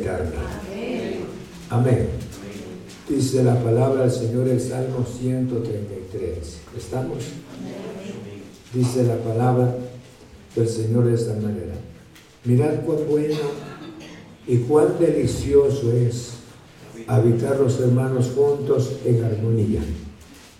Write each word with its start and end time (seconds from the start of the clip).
eterna. 0.00 0.40
Amén. 1.70 2.08
Dice 3.08 3.42
la 3.42 3.62
palabra 3.62 4.02
del 4.02 4.10
Señor 4.10 4.48
el 4.48 4.60
Salmo 4.60 5.04
133. 5.04 6.58
¿Estamos? 6.76 7.18
Dice 8.72 9.04
la 9.04 9.16
palabra 9.16 9.74
del 10.54 10.68
Señor 10.68 11.06
de 11.06 11.14
esta 11.14 11.34
manera. 11.34 11.74
Mirad 12.44 12.84
cuán 12.86 12.98
bueno 13.08 13.38
y 14.46 14.58
cuán 14.58 14.98
delicioso 14.98 15.92
es 15.92 16.34
habitar 17.06 17.58
los 17.58 17.80
hermanos 17.80 18.32
juntos 18.34 18.92
en 19.04 19.24
armonía. 19.24 19.80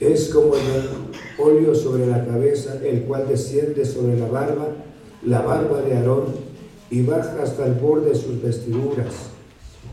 Es 0.01 0.29
como 0.31 0.55
el 0.55 0.89
óleo 1.39 1.75
sobre 1.75 2.07
la 2.07 2.25
cabeza, 2.25 2.79
el 2.85 3.03
cual 3.03 3.29
desciende 3.29 3.85
sobre 3.85 4.19
la 4.19 4.27
barba, 4.27 4.69
la 5.25 5.43
barba 5.43 5.83
de 5.83 5.97
Aarón, 5.97 6.51
y 6.91 7.03
baja 7.03 7.43
hasta 7.43 7.67
el 7.67 7.75
borde 7.75 8.11
de 8.11 8.15
sus 8.17 8.43
vestiduras, 8.43 9.30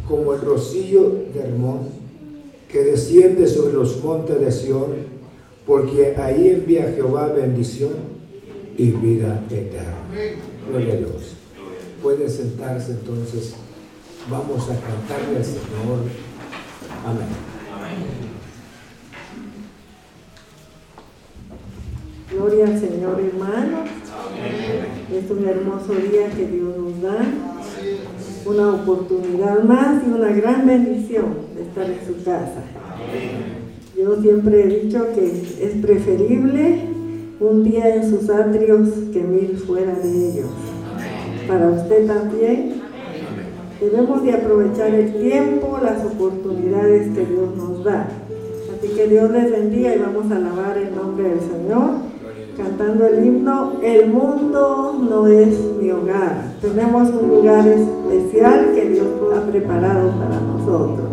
como 0.08 0.34
el 0.34 0.42
rocío 0.42 1.26
de 1.34 1.40
Hermón, 1.40 1.90
que 2.70 2.84
desciende 2.84 3.48
sobre 3.48 3.74
los 3.74 4.04
montes 4.04 4.40
de 4.40 4.52
Sión, 4.52 5.18
porque 5.66 6.16
ahí 6.18 6.50
envía 6.50 6.94
Jehová 6.96 7.28
bendición 7.28 7.92
y 8.78 8.92
vida 8.92 9.44
eterna. 9.50 9.98
Gloria 10.70 10.94
a 10.94 10.98
Dios. 10.98 11.36
Puede 12.02 12.30
sentarse 12.30 12.92
entonces. 12.92 13.56
Vamos 14.30 14.64
a 14.70 14.76
cantarle 14.80 15.38
al 15.38 15.46
Señor. 15.46 16.00
Amén. 17.06 17.28
Gloria 22.32 22.68
al 22.68 22.80
Señor, 22.80 23.20
hermano. 23.20 23.86
Es 25.12 25.32
un 25.32 25.48
hermoso 25.48 25.94
día 25.94 26.30
que 26.30 26.46
Dios 26.46 26.78
nos 26.78 27.02
da. 27.02 27.57
Una 28.48 28.76
oportunidad 28.76 29.62
más 29.64 30.02
y 30.08 30.10
una 30.10 30.32
gran 30.32 30.66
bendición 30.66 31.26
de 31.54 31.64
estar 31.64 31.86
en 31.86 32.00
su 32.08 32.24
casa. 32.24 32.64
Yo 33.98 34.22
siempre 34.22 34.64
he 34.64 34.68
dicho 34.84 35.06
que 35.14 35.26
es 35.62 35.82
preferible 35.82 36.80
un 37.42 37.64
día 37.66 37.94
en 37.94 38.10
sus 38.10 38.30
atrios 38.30 38.88
que 39.12 39.22
mil 39.22 39.58
fuera 39.58 39.94
de 39.96 40.30
ellos. 40.30 40.50
Para 41.46 41.70
usted 41.70 42.08
también. 42.08 42.82
Debemos 43.82 44.24
de 44.24 44.32
aprovechar 44.32 44.96
el 44.96 45.14
tiempo, 45.14 45.78
las 45.84 46.04
oportunidades 46.06 47.14
que 47.14 47.26
Dios 47.26 47.56
nos 47.56 47.84
da. 47.84 48.08
Así 48.76 48.88
que 48.94 49.08
Dios 49.08 49.30
les 49.30 49.52
bendiga 49.52 49.94
y 49.94 50.00
vamos 50.00 50.32
a 50.32 50.38
alabar 50.38 50.78
el 50.78 50.96
nombre 50.96 51.30
del 51.30 51.40
Señor 51.42 52.07
cantando 52.58 53.06
el 53.06 53.26
himno 53.26 53.74
El 53.82 54.10
mundo 54.10 54.96
no 55.08 55.28
es 55.28 55.60
mi 55.80 55.92
hogar. 55.92 56.54
Tenemos 56.60 57.10
un 57.10 57.30
lugar 57.30 57.68
especial 57.68 58.72
que 58.74 58.90
Dios 58.90 59.08
ha 59.36 59.42
preparado 59.52 60.12
para 60.12 60.40
nosotros. 60.42 61.08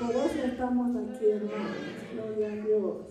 Por 0.00 0.16
eso 0.16 0.46
estamos 0.46 0.96
aquí, 0.96 1.28
hermanos. 1.28 1.76
Gloria 2.14 2.52
a 2.52 2.56
Dios. 2.66 3.09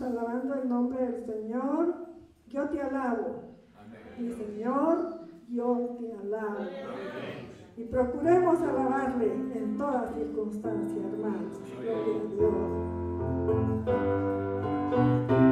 alabando 0.00 0.54
el 0.54 0.68
nombre 0.68 1.04
del 1.04 1.26
Señor, 1.26 1.94
yo 2.46 2.68
te 2.68 2.80
alabo. 2.80 3.56
Amén. 3.76 4.00
Mi 4.18 4.30
Señor, 4.30 5.26
yo 5.48 5.96
te 5.98 6.12
alabo. 6.12 6.66
Y 7.76 7.84
procuremos 7.84 8.60
alabarle 8.60 9.32
en 9.32 9.76
toda 9.76 10.12
circunstancia, 10.14 11.02
hermanos. 11.12 11.60
Gloria 11.80 12.20
a 12.20 12.24
Dios. 15.36 15.51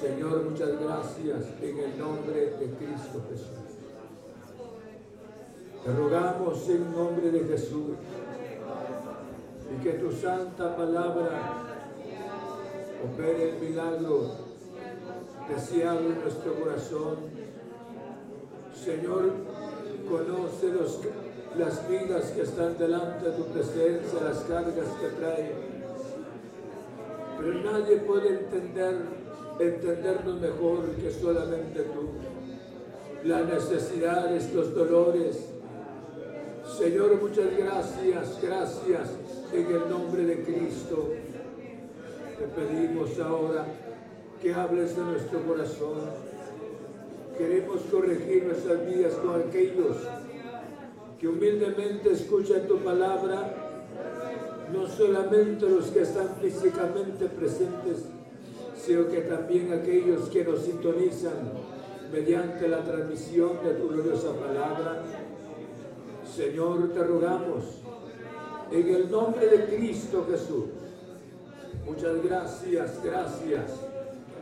Señor, 0.00 0.44
muchas 0.44 0.80
gracias 0.80 1.44
en 1.60 1.78
el 1.78 1.98
nombre 1.98 2.40
de 2.60 2.66
Cristo 2.76 3.20
Jesús. 3.30 3.68
Te 5.84 5.92
rogamos 5.92 6.68
en 6.68 6.92
nombre 6.92 7.30
de 7.32 7.40
Jesús 7.40 7.96
y 9.74 9.82
que 9.82 9.92
tu 9.94 10.12
santa 10.12 10.76
palabra 10.76 11.64
opere 13.04 13.50
el 13.50 13.60
milagro 13.60 14.36
deseado 15.48 15.98
en 15.98 16.20
nuestro 16.20 16.54
corazón. 16.54 17.16
Señor, 18.72 19.32
conoce 20.08 20.72
los, 20.74 21.00
las 21.56 21.88
vidas 21.88 22.30
que 22.30 22.42
están 22.42 22.78
delante 22.78 23.30
de 23.30 23.36
tu 23.36 23.44
presencia, 23.46 24.20
las 24.22 24.38
cargas 24.44 24.88
que 25.00 25.08
traen. 25.18 25.78
Pero 27.36 27.72
nadie 27.72 27.96
puede 27.96 28.28
entender, 28.28 28.96
entendernos 29.60 30.40
mejor 30.40 30.90
que 31.00 31.10
solamente 31.10 31.82
tú. 31.82 32.08
Las 33.24 33.46
necesidades, 33.46 34.52
los 34.54 34.74
dolores. 34.74 35.48
Señor, 36.78 37.20
muchas 37.20 37.56
gracias, 37.56 38.38
gracias 38.42 39.08
en 39.52 39.66
el 39.66 39.88
nombre 39.88 40.24
de 40.24 40.42
Cristo, 40.44 41.08
te 42.38 42.44
pedimos 42.48 43.18
ahora 43.18 43.64
que 44.40 44.52
hables 44.52 44.94
de 44.94 45.02
nuestro 45.02 45.40
corazón. 45.42 45.98
Queremos 47.36 47.80
corregir 47.90 48.44
nuestras 48.44 48.86
vidas 48.86 49.14
con 49.14 49.40
aquellos 49.40 49.96
que 51.18 51.28
humildemente 51.28 52.12
escuchan 52.12 52.66
tu 52.68 52.78
palabra, 52.78 53.54
no 54.72 54.86
solamente 54.86 55.68
los 55.68 55.86
que 55.86 56.02
están 56.02 56.28
físicamente 56.40 57.26
presentes, 57.26 58.04
sino 58.78 59.08
que 59.08 59.22
también 59.22 59.72
aquellos 59.72 60.28
que 60.28 60.44
nos 60.44 60.62
sintonizan 60.62 61.52
mediante 62.12 62.68
la 62.68 62.82
transmisión 62.82 63.62
de 63.62 63.74
tu 63.74 63.88
gloriosa 63.88 64.32
palabra. 64.34 65.02
Señor, 66.24 66.92
te 66.92 67.02
rogamos 67.02 67.64
en 68.70 68.88
el 68.88 69.10
nombre 69.10 69.46
de 69.46 69.64
Cristo 69.64 70.26
Jesús. 70.30 70.66
Muchas 71.84 72.22
gracias, 72.22 73.02
gracias. 73.02 73.72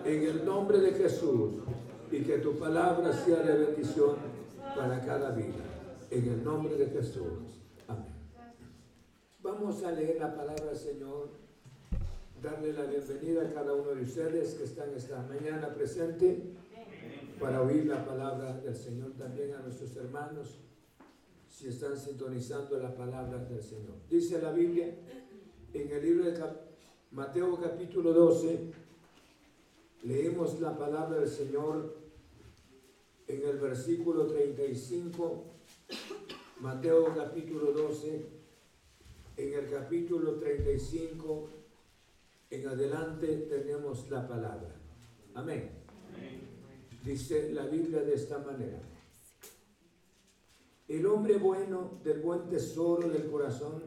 En 0.04 0.22
el 0.22 0.44
nombre 0.44 0.78
de 0.80 0.92
Jesús. 0.92 1.54
Y 2.10 2.20
que 2.22 2.38
tu 2.38 2.56
palabra 2.56 3.12
sea 3.12 3.40
de 3.42 3.66
bendición 3.66 4.16
para 4.76 5.00
cada 5.04 5.30
vida. 5.30 5.64
En 6.10 6.28
el 6.28 6.44
nombre 6.44 6.76
de 6.76 6.86
Jesús. 6.86 7.62
Amén. 7.88 8.14
Vamos 9.42 9.82
a 9.82 9.90
leer 9.90 10.18
la 10.20 10.34
palabra 10.34 10.66
del 10.66 10.76
Señor. 10.76 11.45
Darle 12.42 12.74
la 12.74 12.84
bienvenida 12.84 13.42
a 13.42 13.52
cada 13.52 13.72
uno 13.72 13.94
de 13.94 14.02
ustedes 14.02 14.54
que 14.54 14.64
están 14.64 14.92
esta 14.94 15.22
mañana 15.22 15.72
presente 15.72 16.42
para 17.40 17.62
oír 17.62 17.86
la 17.86 18.04
palabra 18.04 18.58
del 18.58 18.76
Señor 18.76 19.12
también 19.12 19.54
a 19.54 19.60
nuestros 19.60 19.96
hermanos 19.96 20.58
si 21.48 21.68
están 21.68 21.96
sintonizando 21.96 22.78
la 22.78 22.94
palabra 22.94 23.38
del 23.38 23.62
Señor. 23.62 23.94
Dice 24.10 24.40
la 24.40 24.52
Biblia 24.52 24.94
en 25.72 25.90
el 25.90 26.02
libro 26.02 26.24
de 26.24 26.38
Mateo 27.10 27.58
capítulo 27.58 28.12
12, 28.12 28.70
leemos 30.02 30.60
la 30.60 30.76
palabra 30.76 31.20
del 31.20 31.30
Señor 31.30 31.96
en 33.28 33.48
el 33.48 33.56
versículo 33.58 34.26
35, 34.26 35.44
Mateo 36.60 37.14
capítulo 37.14 37.72
12, 37.72 38.26
en 39.38 39.54
el 39.54 39.70
capítulo 39.70 40.34
35, 40.34 41.48
en 42.50 42.68
adelante 42.68 43.46
tenemos 43.48 44.08
la 44.10 44.26
palabra. 44.26 44.74
Amén. 45.34 45.70
Dice 47.04 47.52
la 47.52 47.66
Biblia 47.66 48.02
de 48.02 48.14
esta 48.14 48.38
manera. 48.38 48.80
El 50.88 51.06
hombre 51.06 51.36
bueno 51.38 52.00
del 52.04 52.20
buen 52.20 52.48
tesoro 52.48 53.08
del 53.08 53.28
corazón 53.30 53.82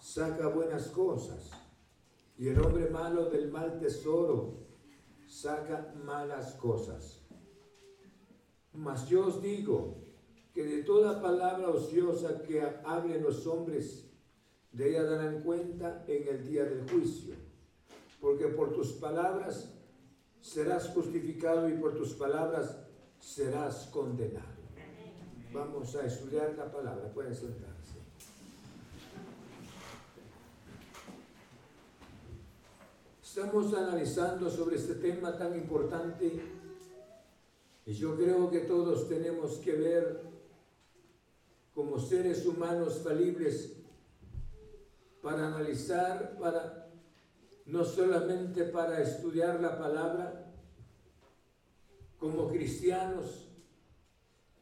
saca 0.00 0.48
buenas 0.48 0.88
cosas 0.88 1.50
y 2.38 2.48
el 2.48 2.60
hombre 2.60 2.90
malo 2.90 3.30
del 3.30 3.50
mal 3.50 3.78
tesoro 3.80 4.66
saca 5.26 5.94
malas 6.04 6.54
cosas. 6.54 7.20
Mas 8.72 9.08
yo 9.08 9.26
os 9.26 9.42
digo 9.42 9.96
que 10.54 10.64
de 10.64 10.82
toda 10.82 11.20
palabra 11.20 11.70
ociosa 11.70 12.42
que 12.42 12.62
hablen 12.84 13.22
los 13.22 13.46
hombres, 13.46 14.10
de 14.72 14.90
ella 14.90 15.04
darán 15.04 15.42
cuenta 15.42 16.04
en 16.06 16.28
el 16.28 16.46
día 16.46 16.64
del 16.64 16.88
juicio, 16.88 17.34
porque 18.20 18.48
por 18.48 18.72
tus 18.72 18.92
palabras 18.92 19.70
serás 20.40 20.88
justificado 20.88 21.68
y 21.68 21.74
por 21.74 21.96
tus 21.96 22.14
palabras 22.14 22.76
serás 23.18 23.88
condenado. 23.92 24.58
Vamos 25.52 25.94
a 25.96 26.06
estudiar 26.06 26.54
la 26.56 26.70
palabra. 26.70 27.12
Pueden 27.12 27.34
sentarse. 27.34 27.98
Estamos 33.22 33.72
analizando 33.72 34.50
sobre 34.50 34.76
este 34.76 34.94
tema 34.94 35.36
tan 35.36 35.54
importante 35.54 36.40
y 37.86 37.92
yo 37.92 38.16
creo 38.16 38.50
que 38.50 38.60
todos 38.60 39.08
tenemos 39.08 39.58
que 39.58 39.72
ver 39.72 40.22
como 41.74 41.98
seres 41.98 42.44
humanos 42.44 43.00
falibles 43.04 43.74
para 45.22 45.46
analizar, 45.46 46.36
para 46.38 46.87
no 47.68 47.84
solamente 47.84 48.64
para 48.64 49.02
estudiar 49.02 49.60
la 49.60 49.78
palabra, 49.78 50.52
como 52.18 52.48
cristianos, 52.48 53.46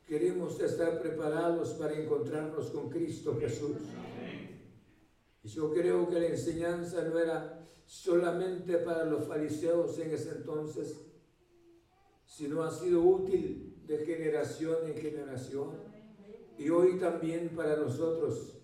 queremos 0.06 0.60
estar 0.60 1.00
preparados 1.00 1.70
para 1.70 1.94
encontrarnos 1.94 2.70
con 2.70 2.90
Cristo 2.90 3.36
Jesús. 3.40 3.76
Y 5.42 5.48
yo 5.48 5.72
creo 5.72 6.08
que 6.08 6.20
la 6.20 6.26
enseñanza 6.26 7.02
no 7.02 7.18
era 7.18 7.64
solamente 7.86 8.78
para 8.78 9.04
los 9.04 9.26
fariseos 9.26 9.96
en 10.00 10.10
ese 10.10 10.30
entonces, 10.30 11.00
sino 12.26 12.64
ha 12.64 12.70
sido 12.72 13.02
útil 13.02 13.82
de 13.86 13.98
generación 14.04 14.78
en 14.84 14.96
generación 14.96 15.70
y 16.58 16.68
hoy 16.70 16.98
también 16.98 17.50
para 17.50 17.76
nosotros 17.76 18.54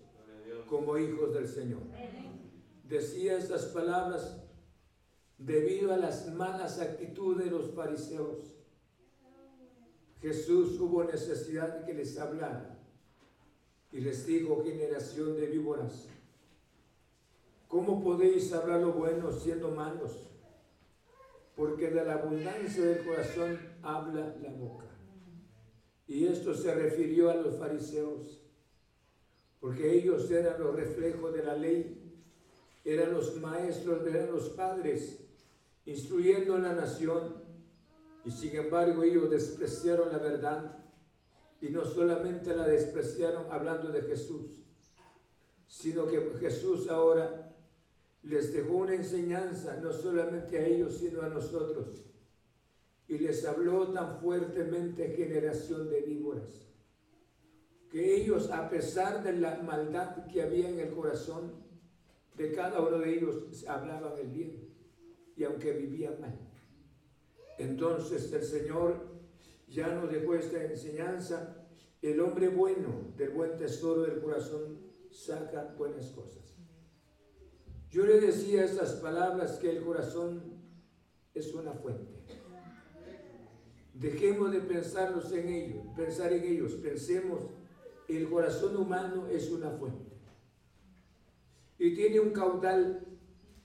como 0.67 0.97
hijos 0.97 1.33
del 1.33 1.47
Señor. 1.47 1.92
Decía 2.83 3.37
estas 3.37 3.65
palabras 3.65 4.37
debido 5.37 5.93
a 5.93 5.97
las 5.97 6.31
malas 6.33 6.79
actitudes 6.79 7.45
de 7.45 7.51
los 7.51 7.73
fariseos 7.73 8.53
Jesús 10.23 10.79
hubo 10.79 11.03
necesidad 11.03 11.79
de 11.79 11.85
que 11.85 11.93
les 11.93 12.17
hablara 12.17 12.79
y 13.91 13.99
les 13.99 14.25
dijo, 14.25 14.63
generación 14.63 15.35
de 15.35 15.47
víboras, 15.47 16.07
¿cómo 17.67 18.01
podéis 18.01 18.53
hablar 18.53 18.79
lo 18.79 18.93
bueno 18.93 19.33
siendo 19.33 19.71
malos? 19.71 20.29
Porque 21.57 21.89
de 21.89 22.05
la 22.05 22.13
abundancia 22.13 22.85
del 22.85 23.05
corazón 23.05 23.59
habla 23.81 24.33
la 24.41 24.53
boca. 24.53 24.85
Y 26.07 26.25
esto 26.25 26.55
se 26.55 26.73
refirió 26.73 27.29
a 27.29 27.35
los 27.35 27.57
fariseos, 27.57 28.41
porque 29.59 29.93
ellos 29.93 30.31
eran 30.31 30.57
los 30.61 30.73
reflejos 30.73 31.33
de 31.33 31.43
la 31.43 31.55
ley, 31.57 32.02
eran 32.83 33.13
los 33.13 33.35
maestros, 33.37 34.05
eran 34.05 34.31
los 34.31 34.49
padres, 34.49 35.19
instruyendo 35.85 36.55
a 36.55 36.59
la 36.59 36.73
nación 36.73 37.43
y 38.25 38.31
sin 38.31 38.55
embargo 38.55 39.03
ellos 39.03 39.29
despreciaron 39.29 40.11
la 40.11 40.17
verdad 40.17 40.77
y 41.61 41.69
no 41.69 41.85
solamente 41.85 42.55
la 42.55 42.67
despreciaron 42.67 43.51
hablando 43.51 43.89
de 43.89 44.01
Jesús, 44.01 44.63
sino 45.67 46.07
que 46.07 46.19
Jesús 46.39 46.89
ahora 46.89 47.55
les 48.23 48.53
dejó 48.53 48.73
una 48.75 48.95
enseñanza, 48.95 49.77
no 49.77 49.91
solamente 49.91 50.57
a 50.57 50.65
ellos, 50.65 50.97
sino 50.97 51.21
a 51.21 51.29
nosotros. 51.29 52.03
Y 53.07 53.17
les 53.17 53.45
habló 53.45 53.89
tan 53.89 54.19
fuertemente 54.19 55.13
generación 55.15 55.89
de 55.89 56.01
víboras, 56.01 56.67
que 57.89 58.15
ellos, 58.15 58.49
a 58.49 58.69
pesar 58.69 59.23
de 59.23 59.33
la 59.33 59.61
maldad 59.61 60.25
que 60.27 60.41
había 60.41 60.69
en 60.69 60.79
el 60.79 60.93
corazón 60.93 61.62
de 62.35 62.51
cada 62.51 62.81
uno 62.81 62.99
de 62.99 63.17
ellos, 63.17 63.65
hablaban 63.67 64.17
el 64.19 64.27
bien, 64.27 64.69
y 65.35 65.43
aunque 65.43 65.71
vivían 65.73 66.19
mal. 66.21 66.39
Entonces 67.57 68.31
el 68.33 68.43
Señor 68.43 69.13
ya 69.67 69.87
nos 69.93 70.11
dejó 70.11 70.35
esta 70.35 70.63
enseñanza. 70.63 71.67
El 72.01 72.19
hombre 72.19 72.49
bueno 72.49 73.13
del 73.15 73.29
buen 73.29 73.57
tesoro 73.57 74.03
del 74.03 74.21
corazón 74.21 74.79
saca 75.09 75.73
buenas 75.77 76.07
cosas. 76.11 76.55
Yo 77.89 78.05
le 78.05 78.19
decía 78.19 78.65
estas 78.65 78.93
palabras 78.93 79.57
que 79.59 79.69
el 79.69 79.83
corazón 79.83 80.41
es 81.33 81.53
una 81.53 81.73
fuente. 81.73 82.11
Dejemos 83.93 84.51
de 84.51 84.59
pensarlos 84.59 85.31
en 85.31 85.47
ellos, 85.47 85.85
pensar 85.95 86.33
en 86.33 86.43
ellos, 86.43 86.73
pensemos, 86.73 87.41
el 88.07 88.27
corazón 88.27 88.75
humano 88.75 89.27
es 89.27 89.51
una 89.51 89.69
fuente. 89.69 90.12
Y 91.77 91.95
tiene 91.95 92.19
un 92.19 92.31
caudal 92.31 93.05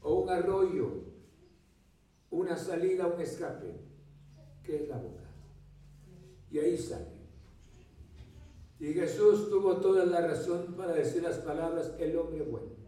o 0.00 0.22
un 0.22 0.30
arroyo, 0.30 1.04
una 2.30 2.56
salida, 2.56 3.06
un 3.06 3.20
escape, 3.20 3.80
que 4.62 4.82
es 4.82 4.88
la 4.88 4.96
boca. 4.96 5.24
Y 6.50 6.58
ahí 6.58 6.76
sale. 6.78 7.18
Y 8.80 8.92
Jesús 8.92 9.50
tuvo 9.50 9.76
toda 9.78 10.06
la 10.06 10.20
razón 10.20 10.74
para 10.76 10.92
decir 10.92 11.22
las 11.22 11.38
palabras, 11.38 11.94
el 11.98 12.16
hombre 12.16 12.42
bueno. 12.42 12.78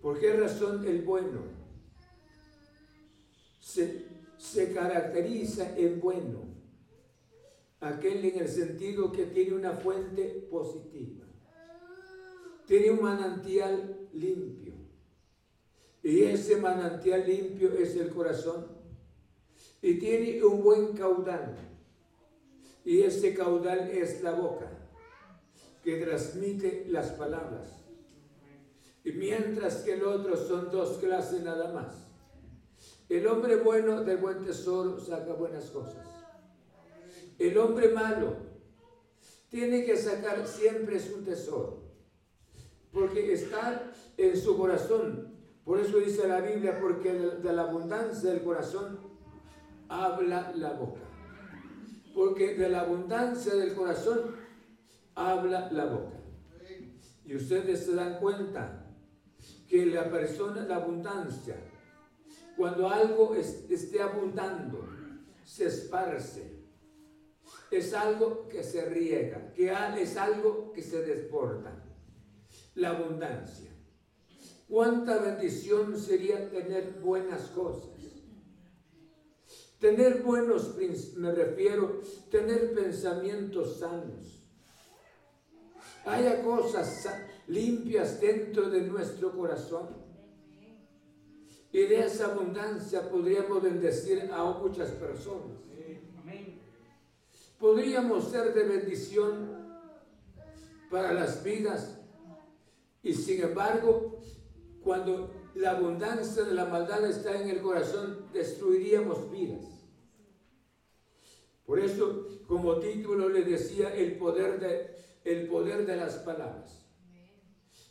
¿Por 0.00 0.20
qué 0.20 0.34
razón 0.34 0.86
el 0.86 1.02
bueno? 1.02 1.40
Se, 3.58 4.04
se 4.36 4.72
caracteriza 4.72 5.76
en 5.76 6.00
bueno, 6.00 6.42
aquel 7.80 8.24
en 8.24 8.38
el 8.38 8.48
sentido 8.48 9.10
que 9.10 9.26
tiene 9.26 9.54
una 9.54 9.72
fuente 9.72 10.46
positiva, 10.50 11.23
tiene 12.66 12.90
un 12.90 13.02
manantial 13.02 14.08
limpio, 14.12 14.74
y 16.02 16.22
ese 16.22 16.56
manantial 16.56 17.26
limpio 17.26 17.72
es 17.72 17.96
el 17.96 18.10
corazón, 18.10 18.66
y 19.82 19.98
tiene 19.98 20.42
un 20.44 20.62
buen 20.62 20.94
caudal, 20.94 21.56
y 22.84 23.00
ese 23.02 23.34
caudal 23.34 23.90
es 23.90 24.22
la 24.22 24.32
boca, 24.32 24.70
que 25.82 25.96
transmite 25.96 26.86
las 26.88 27.10
palabras. 27.10 27.84
Y 29.04 29.12
mientras 29.12 29.76
que 29.82 29.94
el 29.94 30.04
otro 30.04 30.36
son 30.36 30.70
dos 30.70 30.96
clases 30.96 31.42
nada 31.42 31.72
más. 31.72 32.06
El 33.08 33.26
hombre 33.26 33.56
bueno 33.56 34.02
del 34.02 34.16
buen 34.16 34.42
tesoro 34.44 34.98
saca 34.98 35.34
buenas 35.34 35.66
cosas. 35.66 36.06
El 37.38 37.58
hombre 37.58 37.88
malo 37.88 38.36
tiene 39.50 39.84
que 39.84 39.96
sacar 39.96 40.46
siempre 40.48 40.98
su 40.98 41.22
tesoro, 41.22 41.83
porque 42.94 43.32
está 43.32 43.92
en 44.16 44.36
su 44.36 44.56
corazón. 44.56 45.34
Por 45.64 45.80
eso 45.80 45.98
dice 45.98 46.28
la 46.28 46.40
Biblia, 46.40 46.78
porque 46.80 47.12
de 47.12 47.52
la 47.52 47.62
abundancia 47.62 48.30
del 48.30 48.42
corazón 48.42 49.00
habla 49.88 50.52
la 50.54 50.74
boca. 50.74 51.00
Porque 52.14 52.54
de 52.54 52.68
la 52.68 52.82
abundancia 52.82 53.54
del 53.56 53.74
corazón 53.74 54.36
habla 55.16 55.70
la 55.72 55.86
boca. 55.86 56.20
Y 57.24 57.34
ustedes 57.34 57.84
se 57.84 57.94
dan 57.94 58.18
cuenta 58.20 58.86
que 59.68 59.86
la 59.86 60.08
persona, 60.08 60.64
la 60.64 60.76
abundancia, 60.76 61.56
cuando 62.56 62.88
algo 62.88 63.34
esté 63.34 64.00
abundando, 64.00 64.86
se 65.42 65.66
esparce. 65.66 66.62
Es 67.70 67.92
algo 67.92 68.46
que 68.48 68.62
se 68.62 68.84
riega, 68.84 69.52
que 69.52 69.72
es 69.98 70.16
algo 70.16 70.72
que 70.72 70.82
se 70.82 71.02
desporta. 71.02 71.84
La 72.74 72.90
abundancia. 72.90 73.70
Cuánta 74.68 75.18
bendición 75.18 75.98
sería 75.98 76.50
tener 76.50 77.00
buenas 77.00 77.42
cosas. 77.48 77.90
Tener 79.78 80.22
buenos, 80.22 80.74
me 81.16 81.32
refiero, 81.32 82.00
tener 82.30 82.74
pensamientos 82.74 83.78
sanos 83.78 84.44
haya 86.04 86.42
cosas 86.42 87.08
limpias 87.46 88.20
dentro 88.20 88.68
de 88.70 88.82
nuestro 88.82 89.32
corazón. 89.32 89.88
Y 91.72 91.86
de 91.86 92.04
esa 92.04 92.26
abundancia 92.26 93.08
podríamos 93.10 93.62
bendecir 93.62 94.30
a 94.32 94.44
muchas 94.44 94.90
personas. 94.90 95.58
Podríamos 97.58 98.30
ser 98.30 98.52
de 98.54 98.64
bendición 98.64 99.64
para 100.90 101.12
las 101.12 101.42
vidas. 101.42 101.98
Y 103.04 103.12
sin 103.12 103.42
embargo, 103.42 104.18
cuando 104.82 105.30
la 105.54 105.72
abundancia 105.72 106.42
de 106.42 106.54
la 106.54 106.64
maldad 106.64 107.04
está 107.04 107.40
en 107.40 107.50
el 107.50 107.60
corazón, 107.60 108.30
destruiríamos 108.32 109.30
vidas. 109.30 109.62
Por 111.66 111.78
eso, 111.78 112.26
como 112.48 112.78
título 112.78 113.28
le 113.28 113.42
decía, 113.42 113.94
el 113.94 114.16
poder 114.16 114.58
de, 114.58 114.96
el 115.24 115.46
poder 115.46 115.86
de 115.86 115.96
las 115.96 116.14
palabras. 116.16 116.86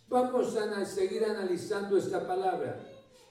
Vamos 0.10 0.56
a 0.56 0.86
seguir 0.86 1.24
analizando 1.26 1.96
esta 1.98 2.28
palabra 2.28 2.84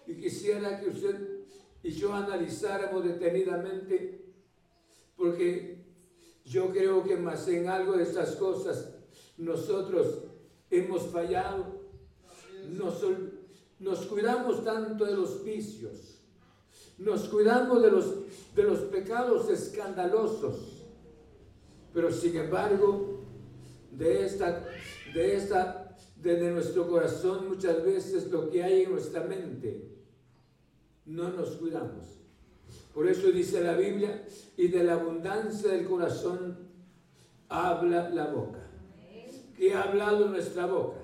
y 0.07 0.14
quisiera 0.21 0.81
que 0.81 0.88
usted 0.88 1.45
y 1.83 1.90
yo 1.90 2.12
analizáramos 2.14 3.05
detenidamente 3.05 4.35
porque 5.16 5.85
yo 6.45 6.71
creo 6.71 7.03
que 7.03 7.16
más 7.16 7.47
en 7.49 7.68
algo 7.68 7.92
de 7.92 8.05
estas 8.05 8.37
cosas 8.37 8.95
nosotros 9.37 10.32
hemos 10.72 11.06
fallado, 11.08 11.82
nos, 13.78 13.98
cuidamos 14.06 14.64
tanto 14.64 15.04
de 15.04 15.14
los 15.14 15.44
vicios, 15.44 16.20
nos 16.98 17.28
cuidamos 17.28 17.82
de 17.82 17.90
los, 17.90 18.14
de 18.54 18.62
los 18.62 18.78
pecados 18.80 19.50
escandalosos, 19.50 20.87
pero 21.92 22.11
sin 22.11 22.37
embargo 22.37 23.20
de 23.90 24.24
esta, 24.24 24.66
de 25.14 25.37
esta, 25.37 25.94
de 26.16 26.50
nuestro 26.50 26.88
corazón 26.88 27.48
muchas 27.48 27.85
veces 27.85 28.30
lo 28.30 28.48
que 28.48 28.64
hay 28.64 28.85
en 28.85 28.92
nuestra 28.92 29.24
mente. 29.24 29.88
No 31.04 31.30
nos 31.30 31.50
cuidamos. 31.56 32.20
Por 32.94 33.08
eso 33.08 33.30
dice 33.30 33.61
la 33.61 33.74
Biblia, 33.74 34.24
y 34.56 34.68
de 34.68 34.85
la 34.85 34.94
abundancia 34.94 35.70
del 35.70 35.87
corazón 35.87 36.56
habla 37.48 38.08
la 38.11 38.26
boca. 38.26 38.62
¿Qué 39.62 39.72
ha 39.75 39.83
hablado 39.83 40.27
nuestra 40.27 40.66
boca? 40.66 40.98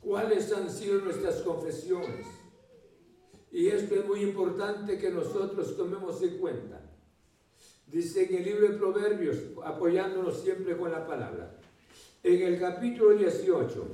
¿Cuáles 0.00 0.52
han 0.52 0.70
sido 0.70 1.00
nuestras 1.00 1.40
confesiones? 1.40 2.24
Y 3.50 3.66
esto 3.66 3.96
es 3.96 4.06
muy 4.06 4.20
importante 4.20 4.96
que 4.96 5.10
nosotros 5.10 5.76
tomemos 5.76 6.22
en 6.22 6.38
cuenta. 6.38 6.80
Dice 7.88 8.26
en 8.26 8.36
el 8.36 8.44
libro 8.44 8.68
de 8.68 8.78
Proverbios, 8.78 9.38
apoyándonos 9.64 10.40
siempre 10.40 10.76
con 10.76 10.92
la 10.92 11.04
palabra, 11.04 11.58
en 12.22 12.42
el 12.42 12.60
capítulo 12.60 13.18
18, 13.18 13.86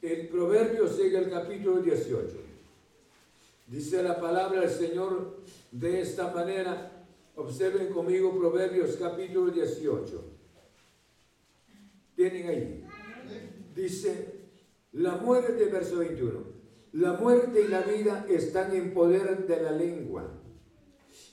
el 0.00 0.28
Proverbios 0.28 0.98
en 0.98 1.14
el 1.14 1.28
capítulo 1.28 1.82
18, 1.82 2.36
dice 3.66 4.02
la 4.02 4.18
palabra 4.18 4.62
del 4.62 4.70
Señor 4.70 5.36
de 5.72 6.00
esta 6.00 6.32
manera, 6.32 7.04
observen 7.36 7.92
conmigo 7.92 8.34
Proverbios 8.38 8.96
capítulo 8.96 9.50
18. 9.50 10.39
Tienen 12.20 12.48
ahí. 12.48 12.84
Dice, 13.74 14.42
la 14.92 15.16
muerte, 15.16 15.64
verso 15.64 16.00
21, 16.00 16.44
la 16.92 17.14
muerte 17.14 17.62
y 17.62 17.68
la 17.68 17.80
vida 17.80 18.26
están 18.28 18.76
en 18.76 18.92
poder 18.92 19.46
de 19.46 19.62
la 19.62 19.72
lengua 19.72 20.30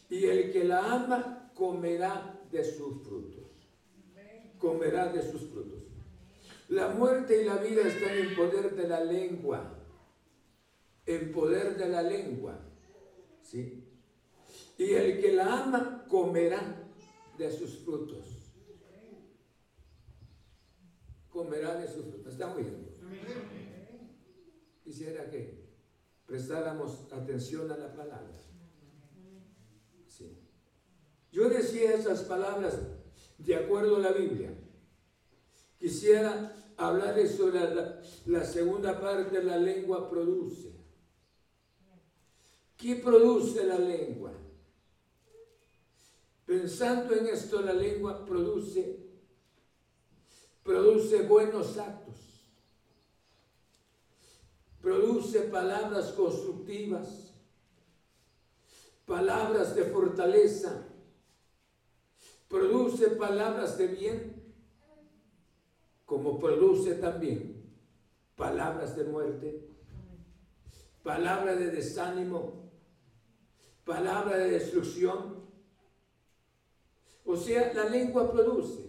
y 0.09 0.23
el 0.23 0.49
que 0.49 0.63
la 0.63 0.93
ama 0.93 1.51
comerá 1.55 2.39
de 2.49 2.63
sus 2.63 3.03
frutos. 3.03 3.51
Comerá 4.59 5.11
de 5.11 5.29
sus 5.29 5.49
frutos. 5.49 5.83
La 6.69 6.87
muerte 6.87 7.41
y 7.41 7.43
la 7.43 7.57
vida 7.57 7.81
están 7.81 8.15
en 8.15 8.33
poder 8.33 8.73
de 8.73 8.87
la 8.87 9.03
lengua. 9.03 9.83
En 11.05 11.33
poder 11.33 11.75
de 11.75 11.89
la 11.89 12.01
lengua. 12.01 12.61
¿Sí? 13.41 13.83
Y 14.77 14.93
el 14.93 15.19
que 15.19 15.33
la 15.33 15.63
ama 15.63 16.05
comerá 16.07 16.87
de 17.37 17.51
sus 17.51 17.79
frutos. 17.79 18.36
Comerá 21.37 21.75
de 21.75 21.87
sus 21.87 22.03
frutos. 22.05 22.33
¿Están 22.33 22.53
oyendo? 22.53 22.89
Quisiera 24.83 25.29
que 25.29 25.67
prestáramos 26.25 27.05
atención 27.11 27.69
a 27.69 27.77
la 27.77 27.93
palabra. 27.93 28.33
Yo 31.31 31.47
decía 31.47 31.93
esas 31.93 32.23
palabras 32.23 32.79
de 33.37 33.55
acuerdo 33.55 33.97
a 33.97 33.99
la 33.99 34.13
Biblia. 34.13 34.49
Quisiera 35.77 36.55
hablarles 36.75 37.35
sobre 37.35 37.59
la, 38.25 38.43
segunda 38.43 38.99
parte, 38.99 39.43
la 39.43 39.57
lengua 39.57 40.09
produce. 40.09 40.73
¿Qué 42.75 42.95
produce 42.95 43.63
la 43.63 43.77
lengua? 43.77 44.33
Pensando 46.47 47.13
en 47.13 47.27
esto, 47.27 47.61
la 47.61 47.73
lengua 47.73 48.25
produce, 48.25 49.06
produce 50.67 51.21
buenos 51.21 51.77
actos, 51.77 52.43
produce 54.81 55.43
palabras 55.43 56.11
constructivas, 56.11 57.33
palabras 59.05 59.73
de 59.75 59.85
fortaleza, 59.85 60.89
produce 62.49 63.11
palabras 63.11 63.77
de 63.77 63.87
bien, 63.87 64.43
como 66.05 66.37
produce 66.37 66.95
también 66.95 67.63
palabras 68.35 68.97
de 68.97 69.05
muerte, 69.05 69.69
palabras 71.01 71.59
de 71.59 71.71
desánimo, 71.71 72.69
palabras 73.85 74.37
de 74.37 74.49
destrucción. 74.49 75.47
O 77.23 77.37
sea, 77.37 77.73
la 77.73 77.85
lengua 77.85 78.29
produce. 78.29 78.86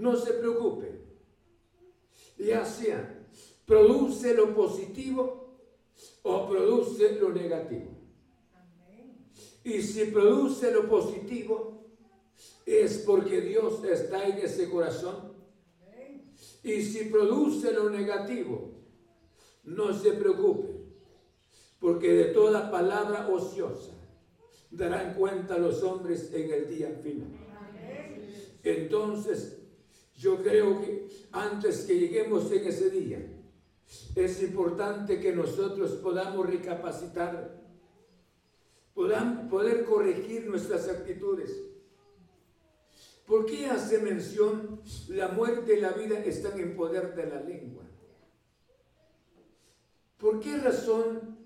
No 0.00 0.16
se 0.16 0.32
preocupe. 0.32 0.98
Ya 2.38 2.64
sea, 2.64 3.22
produce 3.66 4.34
lo 4.34 4.54
positivo 4.54 5.58
o 6.22 6.48
produce 6.48 7.20
lo 7.20 7.28
negativo. 7.28 7.90
Y 9.62 9.82
si 9.82 10.06
produce 10.06 10.72
lo 10.72 10.88
positivo, 10.88 11.84
es 12.64 13.00
porque 13.00 13.42
Dios 13.42 13.84
está 13.84 14.26
en 14.26 14.38
ese 14.38 14.70
corazón. 14.70 15.34
Y 16.62 16.80
si 16.80 17.04
produce 17.10 17.70
lo 17.74 17.90
negativo, 17.90 18.70
no 19.64 19.92
se 19.92 20.12
preocupe, 20.12 20.68
porque 21.78 22.14
de 22.14 22.24
toda 22.32 22.70
palabra 22.70 23.28
ociosa 23.28 23.92
darán 24.70 25.12
cuenta 25.12 25.58
los 25.58 25.82
hombres 25.82 26.32
en 26.32 26.50
el 26.50 26.70
día 26.70 26.98
final. 27.02 27.36
Entonces, 28.62 29.59
yo 30.20 30.42
creo 30.42 30.80
que 30.80 31.08
antes 31.32 31.80
que 31.86 31.98
lleguemos 31.98 32.52
en 32.52 32.66
ese 32.66 32.90
día, 32.90 33.18
es 34.14 34.42
importante 34.42 35.18
que 35.18 35.32
nosotros 35.32 35.92
podamos 35.92 36.46
recapacitar, 36.46 37.60
podamos 38.94 39.50
poder 39.50 39.84
corregir 39.84 40.46
nuestras 40.46 40.88
actitudes 40.88 41.70
¿Por 43.30 43.46
qué 43.46 43.66
hace 43.66 43.98
mención 43.98 44.80
la 45.06 45.28
muerte 45.28 45.78
y 45.78 45.80
la 45.80 45.92
vida 45.92 46.18
están 46.18 46.58
en 46.58 46.74
poder 46.74 47.14
de 47.14 47.26
la 47.26 47.40
lengua? 47.40 47.84
¿Por 50.18 50.40
qué 50.40 50.56
razón 50.56 51.38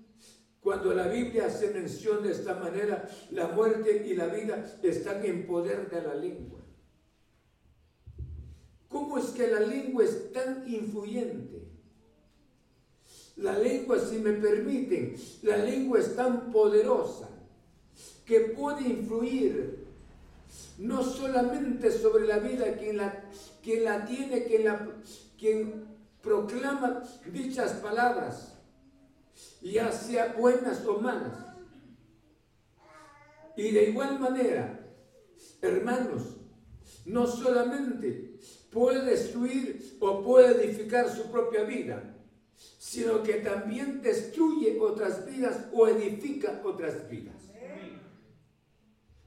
cuando 0.61 0.95
la 0.95 1.07
Biblia 1.07 1.45
hace 1.45 1.69
mención 1.69 2.23
de 2.23 2.31
esta 2.31 2.55
manera, 2.55 3.07
la 3.29 3.49
muerte 3.49 4.03
y 4.03 4.15
la 4.15 4.25
vida 4.25 4.65
están 4.81 5.23
en 5.23 5.45
poder 5.45 5.87
de 5.91 6.01
la 6.01 6.15
lengua? 6.15 6.64
¿Cómo 8.95 9.17
es 9.17 9.25
que 9.31 9.47
la 9.49 9.59
lengua 9.59 10.05
es 10.05 10.31
tan 10.31 10.63
influyente? 10.65 11.67
La 13.35 13.59
lengua, 13.59 13.99
si 13.99 14.19
me 14.19 14.31
permiten, 14.31 15.17
la 15.41 15.57
lengua 15.57 15.99
es 15.99 16.15
tan 16.15 16.49
poderosa 16.49 17.27
que 18.23 18.39
puede 18.55 18.87
influir 18.87 19.85
no 20.77 21.03
solamente 21.03 21.91
sobre 21.91 22.25
la 22.25 22.39
vida 22.39 22.77
quien 22.77 22.95
la, 22.95 23.21
quien 23.61 23.83
la 23.83 24.05
tiene, 24.05 24.45
quien, 24.45 24.63
la, 24.63 24.87
quien 25.37 25.87
proclama 26.21 27.03
dichas 27.33 27.73
palabras, 27.73 28.53
ya 29.61 29.91
sea 29.91 30.37
buenas 30.39 30.85
o 30.85 31.01
malas. 31.01 31.37
Y 33.57 33.71
de 33.71 33.89
igual 33.89 34.21
manera, 34.21 34.87
hermanos, 35.61 36.37
no 37.05 37.27
solamente 37.27 38.39
puede 38.75 39.05
destruir 39.05 39.97
o 40.01 40.21
puede 40.21 40.65
edificar 40.65 41.09
su 41.09 41.31
propia 41.31 41.63
vida, 41.63 42.13
sino 42.77 43.23
que 43.23 43.35
también 43.35 44.01
destruye 44.01 44.77
otras 44.81 45.25
vidas 45.25 45.67
o 45.71 45.87
edifica 45.87 46.61
otras 46.65 47.09
vidas. 47.09 47.35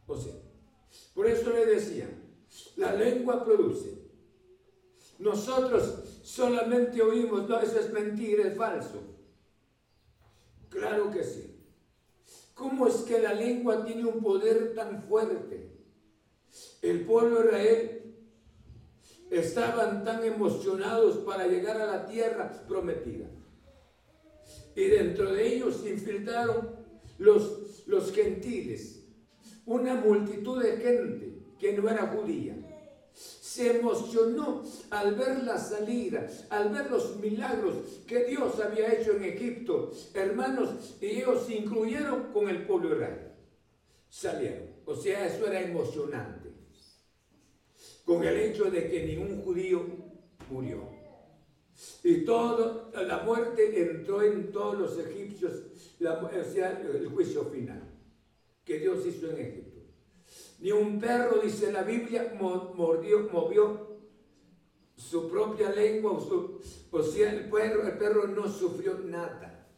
O 0.06 0.16
sea, 0.18 0.34
por 1.14 1.26
eso 1.26 1.50
le 1.50 1.64
decía, 1.64 2.10
la 2.76 2.94
lengua 2.94 3.42
produce. 3.42 3.96
Nosotros 5.18 6.20
solamente 6.22 7.00
oímos, 7.00 7.48
no, 7.48 7.58
eso 7.58 7.80
es 7.80 7.90
mentira, 7.90 8.48
es 8.48 8.56
falso. 8.56 9.00
Claro 10.68 11.10
que 11.10 11.24
sí. 11.24 11.56
¿Cómo 12.52 12.86
es 12.86 12.96
que 12.96 13.18
la 13.18 13.32
lengua 13.32 13.82
tiene 13.82 14.04
un 14.04 14.20
poder 14.20 14.74
tan 14.74 15.02
fuerte? 15.04 15.70
El 16.82 17.06
pueblo 17.06 17.40
de 17.40 17.46
Israel 17.46 17.97
estaban 19.30 20.04
tan 20.04 20.24
emocionados 20.24 21.18
para 21.18 21.46
llegar 21.46 21.80
a 21.80 21.86
la 21.86 22.06
tierra 22.06 22.50
prometida. 22.66 23.26
Y 24.74 24.84
dentro 24.84 25.32
de 25.32 25.54
ellos 25.54 25.80
se 25.82 25.90
infiltraron 25.90 26.70
los, 27.18 27.84
los 27.86 28.12
gentiles 28.12 28.98
una 29.68 29.96
multitud 29.96 30.62
de 30.62 30.78
gente 30.78 31.42
que 31.58 31.74
no 31.74 31.88
era 31.88 32.06
judía. 32.06 32.56
Se 33.12 33.78
emocionó 33.78 34.62
al 34.90 35.14
ver 35.14 35.42
la 35.44 35.58
salida, 35.58 36.26
al 36.48 36.70
ver 36.70 36.90
los 36.90 37.16
milagros 37.16 37.74
que 38.06 38.24
Dios 38.24 38.58
había 38.60 38.94
hecho 38.94 39.12
en 39.12 39.24
Egipto. 39.24 39.92
Hermanos, 40.14 40.96
y 41.00 41.06
ellos 41.06 41.44
se 41.46 41.56
incluyeron 41.56 42.32
con 42.32 42.48
el 42.48 42.66
pueblo 42.66 42.94
Israel. 42.94 43.32
Salieron. 44.08 44.68
O 44.86 44.94
sea, 44.94 45.26
eso 45.26 45.46
era 45.46 45.60
emocionante. 45.60 46.37
Con 48.08 48.24
el 48.24 48.40
hecho 48.40 48.70
de 48.70 48.88
que 48.88 49.04
ningún 49.04 49.42
judío 49.42 49.84
murió. 50.50 50.78
Y 52.02 52.24
toda 52.24 52.90
la 53.04 53.18
muerte 53.18 53.82
entró 53.82 54.22
en 54.22 54.50
todos 54.50 54.78
los 54.78 54.98
egipcios, 54.98 55.52
o 56.00 56.44
sea, 56.50 56.80
el 56.90 57.08
juicio 57.10 57.44
final 57.44 57.82
que 58.64 58.78
Dios 58.78 59.04
hizo 59.04 59.28
en 59.28 59.40
Egipto. 59.40 59.80
Ni 60.60 60.72
un 60.72 60.98
perro, 60.98 61.42
dice 61.42 61.70
la 61.70 61.82
Biblia, 61.82 62.34
mordió, 62.40 63.28
movió 63.30 63.98
su 64.96 65.28
propia 65.28 65.68
lengua, 65.68 66.12
o, 66.12 67.02
sea, 67.02 67.30
el 67.30 67.50
perro, 67.50 67.86
el 67.86 67.98
perro 67.98 68.26
no 68.26 68.48
sufrió 68.48 69.00
nada. 69.00 69.68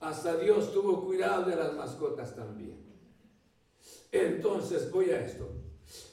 Hasta 0.00 0.38
Dios 0.38 0.72
tuvo 0.72 1.04
cuidado 1.04 1.50
de 1.50 1.56
las 1.56 1.74
mascotas 1.74 2.34
también. 2.34 2.82
Entonces 4.10 4.90
voy 4.90 5.10
a 5.10 5.22
esto. 5.22 5.63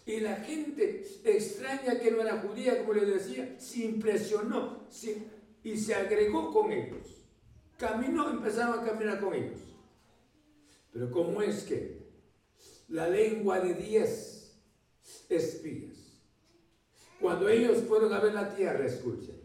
Y 0.06 0.20
la 0.20 0.36
gente 0.38 1.06
extraña 1.24 2.00
que 2.00 2.12
no 2.12 2.22
era 2.22 2.42
judía, 2.42 2.80
como 2.80 2.94
le 2.94 3.06
decía, 3.06 3.56
se 3.60 3.86
impresionó 3.86 4.88
y 5.64 5.78
se 5.78 5.96
agregó 5.96 6.52
con 6.52 6.72
ellos. 6.72 7.26
Caminó, 7.78 8.30
empezaron 8.30 8.80
a 8.80 8.84
caminar 8.84 9.20
con 9.20 9.34
ellos. 9.34 9.60
Pero 10.92 11.10
¿cómo 11.12 11.42
es 11.42 11.64
que 11.64 12.02
la 12.90 13.08
lengua 13.08 13.60
de 13.60 13.74
diez 13.74 14.60
espías, 15.30 15.96
cuando 17.20 17.48
ellos 17.48 17.84
fueron 17.88 18.14
a 18.14 18.20
ver 18.20 18.34
la 18.34 18.54
tierra, 18.54 18.86
escuchen, 18.86 19.40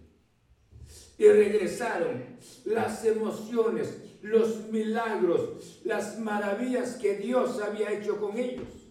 y 1.19 1.29
regresaron 1.29 2.25
las 2.65 3.05
emociones, 3.05 3.97
los 4.23 4.69
milagros, 4.71 5.81
las 5.85 6.19
maravillas 6.19 6.97
que 6.97 7.17
Dios 7.17 7.61
había 7.61 7.93
hecho 7.93 8.21
con 8.21 8.37
ellos. 8.37 8.86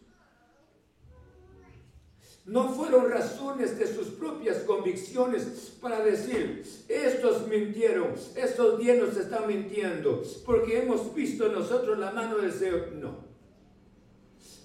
No 2.45 2.69
fueron 2.69 3.09
razones 3.09 3.77
de 3.79 3.87
sus 3.87 4.09
propias 4.09 4.57
convicciones 4.59 5.73
para 5.81 6.01
decir, 6.01 6.63
estos 6.87 7.47
mintieron, 7.47 8.13
estos 8.35 8.77
diez 8.77 9.01
nos 9.01 9.17
están 9.17 9.47
mintiendo, 9.47 10.21
porque 10.45 10.83
hemos 10.83 11.13
visto 11.15 11.51
nosotros 11.51 11.97
la 11.97 12.11
mano 12.11 12.37
del 12.37 12.53
Señor. 12.53 12.91
No. 12.93 13.25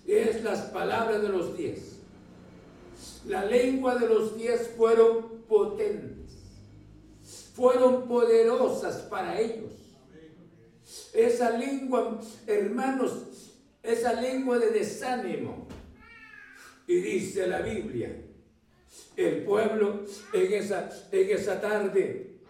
Es 0.06 0.44
las 0.44 0.60
palabras 0.66 1.22
de 1.22 1.28
los 1.30 1.56
diez. 1.56 2.00
La 3.26 3.46
lengua 3.46 3.96
de 3.96 4.08
los 4.08 4.36
diez 4.36 4.72
fueron 4.76 5.40
potentes, 5.48 6.32
fueron 7.54 8.06
poderosas 8.06 8.96
para 9.02 9.40
ellos. 9.40 9.72
Esa 11.14 11.56
lengua, 11.56 12.20
hermanos, 12.46 13.12
esa 13.82 14.20
lengua 14.20 14.58
de 14.58 14.70
desánimo, 14.70 15.66
y 16.90 17.00
dice 17.02 17.46
la 17.46 17.60
Biblia, 17.60 18.20
el 19.16 19.44
pueblo 19.44 20.00
en 20.32 20.52
esa, 20.52 20.90
en 21.12 21.30
esa 21.30 21.60
tarde, 21.60 22.40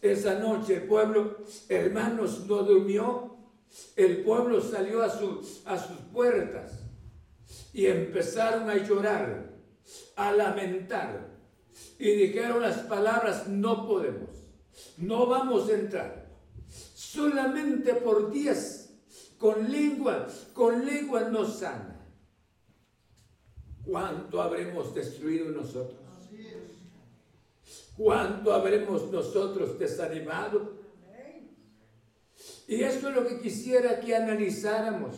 esa 0.00 0.38
noche, 0.38 0.76
el 0.76 0.82
pueblo, 0.84 1.44
hermanos, 1.68 2.46
no 2.46 2.62
durmió. 2.62 3.36
El 3.94 4.22
pueblo 4.22 4.62
salió 4.62 5.02
a, 5.02 5.08
a 5.08 5.78
sus 5.78 5.98
puertas 6.10 6.84
y 7.74 7.84
empezaron 7.84 8.70
a 8.70 8.78
llorar, 8.78 9.52
a 10.16 10.32
lamentar, 10.32 11.36
y 11.98 12.12
dijeron 12.12 12.62
las 12.62 12.78
palabras, 12.78 13.46
no 13.46 13.86
podemos, 13.86 14.30
no 14.96 15.26
vamos 15.26 15.68
a 15.68 15.74
entrar. 15.74 16.30
Solamente 16.94 17.92
por 17.92 18.30
diez, 18.30 18.88
con 19.36 19.70
lengua, 19.70 20.28
con 20.54 20.86
lengua 20.86 21.28
no 21.28 21.46
sana. 21.46 21.95
¿Cuánto 23.86 24.42
habremos 24.42 24.94
destruido 24.94 25.50
nosotros? 25.50 26.00
¿Cuánto 27.96 28.52
habremos 28.52 29.10
nosotros 29.10 29.78
desanimado? 29.78 30.84
Y 32.68 32.82
eso 32.82 33.08
es 33.08 33.14
lo 33.14 33.26
que 33.26 33.40
quisiera 33.40 34.00
que 34.00 34.14
analizáramos. 34.14 35.16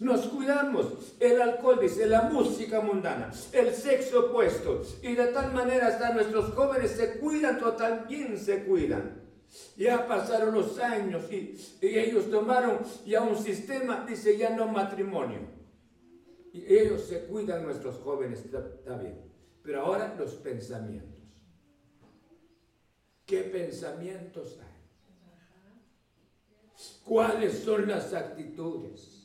Nos 0.00 0.26
cuidamos. 0.26 0.86
El 1.20 1.40
alcohol, 1.40 1.78
dice, 1.80 2.06
la 2.06 2.22
música 2.22 2.80
mundana, 2.80 3.30
el 3.52 3.74
sexo 3.74 4.26
opuesto. 4.26 4.82
Y 5.02 5.14
de 5.14 5.26
tal 5.28 5.52
manera 5.52 5.88
hasta 5.88 6.12
nuestros 6.12 6.52
jóvenes 6.54 6.92
se 6.92 7.18
cuidan, 7.18 7.58
totalmente 7.58 8.38
se 8.38 8.64
cuidan. 8.64 9.22
Ya 9.76 10.06
pasaron 10.06 10.54
los 10.54 10.78
años 10.78 11.30
y, 11.30 11.56
ellos 11.80 12.30
tomaron 12.30 12.80
ya 13.06 13.22
un 13.22 13.36
sistema, 13.38 14.04
dice, 14.06 14.36
ya 14.36 14.50
no 14.50 14.66
matrimonio. 14.66 15.40
Ellos 16.66 17.02
se 17.02 17.24
cuidan, 17.26 17.64
nuestros 17.64 17.96
jóvenes, 17.96 18.44
está 18.44 18.96
bien. 18.96 19.20
Pero 19.62 19.82
ahora 19.82 20.14
los 20.18 20.34
pensamientos. 20.34 21.12
¿Qué 23.24 23.42
pensamientos 23.42 24.58
hay? 24.60 24.76
¿Cuáles 27.04 27.58
son 27.58 27.88
las 27.88 28.14
actitudes? 28.14 29.16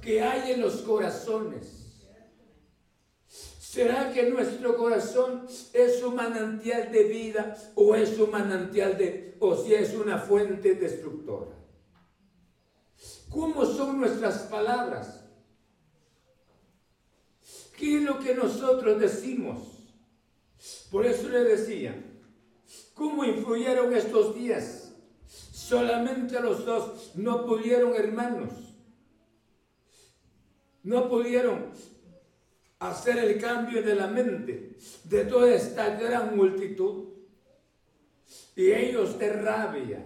que 0.00 0.22
hay 0.22 0.52
en 0.52 0.60
los 0.60 0.82
corazones. 0.82 1.82
¿Será 3.28 4.12
que 4.12 4.28
nuestro 4.30 4.76
corazón 4.76 5.46
es 5.72 6.02
un 6.02 6.14
manantial 6.14 6.92
de 6.92 7.04
vida 7.04 7.56
o 7.74 7.94
es 7.94 8.18
un 8.18 8.30
manantial 8.30 8.98
de, 8.98 9.36
o 9.40 9.56
si 9.56 9.74
es 9.74 9.94
una 9.94 10.18
fuente 10.18 10.74
destructora? 10.74 11.61
¿Cómo 13.32 13.64
son 13.64 13.98
nuestras 14.00 14.42
palabras? 14.42 15.24
¿Qué 17.76 17.96
es 17.96 18.02
lo 18.02 18.18
que 18.20 18.34
nosotros 18.34 19.00
decimos? 19.00 19.58
Por 20.90 21.06
eso 21.06 21.28
le 21.28 21.42
decía, 21.42 21.94
¿cómo 22.94 23.24
influyeron 23.24 23.94
estos 23.94 24.34
días? 24.34 24.92
Solamente 25.26 26.38
los 26.40 26.64
dos 26.64 27.12
no 27.16 27.46
pudieron, 27.46 27.94
hermanos 27.94 28.72
no 30.82 31.08
pudieron 31.08 31.70
hacer 32.80 33.18
el 33.18 33.40
cambio 33.40 33.82
de 33.82 33.94
la 33.94 34.08
mente 34.08 34.76
de 35.04 35.24
toda 35.24 35.54
esta 35.54 35.96
gran 35.96 36.36
multitud. 36.36 37.10
Y 38.56 38.72
ellos 38.72 39.18
de 39.18 39.32
rabia, 39.32 40.04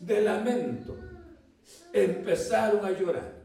de 0.00 0.20
lamento, 0.20 0.96
empezaron 1.92 2.84
a 2.84 2.90
llorar. 2.90 3.38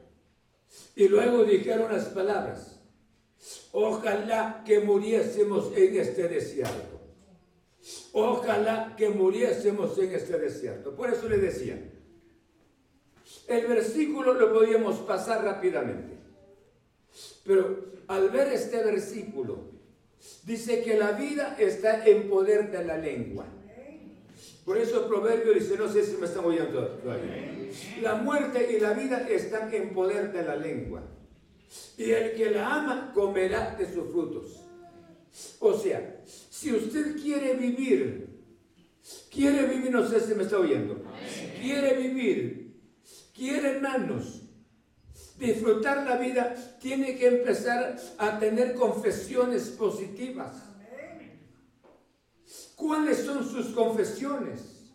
Y 0.95 1.08
luego 1.08 1.43
dijeron 1.43 1.91
las 1.91 2.06
palabras, 2.06 2.79
ojalá 3.71 4.63
que 4.65 4.79
muriésemos 4.79 5.75
en 5.75 5.99
este 5.99 6.27
desierto. 6.27 7.01
Ojalá 8.13 8.95
que 8.95 9.10
muriésemos 9.10 9.97
en 9.97 10.13
este 10.13 10.38
desierto. 10.38 10.95
Por 10.95 11.10
eso 11.10 11.27
le 11.27 11.38
decía, 11.38 11.77
el 13.47 13.67
versículo 13.67 14.34
lo 14.34 14.53
podíamos 14.53 14.99
pasar 14.99 15.43
rápidamente. 15.43 16.17
Pero 17.43 17.93
al 18.08 18.29
ver 18.29 18.53
este 18.53 18.84
versículo, 18.84 19.71
dice 20.43 20.82
que 20.84 20.97
la 20.97 21.12
vida 21.12 21.56
está 21.60 22.06
en 22.06 22.29
poder 22.29 22.71
de 22.71 22.86
la 22.86 22.97
lengua. 22.97 23.45
Por 24.65 24.78
eso 24.78 25.02
el 25.02 25.08
proverbio 25.08 25.54
dice, 25.54 25.78
no 25.78 25.91
sé 25.91 26.06
si 26.06 26.15
me 26.17 26.26
están 26.26 26.45
oyendo 26.45 26.88
todavía. 26.88 27.69
La 28.02 28.15
muerte 28.15 28.76
y 28.76 28.80
la 28.80 28.93
vida 28.93 29.28
están 29.30 29.73
en 29.73 29.93
poder 29.93 30.32
de 30.32 30.43
la 30.43 30.56
lengua. 30.56 31.04
Y 31.97 32.12
el 32.12 32.34
que 32.34 32.52
la 32.52 32.76
ama 32.76 33.12
comerá 33.13 33.76
de 33.76 33.91
sus 33.91 34.10
frutos. 34.12 34.62
O 35.60 35.78
sea, 35.78 36.21
si 36.26 36.71
usted 36.73 37.19
quiere 37.21 37.56
vivir, 37.56 38.30
quiere 39.32 39.65
vivir, 39.65 39.91
no 39.91 40.08
sé 40.08 40.19
si 40.19 40.36
me 40.36 40.43
está 40.43 40.60
oyendo, 40.60 41.04
quiere 41.60 41.95
vivir, 41.95 42.78
quiere 43.36 43.71
hermanos, 43.71 44.43
disfrutar 45.38 46.06
la 46.08 46.17
vida, 46.17 46.56
tiene 46.80 47.15
que 47.15 47.28
empezar 47.28 47.97
a 48.17 48.39
tener 48.39 48.76
confesiones 48.76 49.69
positivas. 49.69 50.72
¿Cuáles 52.75 53.19
son 53.19 53.47
sus 53.47 53.67
confesiones? 53.67 54.91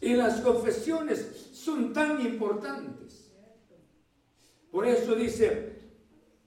Y 0.00 0.14
las 0.14 0.40
confesiones 0.40 1.50
son 1.52 1.92
tan 1.92 2.24
importantes. 2.24 3.32
Por 4.70 4.86
eso 4.86 5.14
dice, 5.14 5.72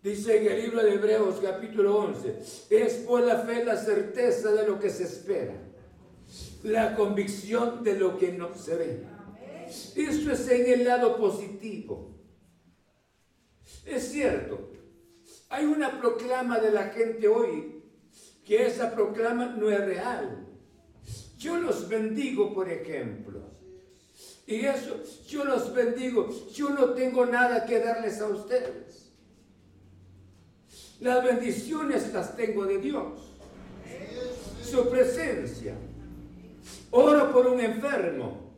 dice 0.03 0.37
en 0.37 0.51
el 0.51 0.61
libro 0.61 0.83
de 0.83 0.93
Hebreos 0.93 1.39
capítulo 1.41 1.97
11, 1.97 2.39
es 2.69 2.93
por 3.05 3.21
la 3.21 3.39
fe 3.39 3.65
la 3.65 3.75
certeza 3.75 4.51
de 4.51 4.67
lo 4.67 4.79
que 4.79 4.89
se 4.89 5.03
espera, 5.03 5.55
la 6.63 6.95
convicción 6.95 7.83
de 7.83 7.97
lo 7.97 8.17
que 8.17 8.31
no 8.31 8.55
se 8.55 8.75
ve. 8.75 9.03
Eso 9.95 10.31
es 10.31 10.49
en 10.49 10.71
el 10.71 10.83
lado 10.85 11.17
positivo. 11.17 12.15
Es 13.85 14.11
cierto, 14.11 14.69
hay 15.49 15.65
una 15.65 15.99
proclama 15.99 16.59
de 16.59 16.71
la 16.71 16.89
gente 16.89 17.27
hoy 17.27 17.78
que 18.49 18.65
esa 18.65 18.89
proclama 18.95 19.45
no 19.45 19.69
es 19.69 19.79
real. 19.79 20.43
Yo 21.37 21.57
los 21.57 21.87
bendigo, 21.87 22.51
por 22.51 22.67
ejemplo. 22.67 23.41
Y 24.47 24.65
eso, 24.65 25.03
yo 25.27 25.45
los 25.45 25.71
bendigo. 25.71 26.27
Yo 26.51 26.71
no 26.71 26.95
tengo 26.95 27.27
nada 27.27 27.63
que 27.67 27.79
darles 27.79 28.19
a 28.19 28.25
ustedes. 28.25 29.11
Las 30.99 31.23
bendiciones 31.23 32.11
las 32.11 32.35
tengo 32.35 32.65
de 32.65 32.79
Dios. 32.79 33.19
Su 34.63 34.89
presencia. 34.89 35.75
Oro 36.89 37.31
por 37.31 37.45
un 37.45 37.59
enfermo. 37.59 38.55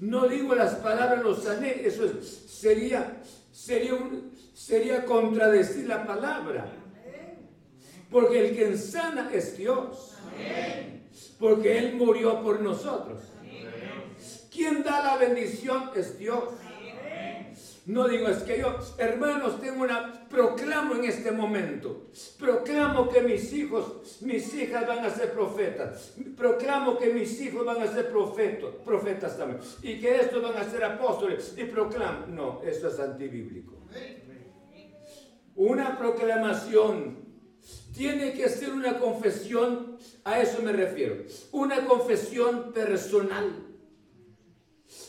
No 0.00 0.28
digo 0.28 0.54
las 0.54 0.74
palabras, 0.74 1.24
los 1.24 1.44
sané. 1.44 1.86
Eso 1.86 2.06
sería, 2.22 3.22
sería 3.50 3.94
un, 3.94 4.32
sería 4.52 5.06
contradecir 5.06 5.88
la 5.88 6.06
palabra. 6.06 6.83
Porque 8.14 8.46
el 8.46 8.56
que 8.56 8.78
sana 8.78 9.28
es 9.34 9.58
Dios. 9.58 10.14
Porque 11.36 11.78
Él 11.78 11.96
murió 11.96 12.40
por 12.44 12.60
nosotros. 12.60 13.18
Quien 14.52 14.84
da 14.84 15.02
la 15.02 15.16
bendición 15.16 15.90
es 15.96 16.16
Dios. 16.16 16.44
No 17.86 18.06
digo, 18.06 18.28
es 18.28 18.44
que 18.44 18.60
yo, 18.60 18.78
hermanos, 18.98 19.60
tengo 19.60 19.82
una, 19.82 20.28
proclamo 20.28 20.94
en 20.94 21.04
este 21.06 21.32
momento, 21.32 22.06
proclamo 22.38 23.10
que 23.10 23.20
mis 23.20 23.52
hijos, 23.52 24.22
mis 24.22 24.54
hijas 24.54 24.86
van 24.86 25.04
a 25.04 25.10
ser 25.10 25.32
profetas, 25.32 26.14
proclamo 26.34 26.96
que 26.96 27.12
mis 27.12 27.38
hijos 27.42 27.66
van 27.66 27.82
a 27.82 27.86
ser 27.86 28.10
profetas, 28.10 28.70
profetas 28.86 29.36
también, 29.36 29.60
y 29.82 30.00
que 30.00 30.16
estos 30.16 30.42
van 30.42 30.56
a 30.56 30.64
ser 30.64 30.82
apóstoles, 30.82 31.54
y 31.58 31.64
proclamo, 31.64 32.26
no, 32.28 32.62
eso 32.62 32.88
es 32.88 32.98
antibíblico. 32.98 33.74
Una 35.56 35.98
proclamación 35.98 37.23
tiene 37.94 38.32
que 38.32 38.48
ser 38.48 38.72
una 38.72 38.98
confesión, 38.98 39.96
a 40.24 40.40
eso 40.40 40.60
me 40.62 40.72
refiero, 40.72 41.24
una 41.52 41.84
confesión 41.86 42.72
personal. 42.72 43.52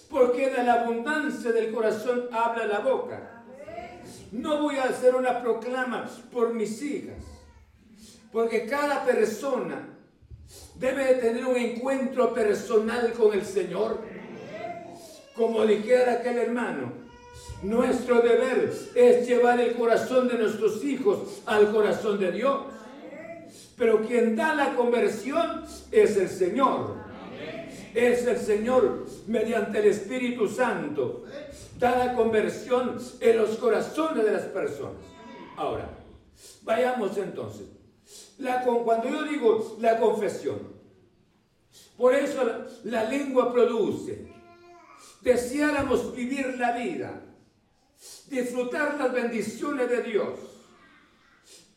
Porque 0.09 0.49
de 0.49 0.63
la 0.63 0.83
abundancia 0.83 1.51
del 1.51 1.73
corazón 1.73 2.29
habla 2.31 2.67
la 2.67 2.79
boca. 2.79 3.43
No 4.31 4.61
voy 4.61 4.77
a 4.77 4.86
hacer 4.86 5.15
una 5.15 5.41
proclama 5.41 6.09
por 6.31 6.53
mis 6.53 6.81
hijas, 6.81 7.23
porque 8.31 8.65
cada 8.65 9.03
persona 9.03 9.97
debe 10.75 11.15
tener 11.15 11.45
un 11.45 11.57
encuentro 11.57 12.33
personal 12.33 13.13
con 13.13 13.33
el 13.33 13.45
Señor. 13.45 13.99
Como 15.36 15.65
dijera 15.65 16.13
aquel 16.13 16.38
hermano, 16.38 16.93
nuestro 17.63 18.21
deber 18.21 18.71
es 18.93 19.27
llevar 19.27 19.59
el 19.59 19.75
corazón 19.75 20.27
de 20.27 20.38
nuestros 20.38 20.83
hijos 20.83 21.41
al 21.45 21.71
corazón 21.71 22.19
de 22.19 22.31
Dios. 22.31 22.74
Pero 23.78 24.01
quien 24.05 24.36
da 24.36 24.53
la 24.55 24.76
conversión 24.76 25.63
es 25.91 26.17
el 26.17 26.30
Señor. 26.30 26.95
Es 27.93 28.26
el 28.26 28.38
Señor 28.38 29.05
mediante 29.28 29.80
el 29.80 29.86
Espíritu 29.86 30.47
Santo. 30.47 31.23
Da 31.78 31.97
la 31.97 32.13
conversión 32.13 32.97
en 33.19 33.38
los 33.38 33.57
corazones 33.57 34.23
de 34.23 34.32
las 34.32 34.43
personas. 34.43 35.01
Ahora, 35.57 35.89
vayamos 36.63 37.17
entonces. 37.17 37.67
Cuando 38.84 39.09
yo 39.09 39.23
digo 39.23 39.78
la 39.80 39.99
confesión, 39.99 40.76
por 41.97 42.13
eso 42.13 42.43
la, 42.43 42.67
la 42.84 43.09
lengua 43.09 43.51
produce. 43.51 44.34
Deseáramos 45.21 46.15
vivir 46.15 46.57
la 46.57 46.78
vida 46.78 47.21
disfrutar 48.28 48.97
las 48.97 49.11
bendiciones 49.13 49.89
de 49.89 50.03
Dios. 50.03 50.39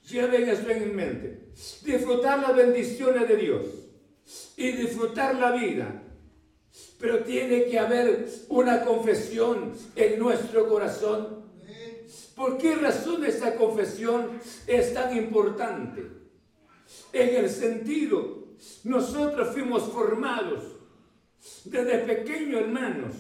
Lleven 0.09 0.49
eso 0.49 0.69
en 0.71 0.97
mente. 0.97 1.51
Disfrutar 1.85 2.41
las 2.41 2.57
bendiciones 2.57 3.29
de 3.29 3.37
Dios 3.37 3.67
y 4.57 4.73
disfrutar 4.73 5.35
la 5.35 5.53
vida. 5.53 6.03
Pero 6.99 7.21
tiene 7.25 7.67
que 7.67 7.79
haber 7.79 8.29
una 8.49 8.85
confesión 8.85 9.73
en 9.95 10.19
nuestro 10.19 10.69
corazón. 10.69 11.45
¿Por 12.35 12.57
qué 12.57 12.77
razón 12.77 13.25
esa 13.25 13.55
confesión 13.57 14.41
es 14.67 14.95
tan 14.95 15.17
importante? 15.17 16.07
En 17.13 17.37
el 17.37 17.51
sentido, 17.51 18.55
nosotros 18.85 19.53
fuimos 19.53 19.83
formados 19.85 20.65
desde 21.65 21.99
pequeños 21.99 22.63
hermanos 22.63 23.15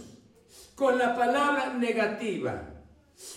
con 0.74 0.98
la 0.98 1.16
palabra 1.16 1.74
negativa. 1.74 2.67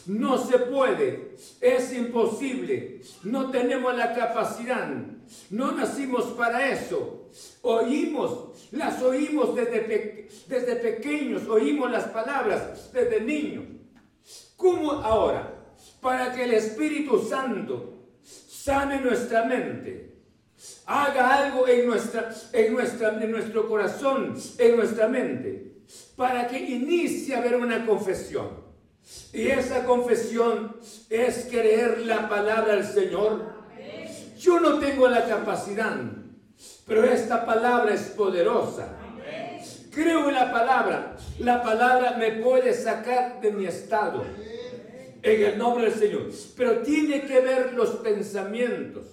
No 0.05 0.37
se 0.37 0.59
puede, 0.59 1.35
es 1.59 1.93
imposible, 1.93 3.01
no 3.23 3.49
tenemos 3.49 3.95
la 3.95 4.13
capacidad, 4.13 4.87
no 5.49 5.71
nacimos 5.71 6.25
para 6.33 6.69
eso. 6.69 7.29
Oímos, 7.61 8.67
las 8.71 9.01
oímos 9.01 9.55
desde, 9.55 10.29
desde 10.47 10.75
pequeños, 10.75 11.47
oímos 11.47 11.89
las 11.89 12.05
palabras 12.05 12.91
desde 12.93 13.21
niños. 13.21 13.63
¿Cómo 14.55 14.91
ahora? 14.91 15.73
Para 15.99 16.31
que 16.33 16.43
el 16.43 16.53
Espíritu 16.53 17.19
Santo 17.19 18.09
sane 18.23 19.01
nuestra 19.01 19.45
mente, 19.45 20.15
haga 20.85 21.45
algo 21.45 21.67
en, 21.67 21.87
nuestra, 21.87 22.31
en, 22.53 22.73
nuestra, 22.73 23.23
en 23.23 23.31
nuestro 23.31 23.67
corazón, 23.67 24.35
en 24.59 24.75
nuestra 24.75 25.07
mente, 25.07 25.77
para 26.15 26.47
que 26.47 26.59
inicie 26.59 27.33
a 27.33 27.39
haber 27.39 27.55
una 27.55 27.83
confesión. 27.85 28.60
Y 29.33 29.47
esa 29.47 29.85
confesión 29.85 30.75
es 31.09 31.47
creer 31.49 31.99
la 31.99 32.27
palabra 32.27 32.75
del 32.75 32.85
Señor. 32.85 33.53
Yo 34.37 34.59
no 34.59 34.79
tengo 34.79 35.07
la 35.07 35.25
capacidad, 35.25 35.95
pero 36.85 37.03
esta 37.03 37.45
palabra 37.45 37.93
es 37.93 38.01
poderosa. 38.09 38.97
Creo 39.91 40.29
en 40.29 40.35
la 40.35 40.51
palabra. 40.51 41.17
La 41.39 41.61
palabra 41.61 42.15
me 42.17 42.31
puede 42.33 42.73
sacar 42.73 43.41
de 43.41 43.51
mi 43.51 43.65
estado. 43.65 44.23
En 45.23 45.43
el 45.43 45.57
nombre 45.57 45.85
del 45.85 45.99
Señor. 45.99 46.29
Pero 46.55 46.79
tiene 46.79 47.21
que 47.23 47.39
ver 47.41 47.73
los 47.73 47.89
pensamientos. 47.97 49.05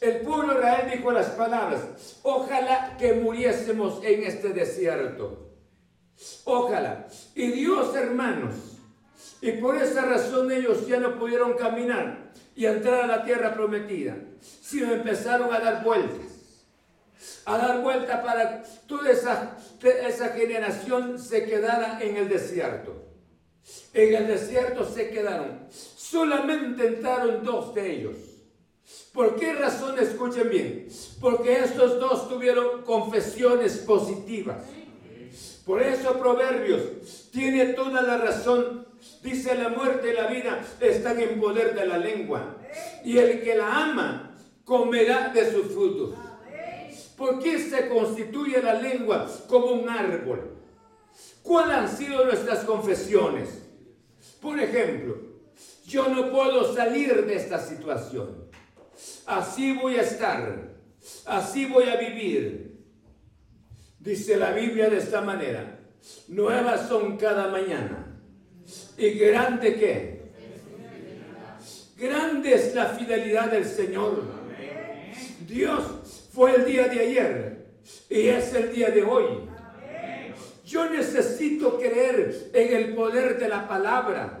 El 0.00 0.20
pueblo 0.20 0.54
de 0.54 0.58
Israel 0.58 0.90
dijo 0.92 1.10
las 1.12 1.28
palabras, 1.30 1.80
ojalá 2.22 2.96
que 2.98 3.14
muriésemos 3.14 4.04
en 4.04 4.24
este 4.24 4.50
desierto. 4.50 5.50
Ojalá. 6.44 7.06
Y 7.34 7.52
Dios, 7.52 7.94
hermanos, 7.94 8.54
y 9.40 9.52
por 9.52 9.76
esa 9.76 10.04
razón 10.04 10.50
ellos 10.52 10.86
ya 10.86 10.98
no 10.98 11.18
pudieron 11.18 11.54
caminar 11.54 12.32
y 12.54 12.66
entrar 12.66 13.02
a 13.02 13.06
la 13.06 13.24
tierra 13.24 13.54
prometida, 13.54 14.16
sino 14.40 14.92
empezaron 14.92 15.52
a 15.52 15.58
dar 15.58 15.82
vueltas. 15.82 16.28
A 17.44 17.58
dar 17.58 17.82
vueltas 17.82 18.20
para 18.20 18.62
que 18.62 18.68
toda 18.86 19.10
esa, 19.10 19.56
esa 19.82 20.28
generación 20.28 21.18
se 21.18 21.44
quedara 21.44 22.00
en 22.00 22.16
el 22.16 22.28
desierto. 22.28 23.02
En 23.92 24.14
el 24.14 24.26
desierto 24.28 24.84
se 24.84 25.10
quedaron. 25.10 25.66
Solamente 25.70 26.86
entraron 26.86 27.44
dos 27.44 27.74
de 27.74 27.92
ellos. 27.92 28.16
¿Por 29.12 29.36
qué 29.36 29.54
razón? 29.54 29.98
Escuchen 29.98 30.50
bien. 30.50 30.88
Porque 31.20 31.58
estos 31.60 31.98
dos 31.98 32.28
tuvieron 32.28 32.82
confesiones 32.82 33.78
positivas. 33.78 34.58
Por 35.64 35.82
eso 35.82 36.18
Proverbios 36.18 37.30
tiene 37.30 37.66
toda 37.66 38.02
la 38.02 38.18
razón 38.18 38.91
Dice 39.22 39.54
la 39.54 39.68
muerte 39.68 40.10
y 40.10 40.14
la 40.14 40.26
vida 40.26 40.64
están 40.80 41.20
en 41.20 41.40
poder 41.40 41.74
de 41.74 41.86
la 41.86 41.98
lengua. 41.98 42.56
Y 43.04 43.18
el 43.18 43.42
que 43.42 43.56
la 43.56 43.84
ama 43.84 44.36
comerá 44.64 45.28
de 45.28 45.50
sus 45.50 45.66
frutos. 45.72 46.14
¿Por 47.16 47.38
qué 47.38 47.58
se 47.58 47.88
constituye 47.88 48.62
la 48.62 48.74
lengua 48.74 49.28
como 49.46 49.66
un 49.66 49.88
árbol? 49.88 50.56
¿Cuáles 51.42 51.76
han 51.76 51.96
sido 51.96 52.24
nuestras 52.24 52.64
confesiones? 52.64 53.62
Por 54.40 54.58
ejemplo, 54.58 55.16
yo 55.86 56.08
no 56.08 56.30
puedo 56.30 56.74
salir 56.74 57.26
de 57.26 57.34
esta 57.36 57.58
situación. 57.58 58.48
Así 59.26 59.72
voy 59.72 59.96
a 59.96 60.02
estar. 60.02 60.72
Así 61.26 61.66
voy 61.66 61.88
a 61.88 61.96
vivir. 61.96 62.80
Dice 63.98 64.36
la 64.36 64.52
Biblia 64.52 64.88
de 64.88 64.98
esta 64.98 65.20
manera. 65.20 65.78
Nuevas 66.28 66.88
son 66.88 67.16
cada 67.16 67.48
mañana. 67.48 68.01
¿Y 68.96 69.10
grande 69.10 69.74
qué? 69.76 70.22
Grande 71.96 72.54
es 72.54 72.74
la 72.74 72.86
fidelidad 72.86 73.50
del 73.50 73.64
Señor. 73.64 74.22
Dios 75.46 76.28
fue 76.32 76.56
el 76.56 76.64
día 76.64 76.88
de 76.88 77.00
ayer 77.00 77.66
y 78.10 78.26
es 78.28 78.52
el 78.54 78.72
día 78.72 78.90
de 78.90 79.02
hoy. 79.02 79.48
Yo 80.64 80.88
necesito 80.90 81.78
creer 81.78 82.50
en 82.52 82.76
el 82.76 82.94
poder 82.94 83.38
de 83.38 83.48
la 83.48 83.68
palabra 83.68 84.40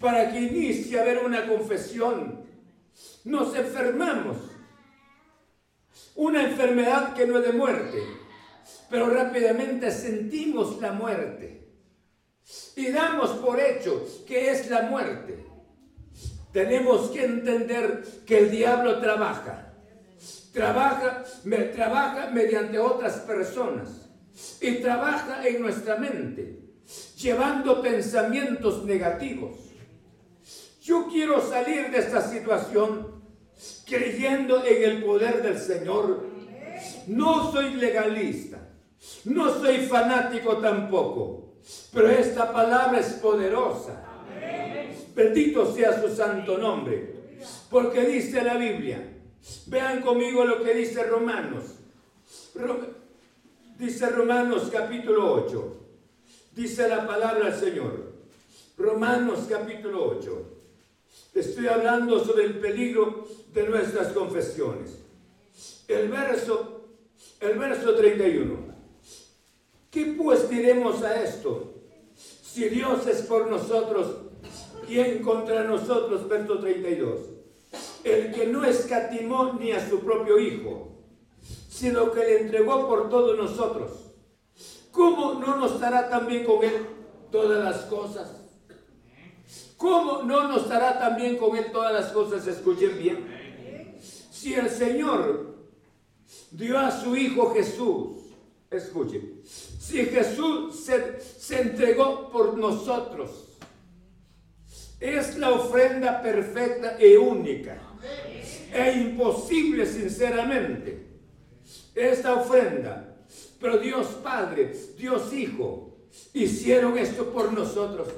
para 0.00 0.30
que 0.30 0.40
inicie 0.40 0.98
a 0.98 1.02
haber 1.02 1.18
una 1.18 1.46
confesión. 1.46 2.44
Nos 3.24 3.54
enfermamos. 3.56 4.36
Una 6.14 6.42
enfermedad 6.42 7.14
que 7.14 7.26
no 7.26 7.38
es 7.38 7.44
de 7.44 7.52
muerte, 7.52 8.02
pero 8.90 9.08
rápidamente 9.08 9.90
sentimos 9.92 10.80
la 10.80 10.92
muerte 10.92 11.57
y 12.78 12.92
damos 12.92 13.30
por 13.40 13.60
hecho 13.60 14.06
que 14.26 14.50
es 14.50 14.70
la 14.70 14.82
muerte. 14.82 15.44
Tenemos 16.52 17.10
que 17.10 17.24
entender 17.24 18.04
que 18.24 18.38
el 18.38 18.50
diablo 18.50 19.00
trabaja. 19.00 19.74
Trabaja, 20.52 21.24
me, 21.44 21.58
trabaja 21.58 22.30
mediante 22.30 22.78
otras 22.78 23.18
personas 23.18 24.08
y 24.60 24.76
trabaja 24.76 25.46
en 25.46 25.60
nuestra 25.60 25.96
mente, 25.96 26.60
llevando 27.16 27.82
pensamientos 27.82 28.84
negativos. 28.84 29.56
Yo 30.80 31.06
quiero 31.08 31.40
salir 31.46 31.90
de 31.90 31.98
esta 31.98 32.22
situación 32.22 33.22
creyendo 33.84 34.64
en 34.64 34.82
el 34.84 35.04
poder 35.04 35.42
del 35.42 35.58
Señor. 35.58 36.26
No 37.08 37.52
soy 37.52 37.74
legalista, 37.74 38.58
no 39.24 39.52
soy 39.52 39.78
fanático 39.78 40.58
tampoco 40.58 41.47
pero 41.92 42.10
esta 42.10 42.52
palabra 42.52 43.00
es 43.00 43.14
poderosa. 43.14 44.04
Bendito 45.14 45.74
sea 45.74 46.00
su 46.00 46.14
santo 46.14 46.58
nombre. 46.58 47.14
Porque 47.70 48.06
dice 48.06 48.42
la 48.42 48.56
Biblia. 48.56 49.14
Vean 49.66 50.00
conmigo 50.00 50.44
lo 50.44 50.62
que 50.62 50.74
dice 50.74 51.02
Romanos. 51.04 51.64
Dice 53.78 54.08
Romanos 54.10 54.70
capítulo 54.72 55.32
8. 55.32 55.76
Dice 56.54 56.88
la 56.88 57.06
palabra 57.06 57.50
del 57.50 57.58
Señor. 57.58 58.12
Romanos 58.76 59.46
capítulo 59.48 60.08
8. 60.18 60.58
Estoy 61.34 61.66
hablando 61.68 62.24
sobre 62.24 62.44
el 62.44 62.58
peligro 62.58 63.26
de 63.52 63.68
nuestras 63.68 64.12
confesiones. 64.12 64.98
El 65.86 66.08
verso, 66.08 66.84
el 67.40 67.58
verso 67.58 67.94
31. 67.94 68.67
¿Qué 69.90 70.14
pues 70.18 70.48
diremos 70.50 71.02
a 71.02 71.22
esto? 71.22 71.74
Si 72.14 72.68
Dios 72.68 73.06
es 73.06 73.22
por 73.22 73.48
nosotros, 73.48 74.16
¿quién 74.86 75.22
contra 75.22 75.64
nosotros? 75.64 76.28
Verso 76.28 76.58
32. 76.58 77.20
El 78.04 78.32
que 78.32 78.46
no 78.46 78.64
escatimó 78.64 79.54
ni 79.54 79.72
a 79.72 79.88
su 79.88 80.00
propio 80.00 80.38
Hijo, 80.38 80.88
sino 81.68 82.10
que 82.12 82.20
le 82.20 82.40
entregó 82.40 82.86
por 82.86 83.08
todos 83.08 83.36
nosotros. 83.36 84.08
¿Cómo 84.90 85.34
no 85.34 85.56
nos 85.56 85.78
dará 85.78 86.10
también 86.10 86.44
con 86.44 86.64
Él 86.64 86.86
todas 87.30 87.64
las 87.64 87.82
cosas? 87.84 88.38
¿Cómo 89.76 90.22
no 90.24 90.48
nos 90.48 90.68
dará 90.68 90.98
también 90.98 91.36
con 91.36 91.56
Él 91.56 91.70
todas 91.70 91.92
las 91.92 92.12
cosas? 92.12 92.46
Escuchen 92.46 92.98
bien. 92.98 93.96
Si 94.30 94.54
el 94.54 94.68
Señor 94.68 95.54
dio 96.50 96.78
a 96.78 96.90
su 96.90 97.16
Hijo 97.16 97.54
Jesús, 97.54 98.17
escuchen, 98.70 99.40
si 99.44 100.04
Jesús 100.04 100.84
se, 100.84 101.60
entregó 101.60 102.30
por 102.30 102.56
nosotros, 102.58 103.58
es 105.00 105.38
la 105.38 105.50
ofrenda 105.50 106.20
perfecta 106.20 106.96
e 106.98 107.16
única. 107.16 107.80
E 108.72 108.92
imposible, 108.92 109.86
sinceramente, 109.86 111.06
esta 111.94 112.34
ofrenda. 112.34 113.16
Pero 113.60 113.78
Dios 113.78 114.06
Padre, 114.22 114.72
Dios 114.96 115.32
Hijo, 115.32 115.96
hicieron 116.32 116.98
esto 116.98 117.32
por 117.32 117.52
nosotros. 117.52 118.08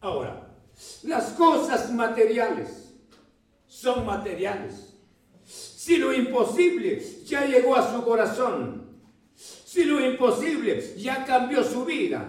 Ahora, 0.00 0.56
las 1.02 1.30
cosas 1.32 1.92
materiales 1.92 2.94
son 3.66 4.06
materiales. 4.06 4.94
Si 5.44 5.96
lo 5.96 6.12
imposible 6.12 7.00
ya 7.24 7.44
llegó 7.44 7.76
a 7.76 7.92
su 7.92 8.04
corazón, 8.04 8.85
si 9.76 9.84
lo 9.84 10.00
imposible 10.00 10.94
ya 10.96 11.26
cambió 11.26 11.62
su 11.62 11.84
vida. 11.84 12.26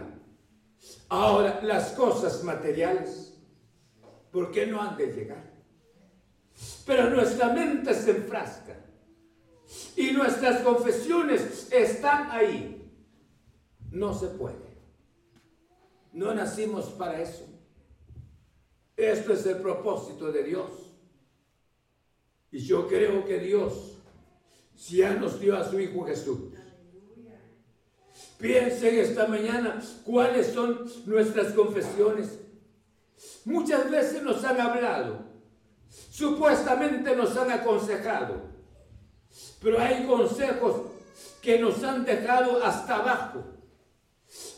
Ahora, 1.07 1.61
las 1.63 1.93
cosas 1.93 2.43
materiales, 2.43 3.39
¿por 4.33 4.51
qué 4.51 4.67
no 4.67 4.81
han 4.81 4.97
de 4.97 5.07
llegar? 5.13 5.53
Pero 6.85 7.09
nuestra 7.09 7.53
mente 7.53 7.93
se 7.93 8.11
enfrasca. 8.11 8.75
Y 9.95 10.11
nuestras 10.11 10.61
confesiones 10.61 11.71
están 11.71 12.31
ahí. 12.31 12.91
No 13.91 14.13
se 14.13 14.27
puede. 14.27 14.67
No 16.11 16.33
nacimos 16.33 16.87
para 16.89 17.21
eso. 17.21 17.45
Esto 18.97 19.31
es 19.31 19.45
el 19.45 19.59
propósito 19.59 20.33
de 20.33 20.43
Dios. 20.43 20.71
Y 22.51 22.59
yo 22.59 22.89
creo 22.89 23.23
que 23.23 23.39
Dios 23.39 23.99
ya 24.89 25.13
nos 25.13 25.39
dio 25.39 25.55
a 25.55 25.63
su 25.63 25.79
Hijo 25.79 26.03
Jesús. 26.03 26.39
Piensen 28.37 28.99
esta 28.99 29.27
mañana 29.27 29.81
cuáles 30.03 30.47
son 30.47 30.85
nuestras 31.05 31.53
confesiones. 31.53 32.39
Muchas 33.45 33.89
veces 33.89 34.21
nos 34.21 34.43
han 34.43 34.61
hablado, 34.61 35.19
supuestamente 36.11 37.15
nos 37.15 37.35
han 37.35 37.49
aconsejado, 37.49 38.41
pero 39.61 39.79
hay 39.79 40.05
consejos 40.05 40.81
que 41.41 41.57
nos 41.57 41.83
han 41.83 42.05
dejado 42.05 42.63
hasta 42.63 42.97
abajo. 42.97 43.43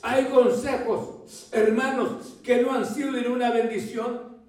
Hay 0.01 0.25
consejos, 0.25 1.47
hermanos, 1.51 2.39
que 2.43 2.61
no 2.61 2.73
han 2.73 2.85
sido 2.85 3.11
de 3.13 3.29
una 3.29 3.51
bendición, 3.51 4.39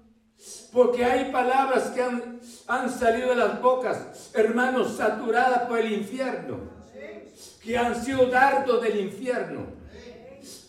porque 0.73 1.05
hay 1.05 1.31
palabras 1.31 1.91
que 1.91 2.01
han, 2.01 2.41
han 2.67 2.89
salido 2.89 3.29
de 3.29 3.35
las 3.35 3.61
bocas, 3.61 4.31
hermanos, 4.33 4.97
saturadas 4.97 5.67
por 5.67 5.79
el 5.79 5.91
infierno, 5.91 6.70
que 7.63 7.77
han 7.77 8.03
sido 8.03 8.27
dardos 8.27 8.81
del 8.81 8.99
infierno. 8.99 9.81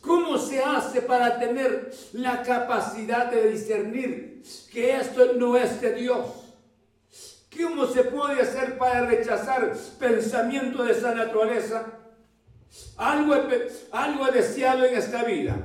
¿Cómo 0.00 0.36
se 0.36 0.60
hace 0.60 1.00
para 1.00 1.38
tener 1.38 1.92
la 2.12 2.42
capacidad 2.42 3.30
de 3.30 3.50
discernir 3.50 4.42
que 4.72 4.96
esto 4.96 5.34
no 5.34 5.56
es 5.56 5.80
de 5.80 5.94
Dios? 5.94 6.26
¿Cómo 7.56 7.86
se 7.86 8.04
puede 8.04 8.42
hacer 8.42 8.78
para 8.78 9.06
rechazar 9.06 9.72
pensamiento 9.98 10.84
de 10.84 10.92
esa 10.92 11.14
naturaleza? 11.14 11.98
Algo 12.96 13.34
he, 13.36 13.68
algo 13.92 14.26
deseado 14.26 14.84
en 14.84 14.96
esta 14.96 15.22
vida. 15.22 15.56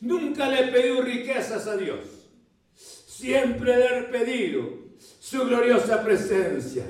Nunca 0.00 0.48
le 0.48 0.60
he 0.60 0.72
pedido 0.72 1.02
riquezas 1.02 1.66
a 1.66 1.76
Dios. 1.76 2.00
Siempre 2.74 3.76
le 3.76 3.98
he 3.98 4.02
pedido 4.02 4.68
su 5.20 5.44
gloriosa 5.46 6.02
presencia. 6.02 6.84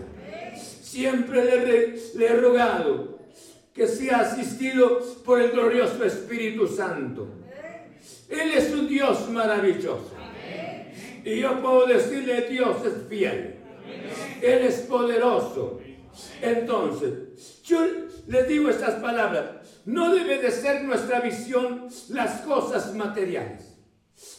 Siempre 0.83 1.45
le, 1.45 1.97
le 2.15 2.27
he 2.27 2.37
rogado 2.37 3.16
que 3.77 3.87
sea 3.87 4.21
asistido 4.21 5.01
por 5.23 5.39
el 5.39 5.51
glorioso 5.51 6.03
Espíritu 6.03 6.67
Santo. 6.67 7.29
Él 8.27 8.53
es 8.53 8.73
un 8.73 8.89
Dios 8.89 9.29
maravilloso. 9.29 10.13
Y 11.23 11.41
yo 11.41 11.61
puedo 11.61 11.87
decirle, 11.87 12.49
Dios 12.49 12.79
es 12.87 13.07
fiel. 13.07 13.57
Él 14.41 14.59
es 14.65 14.77
poderoso. 14.81 15.79
Entonces, 16.41 17.63
yo 17.65 17.87
les 18.27 18.49
digo 18.49 18.71
estas 18.71 18.95
palabras. 18.95 19.45
No 19.85 20.15
debe 20.15 20.39
de 20.39 20.51
ser 20.51 20.83
nuestra 20.83 21.21
visión 21.21 21.89
las 22.09 22.41
cosas 22.41 22.95
materiales. 22.95 23.77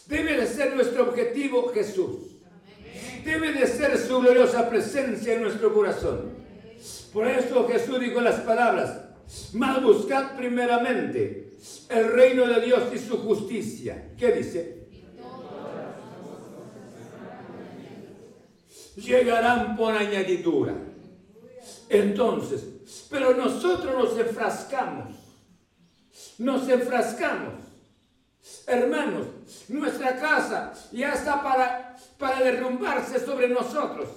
Debe 0.06 0.36
de 0.36 0.46
ser 0.46 0.74
nuestro 0.74 1.04
objetivo 1.10 1.70
Jesús. 1.72 2.40
Debe 3.24 3.52
de 3.52 3.66
ser 3.68 3.96
su 3.98 4.18
gloriosa 4.20 4.68
presencia 4.68 5.34
en 5.34 5.42
nuestro 5.42 5.72
corazón. 5.72 6.32
Por 7.12 7.28
eso 7.28 7.68
Jesús 7.68 8.00
dijo 8.00 8.20
las 8.20 8.40
palabras, 8.40 9.07
mas 9.52 9.82
buscad 9.82 10.36
primeramente 10.36 11.52
el 11.88 12.12
reino 12.12 12.46
de 12.46 12.60
Dios 12.60 12.82
y 12.94 12.98
su 12.98 13.18
justicia. 13.18 14.12
¿Qué 14.16 14.32
dice? 14.32 14.78
Llegarán 18.96 19.76
por 19.76 19.94
añadidura. 19.94 20.74
Entonces, 21.88 22.64
pero 23.10 23.34
nosotros 23.34 23.94
nos 23.94 24.18
enfrascamos. 24.18 25.14
Nos 26.38 26.68
enfrascamos. 26.68 27.54
Hermanos, 28.66 29.26
nuestra 29.68 30.18
casa 30.18 30.72
ya 30.92 31.12
está 31.12 31.42
para, 31.42 31.96
para 32.18 32.40
derrumbarse 32.40 33.24
sobre 33.24 33.48
nosotros. 33.48 34.08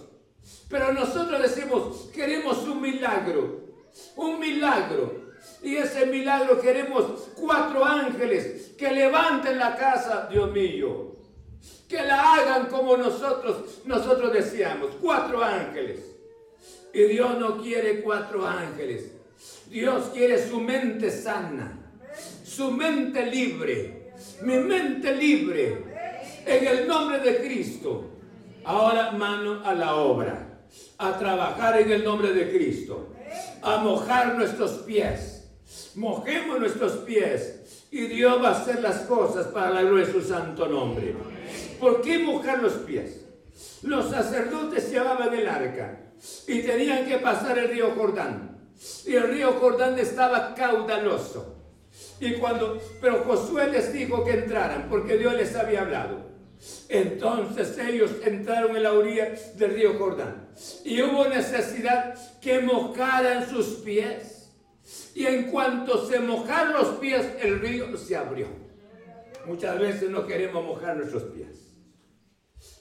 Pero 0.68 0.93
nosotros 0.93 1.41
decimos, 1.41 2.09
queremos 2.14 2.64
un 2.68 2.82
milagro 2.82 3.70
un 4.16 4.39
milagro. 4.39 5.32
Y 5.64 5.76
ese 5.76 6.06
milagro 6.08 6.60
queremos 6.60 7.30
cuatro 7.36 7.86
ángeles 7.86 8.72
que 8.78 8.92
levanten 8.92 9.60
la 9.60 9.76
casa, 9.76 10.28
Dios 10.30 10.52
mío. 10.52 11.16
Que 11.88 12.02
la 12.02 12.34
hagan 12.34 12.68
como 12.68 12.98
nosotros, 12.98 13.82
nosotros 13.86 14.34
deseamos. 14.34 14.92
Cuatro 15.00 15.44
ángeles. 15.44 16.00
Y 16.94 17.04
Dios 17.04 17.38
no 17.38 17.62
quiere 17.62 18.02
cuatro 18.02 18.46
ángeles. 18.46 19.12
Dios 19.68 20.10
quiere 20.14 20.46
su 20.46 20.60
mente 20.60 21.12
sana. 21.12 21.78
Su 22.44 22.72
mente 22.72 23.26
libre. 23.28 24.14
Mi 24.42 24.58
mente 24.58 25.16
libre. 25.16 26.42
En 26.46 26.68
el 26.68 26.88
nombre 26.88 27.20
de 27.20 27.38
Cristo. 27.38 28.10
Ahora 28.64 29.12
mano 29.12 29.62
a 29.64 29.74
la 29.74 29.96
obra. 29.96 30.62
A 30.98 31.18
trabajar 31.18 31.82
en 31.82 31.92
el 31.92 32.04
nombre 32.04 32.34
de 32.34 32.52
Cristo 32.52 33.11
a 33.62 33.78
mojar 33.78 34.36
nuestros 34.36 34.72
pies. 34.80 35.49
Mojemos 35.95 36.59
nuestros 36.59 36.93
pies 36.99 37.88
y 37.91 38.07
Dios 38.07 38.41
va 38.41 38.49
a 38.49 38.62
hacer 38.62 38.82
las 38.82 39.01
cosas 39.01 39.47
para 39.47 39.72
la 39.72 39.82
gloria 39.82 40.05
de 40.05 40.14
su 40.14 40.22
santo 40.22 40.68
nombre. 40.68 41.16
¿Por 41.80 42.01
qué 42.01 42.20
mojar 42.20 42.59
los 42.59 42.74
pies? 42.74 43.26
Los 43.84 44.09
sacerdotes 44.09 44.89
llevaban 44.89 45.34
el 45.34 45.47
arca 45.47 45.99
y 46.47 46.62
tenían 46.62 47.05
que 47.05 47.18
pasar 47.18 47.57
el 47.57 47.70
río 47.70 47.91
Jordán. 47.95 48.57
Y 49.05 49.16
el 49.16 49.30
río 49.30 49.53
Jordán 49.53 49.97
estaba 49.99 50.55
caudaloso. 50.55 51.57
Y 52.20 52.34
cuando, 52.34 52.80
pero 53.01 53.24
Josué 53.24 53.68
les 53.68 53.91
dijo 53.91 54.24
que 54.24 54.32
entraran 54.32 54.88
porque 54.89 55.18
Dios 55.18 55.34
les 55.34 55.55
había 55.55 55.82
hablado. 55.82 56.30
Entonces 56.89 57.78
ellos 57.80 58.12
entraron 58.24 58.76
en 58.76 58.84
la 58.84 58.93
orilla 58.93 59.34
del 59.55 59.74
río 59.74 59.97
Jordán 59.97 60.49
y 60.84 61.01
hubo 61.01 61.28
necesidad 61.28 62.16
que 62.39 62.59
mojaran 62.59 63.49
sus 63.49 63.68
pies. 63.78 64.51
Y 65.16 65.26
en 65.26 65.49
cuanto 65.49 66.07
se 66.07 66.20
mojaron 66.20 66.74
los 66.74 66.99
pies, 66.99 67.26
el 67.41 67.59
río 67.59 67.97
se 67.97 68.16
abrió. 68.16 68.47
Muchas 69.45 69.80
veces 69.80 70.09
no 70.09 70.28
queremos 70.28 70.64
mojar 70.64 70.97
nuestros 70.97 71.24
pies. 71.24 71.74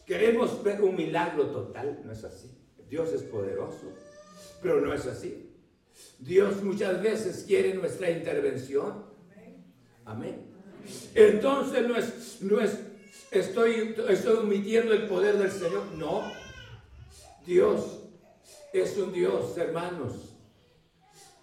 Queremos 0.06 0.62
ver 0.62 0.82
un 0.82 0.96
milagro 0.96 1.46
total, 1.46 2.00
no 2.04 2.12
es 2.12 2.24
así. 2.24 2.50
Dios 2.88 3.12
es 3.12 3.22
poderoso, 3.22 3.92
pero 4.60 4.80
no 4.80 4.92
es 4.92 5.06
así. 5.06 5.54
Dios 6.18 6.62
muchas 6.62 7.00
veces 7.02 7.44
quiere 7.46 7.74
nuestra 7.74 8.10
intervención. 8.10 9.06
Amén. 10.04 10.50
Entonces 11.14 11.86
no 12.40 12.60
estoy, 13.30 13.94
estoy 14.08 14.36
omitiendo 14.38 14.92
el 14.92 15.06
poder 15.06 15.38
del 15.38 15.50
Señor. 15.50 15.84
No. 15.96 16.30
Dios 17.46 18.00
es 18.72 18.96
un 18.96 19.12
Dios, 19.12 19.56
hermanos, 19.56 20.36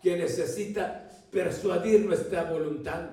que 0.01 0.17
necesita 0.17 1.09
persuadir 1.31 2.05
nuestra 2.05 2.43
voluntad. 2.43 3.09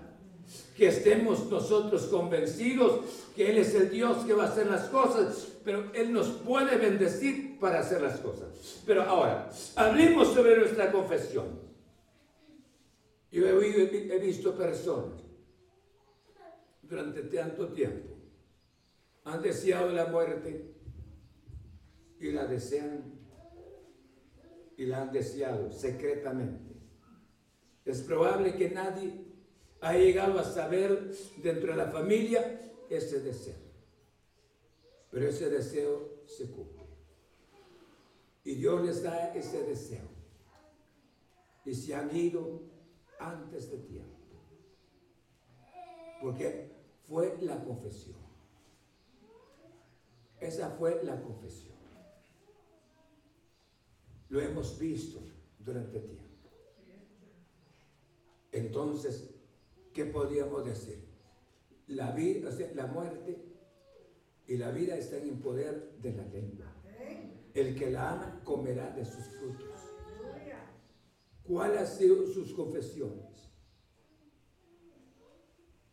Que 0.77 0.89
estemos 0.89 1.51
nosotros 1.51 2.05
convencidos 2.05 3.01
que 3.35 3.51
Él 3.51 3.59
es 3.59 3.75
el 3.75 3.91
Dios 3.91 4.25
que 4.27 4.35
va 4.35 4.45
a 4.45 4.49
hacer 4.49 4.67
las 4.67 4.89
cosas, 4.89 5.49
pero 5.65 5.91
Él 5.95 6.13
nos 6.13 6.29
puede 6.29 6.77
bendecir 6.77 7.59
para 7.59 7.81
hacer 7.81 8.03
las 8.03 8.21
cosas. 8.21 8.83
Pero 8.85 9.03
ahora, 9.03 9.51
hablemos 9.77 10.35
sobre 10.35 10.59
nuestra 10.59 10.93
confesión. 10.93 11.65
Yo 13.33 13.47
he, 13.47 14.15
he 14.15 14.19
visto 14.19 14.55
personas 14.55 15.21
durante 16.83 17.23
tanto 17.23 17.69
tiempo 17.69 18.14
han 19.25 19.43
deseado 19.43 19.91
la 19.91 20.07
muerte 20.07 20.75
y 22.21 22.31
la 22.31 22.47
desean 22.47 23.15
y 24.77 24.87
la 24.87 25.03
han 25.03 25.13
deseado 25.13 25.71
secretamente. 25.71 26.75
Es 27.85 28.03
probable 28.03 28.55
que 28.55 28.71
nadie 28.71 29.25
ha 29.81 29.95
llegado 29.95 30.39
a 30.39 30.45
saber 30.45 31.13
dentro 31.43 31.73
de 31.73 31.77
la 31.77 31.91
familia 31.91 32.61
ese 32.89 33.21
deseo. 33.21 33.55
Pero 35.11 35.29
ese 35.29 35.49
deseo 35.49 36.23
se 36.27 36.51
cumple. 36.51 36.85
Y 38.43 38.57
Dios 38.57 38.85
les 38.85 39.03
da 39.03 39.35
ese 39.35 39.63
deseo. 39.63 40.09
Y 41.65 41.75
se 41.75 41.95
han 41.95 42.15
ido 42.15 42.63
antes 43.19 43.71
de 43.71 43.79
tiempo. 43.79 44.11
Porque 46.21 46.73
fue 47.07 47.39
la 47.43 47.63
confesión. 47.63 48.24
Esa 50.45 50.69
fue 50.69 51.03
la 51.05 51.23
confesión. 51.23 51.75
Lo 54.29 54.41
hemos 54.41 54.79
visto 54.79 55.21
durante 55.59 56.01
tiempo. 56.01 56.51
Entonces, 58.53 59.31
¿qué 59.95 60.05
podríamos 60.05 60.67
decir? 60.67 61.03
La, 61.87 62.11
vida, 62.11 62.51
la 62.75 62.87
muerte 62.87 63.43
y 64.47 64.59
la 64.59 64.71
vida 64.71 64.99
están 64.99 65.23
en 65.23 65.41
poder 65.41 65.95
de 66.03 66.13
la 66.13 66.27
lengua. 66.27 66.67
El 67.55 67.75
que 67.75 67.91
la 67.91 68.13
ama 68.13 68.43
comerá 68.45 68.91
de 68.91 69.07
sus 69.07 69.25
frutos. 69.39 69.81
¿Cuáles 71.43 71.81
han 71.81 71.87
sido 71.87 72.27
sus 72.27 72.53
confesiones? 72.53 73.51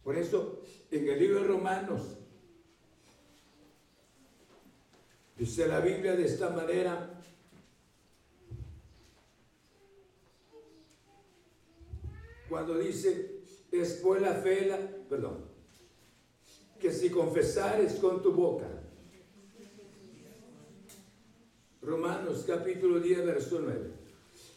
Por 0.04 0.18
eso, 0.18 0.62
en 0.90 1.08
el 1.08 1.20
libro 1.20 1.42
de 1.42 1.48
Romanos, 1.48 2.21
dice 5.42 5.68
la 5.68 5.80
Biblia 5.80 6.16
de 6.16 6.26
esta 6.26 6.52
manera, 6.52 7.20
cuando 12.48 12.78
dice, 12.78 13.40
después 13.72 14.22
la 14.22 14.36
fe, 14.36 14.68
la, 14.68 14.78
perdón, 15.10 15.40
que 16.80 16.92
si 16.92 17.10
confesares 17.10 17.94
con 17.94 18.22
tu 18.22 18.34
boca, 18.34 18.68
Romanos 21.82 22.44
capítulo 22.46 23.00
10, 23.00 23.26
verso 23.26 23.62
9, 23.64 23.90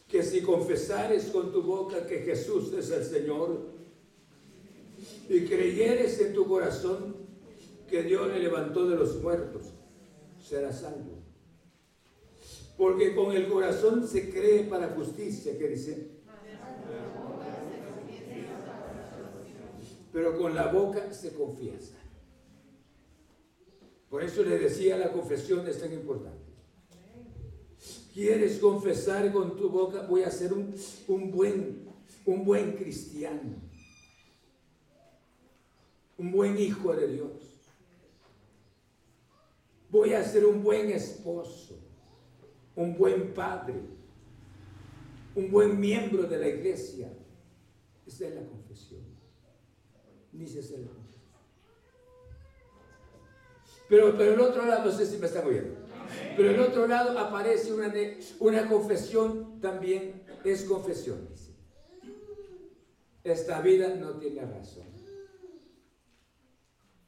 que 0.07 0.23
si 0.23 0.43
confesares 0.43 1.31
con 1.31 1.51
tu 1.51 1.63
boca 1.63 2.07
que 2.07 2.19
Jesús 2.19 2.75
es 2.75 2.91
el 2.91 3.05
Señor 3.05 3.59
y 5.31 5.47
creyeres 5.47 6.21
en 6.21 6.35
tu 6.35 6.47
corazón 6.47 7.17
que 7.89 8.03
Dios 8.03 8.29
le 8.29 8.39
levantó 8.39 8.87
de 8.87 8.97
los 8.97 9.17
muertos, 9.23 9.73
serás 10.45 10.81
salvo. 10.81 11.23
Porque 12.77 13.15
con 13.15 13.33
el 13.33 13.49
corazón 13.49 14.07
se 14.07 14.31
cree 14.31 14.65
para 14.65 14.91
justicia, 14.91 15.57
que 15.57 15.69
dice, 15.69 16.09
pero 20.13 20.39
con 20.39 20.55
la 20.55 20.69
boca 20.73 21.13
se 21.13 21.35
confiesa. 21.35 21.97
Por 24.09 24.23
eso 24.23 24.45
le 24.45 24.59
decía, 24.59 24.97
la 24.97 25.13
confesión 25.13 25.67
es 25.67 25.81
tan 25.81 25.93
importante. 25.93 26.53
¿Quieres 28.13 28.59
confesar 28.59 29.33
con 29.33 29.57
tu 29.57 29.69
boca? 29.71 30.07
Voy 30.07 30.23
a 30.23 30.31
ser 30.31 30.53
un, 30.53 30.73
un, 31.09 31.33
buen, 31.33 31.89
un 32.27 32.45
buen 32.45 32.77
cristiano. 32.77 33.57
Un 36.17 36.31
buen 36.31 36.57
hijo 36.59 36.95
de 36.95 37.09
Dios. 37.09 37.54
Voy 39.95 40.13
a 40.13 40.25
ser 40.25 40.45
un 40.45 40.61
buen 40.61 40.91
esposo. 40.91 41.79
Un 42.75 42.99
buen 42.99 43.33
padre. 43.33 43.77
Un 45.37 45.53
buen 45.53 45.79
miembro 45.79 46.25
de 46.25 46.37
la 46.37 46.49
iglesia. 46.49 47.13
Esa 48.05 48.27
es 48.27 48.35
la 48.35 48.45
confesión. 48.45 49.03
Ni 50.33 50.49
se 50.49 50.63
la 50.79 50.89
confesión. 50.89 51.31
Pero, 53.89 54.19
pero 54.19 54.35
el 54.35 54.41
otro 54.41 54.67
lado, 54.67 54.87
no 54.87 54.91
sé 54.91 55.07
si 55.07 55.17
me 55.19 55.27
están 55.27 55.47
oyendo. 55.47 55.77
Pero 56.37 56.51
el 56.51 56.59
otro 56.59 56.89
lado 56.89 57.17
aparece 57.17 57.73
una, 57.73 57.95
una 58.41 58.69
confesión 58.69 59.61
también, 59.61 60.25
es 60.43 60.65
confesión. 60.65 61.29
Esta 63.23 63.61
vida 63.61 63.95
no 63.95 64.19
tiene 64.19 64.45
razón. 64.45 64.89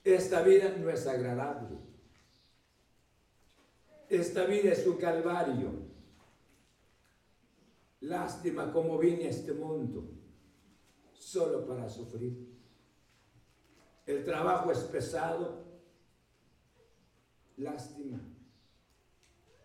Esta 0.05 0.43
vida 0.43 0.73
no 0.79 0.89
es 0.89 1.05
agradable. 1.09 1.96
Esta 4.09 4.45
vida 4.45 4.73
es 4.73 4.87
un 4.87 4.97
calvario. 4.97 5.87
Lástima 8.01 8.73
como 8.73 8.99
vine 8.99 9.27
a 9.27 9.31
este 9.31 9.53
mundo 9.53 10.09
solo 11.13 11.67
para 11.67 11.89
sufrir. 11.89 12.55
El 14.07 14.25
trabajo 14.25 14.71
es 14.71 14.79
pesado, 14.81 15.65
lástima. 17.57 18.21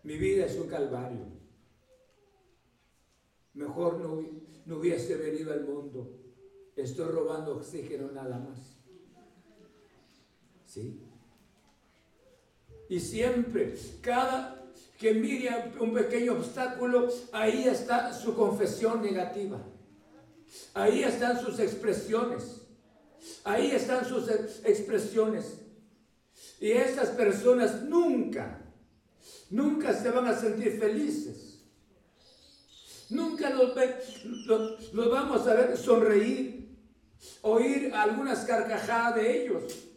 Mi 0.02 0.16
vida 0.16 0.46
es 0.46 0.56
un 0.56 0.66
calvario. 0.66 1.26
Mejor 3.54 3.98
no, 3.98 4.76
hubiese 4.76 5.16
venido 5.16 5.52
al 5.52 5.64
mundo. 5.64 6.18
Estoy 6.74 7.12
robando 7.12 7.56
oxígeno 7.56 8.10
nada 8.10 8.38
más. 8.38 8.76
¿Sí? 10.66 11.00
Y 12.88 13.00
siempre, 13.00 13.76
cada 14.00 14.62
que 14.98 15.14
mire 15.14 15.72
un 15.80 15.92
pequeño 15.92 16.34
obstáculo, 16.34 17.08
ahí 17.32 17.64
está 17.66 18.12
su 18.12 18.34
confesión 18.34 19.02
negativa. 19.02 19.60
Ahí 20.74 21.02
están 21.02 21.40
sus 21.40 21.58
expresiones. 21.58 22.62
Ahí 23.44 23.72
están 23.72 24.04
sus 24.04 24.28
expresiones. 24.28 25.58
Y 26.60 26.70
estas 26.70 27.10
personas 27.10 27.82
nunca, 27.82 28.60
nunca 29.50 29.92
se 29.92 30.10
van 30.10 30.26
a 30.26 30.38
sentir 30.38 30.78
felices. 30.78 31.64
Nunca 33.10 33.50
los, 33.50 33.74
los, 34.46 35.10
vamos 35.10 35.46
a 35.46 35.54
ver 35.54 35.76
sonreír, 35.76 36.78
oír 37.42 37.92
algunas 37.94 38.44
carcajadas 38.44 39.16
de 39.16 39.44
ellos. 39.44 39.91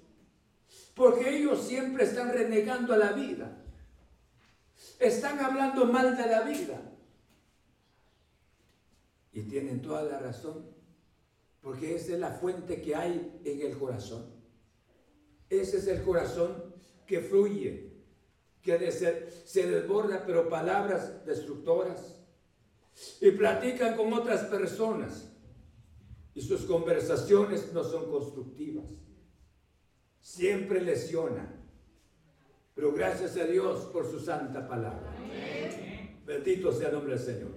Porque 0.95 1.37
ellos 1.37 1.61
siempre 1.61 2.05
están 2.05 2.31
renegando 2.31 2.93
a 2.93 2.97
la 2.97 3.11
vida. 3.11 3.61
Están 4.97 5.39
hablando 5.39 5.85
mal 5.85 6.15
de 6.15 6.25
la 6.25 6.41
vida. 6.41 6.81
Y 9.33 9.41
tienen 9.41 9.81
toda 9.81 10.03
la 10.03 10.19
razón. 10.19 10.73
Porque 11.61 11.95
esa 11.95 12.13
es 12.13 12.19
la 12.19 12.31
fuente 12.31 12.81
que 12.81 12.95
hay 12.95 13.41
en 13.43 13.61
el 13.61 13.77
corazón. 13.77 14.33
Ese 15.49 15.77
es 15.77 15.87
el 15.87 16.01
corazón 16.01 16.73
que 17.05 17.19
fluye, 17.19 17.91
que 18.61 18.91
se 18.91 19.67
desborda, 19.67 20.23
pero 20.25 20.47
palabras 20.47 21.25
destructoras. 21.25 22.21
Y 23.19 23.31
platican 23.31 23.97
con 23.97 24.13
otras 24.13 24.45
personas. 24.45 25.29
Y 26.33 26.41
sus 26.41 26.61
conversaciones 26.61 27.73
no 27.73 27.83
son 27.83 28.09
constructivas. 28.09 28.85
Siempre 30.25 30.81
lesionan. 30.81 31.47
Pero 32.73 32.91
gracias 32.91 33.37
a 33.37 33.43
Dios 33.43 33.85
por 33.93 34.09
su 34.09 34.19
santa 34.19 34.67
palabra. 34.67 35.13
Bendito 36.25 36.71
sea 36.71 36.87
el 36.87 36.95
nombre 36.95 37.13
del 37.15 37.23
Señor. 37.23 37.51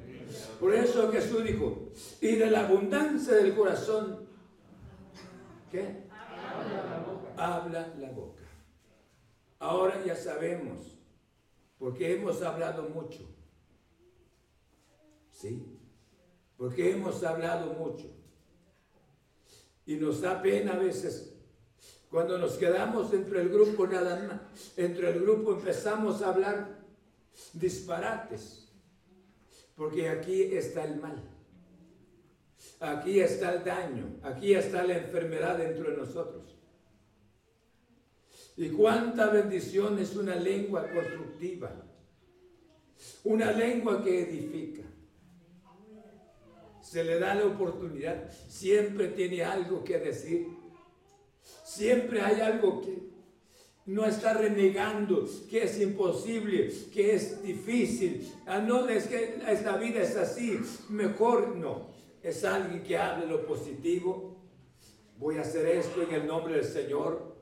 Por 0.60 0.74
eso 0.74 1.10
Jesús 1.10 1.42
dijo, 1.44 1.88
y 2.20 2.36
de 2.36 2.50
la 2.50 2.66
abundancia 2.66 3.36
del 3.36 3.56
corazón, 3.56 4.28
¿qué? 5.72 6.08
habla 7.38 7.94
la 7.98 8.10
boca. 8.10 8.42
Ahora 9.60 10.04
ya 10.04 10.14
sabemos, 10.14 10.98
porque 11.78 12.16
hemos 12.16 12.42
hablado 12.42 12.82
mucho. 12.90 13.26
¿Sí? 15.30 15.80
Porque 16.58 16.92
hemos 16.92 17.24
hablado 17.24 17.72
mucho. 17.72 18.10
Y 19.86 19.96
nos 19.96 20.20
da 20.20 20.42
pena 20.42 20.74
a 20.74 20.78
veces 20.78 21.37
cuando 22.10 22.38
nos 22.38 22.56
quedamos 22.56 23.12
entre 23.12 23.42
el 23.42 23.50
grupo 23.50 23.86
nada 23.86 24.26
más, 24.26 24.72
entre 24.76 25.10
el 25.10 25.20
grupo 25.20 25.52
empezamos 25.52 26.22
a 26.22 26.30
hablar 26.30 26.78
disparates, 27.52 28.72
porque 29.76 30.08
aquí 30.08 30.42
está 30.42 30.84
el 30.84 31.00
mal, 31.00 31.22
aquí 32.80 33.20
está 33.20 33.54
el 33.54 33.64
daño, 33.64 34.16
aquí 34.22 34.54
está 34.54 34.84
la 34.84 34.98
enfermedad 34.98 35.58
dentro 35.58 35.90
de 35.90 35.96
nosotros. 35.98 36.58
Y 38.56 38.70
cuánta 38.70 39.28
bendición 39.28 39.98
es 39.98 40.16
una 40.16 40.34
lengua 40.34 40.90
constructiva, 40.90 41.70
una 43.22 43.52
lengua 43.52 44.02
que 44.02 44.22
edifica. 44.22 44.82
Se 46.80 47.04
le 47.04 47.20
da 47.20 47.34
la 47.34 47.46
oportunidad, 47.46 48.32
siempre 48.48 49.08
tiene 49.08 49.44
algo 49.44 49.84
que 49.84 49.98
decir, 49.98 50.57
siempre 51.64 52.20
hay 52.20 52.40
algo 52.40 52.80
que 52.80 53.08
no 53.86 54.04
está 54.04 54.34
renegando, 54.34 55.26
que 55.48 55.64
es 55.64 55.80
imposible, 55.80 56.70
que 56.92 57.14
es 57.14 57.42
difícil. 57.42 58.30
Ah, 58.46 58.60
no 58.60 58.88
es 58.88 59.06
que 59.06 59.40
esta 59.48 59.76
vida 59.76 60.02
es 60.02 60.16
así, 60.16 60.58
mejor 60.88 61.56
no. 61.56 61.88
Es 62.22 62.44
alguien 62.44 62.82
que 62.82 62.98
hable 62.98 63.26
lo 63.26 63.46
positivo. 63.46 64.36
Voy 65.18 65.38
a 65.38 65.42
hacer 65.42 65.66
esto 65.66 66.02
en 66.02 66.14
el 66.14 66.26
nombre 66.26 66.54
del 66.54 66.64
Señor 66.64 67.38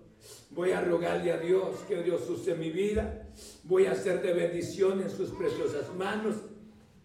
Voy 0.50 0.72
a 0.72 0.80
rogarle 0.80 1.32
a 1.32 1.38
Dios 1.38 1.76
que 1.88 2.02
Dios 2.02 2.28
use 2.28 2.54
mi 2.54 2.70
vida. 2.70 3.26
Voy 3.64 3.86
a 3.86 3.92
hacer 3.92 4.22
de 4.22 4.32
bendición 4.32 5.02
en 5.02 5.11
sus 5.11 5.30
preciosas 5.30 5.92
manos. 5.94 6.36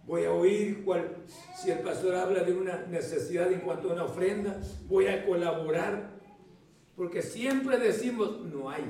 Voy 0.06 0.26
a 0.26 0.32
oír 0.32 0.86
si 1.62 1.72
el 1.72 1.80
pastor 1.80 2.16
habla 2.16 2.43
de 2.43 2.54
una 2.54 2.86
necesidad 2.88 3.52
en 3.52 3.62
cuanto 3.62 3.89
a 3.89 3.93
una 3.93 4.06
ofrenda. 4.06 4.60
Voy 4.88 5.08
a 5.08 5.26
colaborar. 5.26 6.20
Porque 7.02 7.24
siempre 7.24 7.80
decimos 7.80 8.41
no 8.41 8.70
hay. 8.70 8.84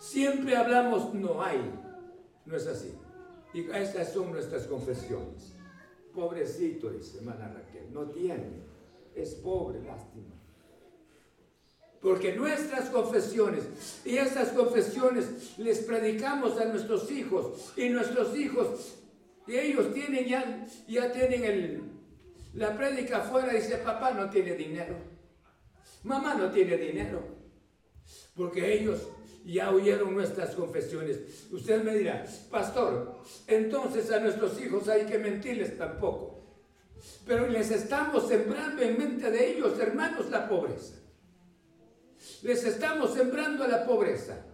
Siempre 0.00 0.56
hablamos 0.56 1.14
no 1.14 1.40
hay. 1.40 1.60
No 2.44 2.56
es 2.56 2.66
así. 2.66 2.92
Y 3.54 3.70
estas 3.70 4.12
son 4.12 4.32
nuestras 4.32 4.66
confesiones. 4.66 5.54
Pobrecito, 6.12 6.90
dice 6.90 7.18
hermana 7.18 7.46
Raquel, 7.46 7.92
no 7.92 8.10
tiene. 8.10 8.64
Es 9.14 9.36
pobre, 9.36 9.84
lástima. 9.84 10.34
Porque 12.00 12.34
nuestras 12.34 12.90
confesiones 12.90 14.02
y 14.04 14.16
estas 14.16 14.48
confesiones 14.48 15.56
les 15.58 15.78
predicamos 15.84 16.60
a 16.60 16.64
nuestros 16.64 17.08
hijos 17.12 17.72
y 17.76 17.88
nuestros 17.88 18.36
hijos 18.36 18.96
y 19.46 19.58
ellos 19.58 19.94
tienen 19.94 20.26
ya, 20.26 20.66
ya 20.88 21.12
tienen 21.12 21.44
el, 21.44 21.82
la 22.54 22.76
prédica 22.76 23.18
afuera 23.18 23.52
dice, 23.52 23.76
papá 23.76 24.10
no 24.10 24.28
tiene 24.28 24.56
dinero, 24.56 25.11
mamá 26.02 26.34
no 26.34 26.50
tiene 26.50 26.76
dinero, 26.76 27.22
porque 28.34 28.72
ellos 28.72 29.08
ya 29.44 29.70
oyeron 29.70 30.14
nuestras 30.14 30.54
confesiones. 30.54 31.48
Usted 31.50 31.82
me 31.82 31.94
dirá, 31.96 32.24
pastor, 32.50 33.20
entonces 33.46 34.10
a 34.10 34.20
nuestros 34.20 34.60
hijos 34.60 34.88
hay 34.88 35.06
que 35.06 35.18
mentirles 35.18 35.76
tampoco. 35.76 36.42
Pero 37.26 37.48
les 37.48 37.70
estamos 37.70 38.28
sembrando 38.28 38.82
en 38.82 38.98
mente 38.98 39.30
de 39.30 39.52
ellos, 39.52 39.78
hermanos, 39.78 40.30
la 40.30 40.48
pobreza. 40.48 40.94
Les 42.42 42.64
estamos 42.64 43.14
sembrando 43.14 43.66
la 43.66 43.84
pobreza. 43.84 44.46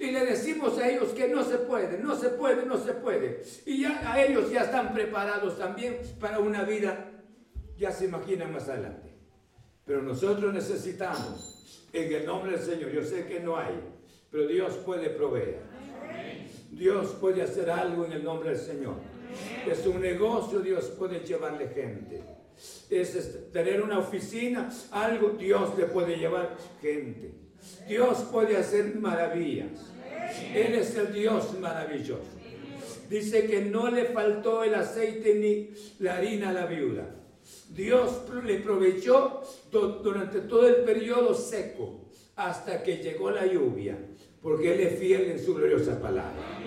Y 0.00 0.10
le 0.10 0.24
decimos 0.24 0.78
a 0.78 0.88
ellos 0.88 1.10
que 1.10 1.28
no 1.28 1.44
se 1.44 1.58
puede, 1.58 1.98
no 1.98 2.16
se 2.16 2.30
puede, 2.30 2.64
no 2.64 2.78
se 2.78 2.92
puede. 2.94 3.42
Y 3.66 3.82
ya 3.82 4.12
a 4.12 4.22
ellos 4.22 4.50
ya 4.50 4.62
están 4.62 4.92
preparados 4.92 5.58
también 5.58 5.98
para 6.18 6.38
una 6.38 6.64
vida, 6.64 7.12
ya 7.76 7.92
se 7.92 8.06
imaginan 8.06 8.52
más 8.52 8.68
adelante. 8.68 9.05
Pero 9.86 10.02
nosotros 10.02 10.52
necesitamos, 10.52 11.86
en 11.92 12.12
el 12.12 12.26
nombre 12.26 12.52
del 12.52 12.60
Señor, 12.60 12.90
yo 12.90 13.04
sé 13.04 13.26
que 13.26 13.38
no 13.38 13.56
hay, 13.56 13.74
pero 14.30 14.46
Dios 14.48 14.74
puede 14.84 15.10
proveer. 15.10 15.60
Dios 16.72 17.16
puede 17.20 17.42
hacer 17.42 17.70
algo 17.70 18.04
en 18.04 18.12
el 18.12 18.24
nombre 18.24 18.50
del 18.50 18.58
Señor. 18.58 18.96
Es 19.70 19.86
un 19.86 20.00
negocio, 20.00 20.58
Dios 20.58 20.86
puede 20.98 21.20
llevarle 21.20 21.68
gente. 21.68 22.20
Es 22.90 23.50
tener 23.52 23.80
una 23.80 24.00
oficina, 24.00 24.70
algo, 24.90 25.30
Dios 25.30 25.78
le 25.78 25.86
puede 25.86 26.16
llevar 26.16 26.56
gente. 26.82 27.32
Dios 27.88 28.18
puede 28.32 28.56
hacer 28.56 28.96
maravillas. 28.96 29.70
Él 30.52 30.74
es 30.74 30.96
el 30.96 31.12
Dios 31.12 31.58
maravilloso. 31.60 32.22
Dice 33.08 33.46
que 33.46 33.62
no 33.62 33.88
le 33.88 34.06
faltó 34.06 34.64
el 34.64 34.74
aceite 34.74 35.34
ni 35.36 35.70
la 36.04 36.16
harina 36.16 36.50
a 36.50 36.52
la 36.52 36.66
viuda. 36.66 37.15
Dios 37.70 38.22
le 38.44 38.60
provechó 38.60 39.42
durante 39.70 40.40
todo 40.40 40.66
el 40.68 40.84
periodo 40.84 41.34
seco 41.34 42.08
hasta 42.36 42.82
que 42.82 42.98
llegó 42.98 43.30
la 43.30 43.46
lluvia, 43.46 43.98
porque 44.42 44.74
Él 44.74 44.80
es 44.80 44.98
fiel 44.98 45.30
en 45.30 45.38
su 45.38 45.54
gloriosa 45.54 46.00
palabra. 46.00 46.60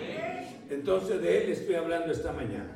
Entonces 0.69 1.21
de 1.21 1.43
Él 1.43 1.51
estoy 1.51 1.75
hablando 1.75 2.11
esta 2.11 2.31
mañana. 2.31 2.75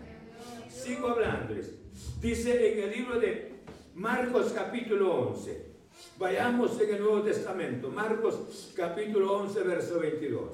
Sigo 0.70 1.10
hablándoles. 1.10 1.72
Dice 2.20 2.74
en 2.74 2.84
el 2.84 2.92
libro 2.92 3.20
de 3.20 3.54
Marcos 3.96 4.52
capítulo 4.54 5.30
11. 5.30 5.74
Vayamos 6.18 6.80
en 6.82 6.96
el 6.96 7.02
Nuevo 7.02 7.22
Testamento. 7.22 7.90
Marcos 7.90 8.74
capítulo 8.76 9.38
11, 9.40 9.62
verso 9.62 10.00
22. 10.00 10.50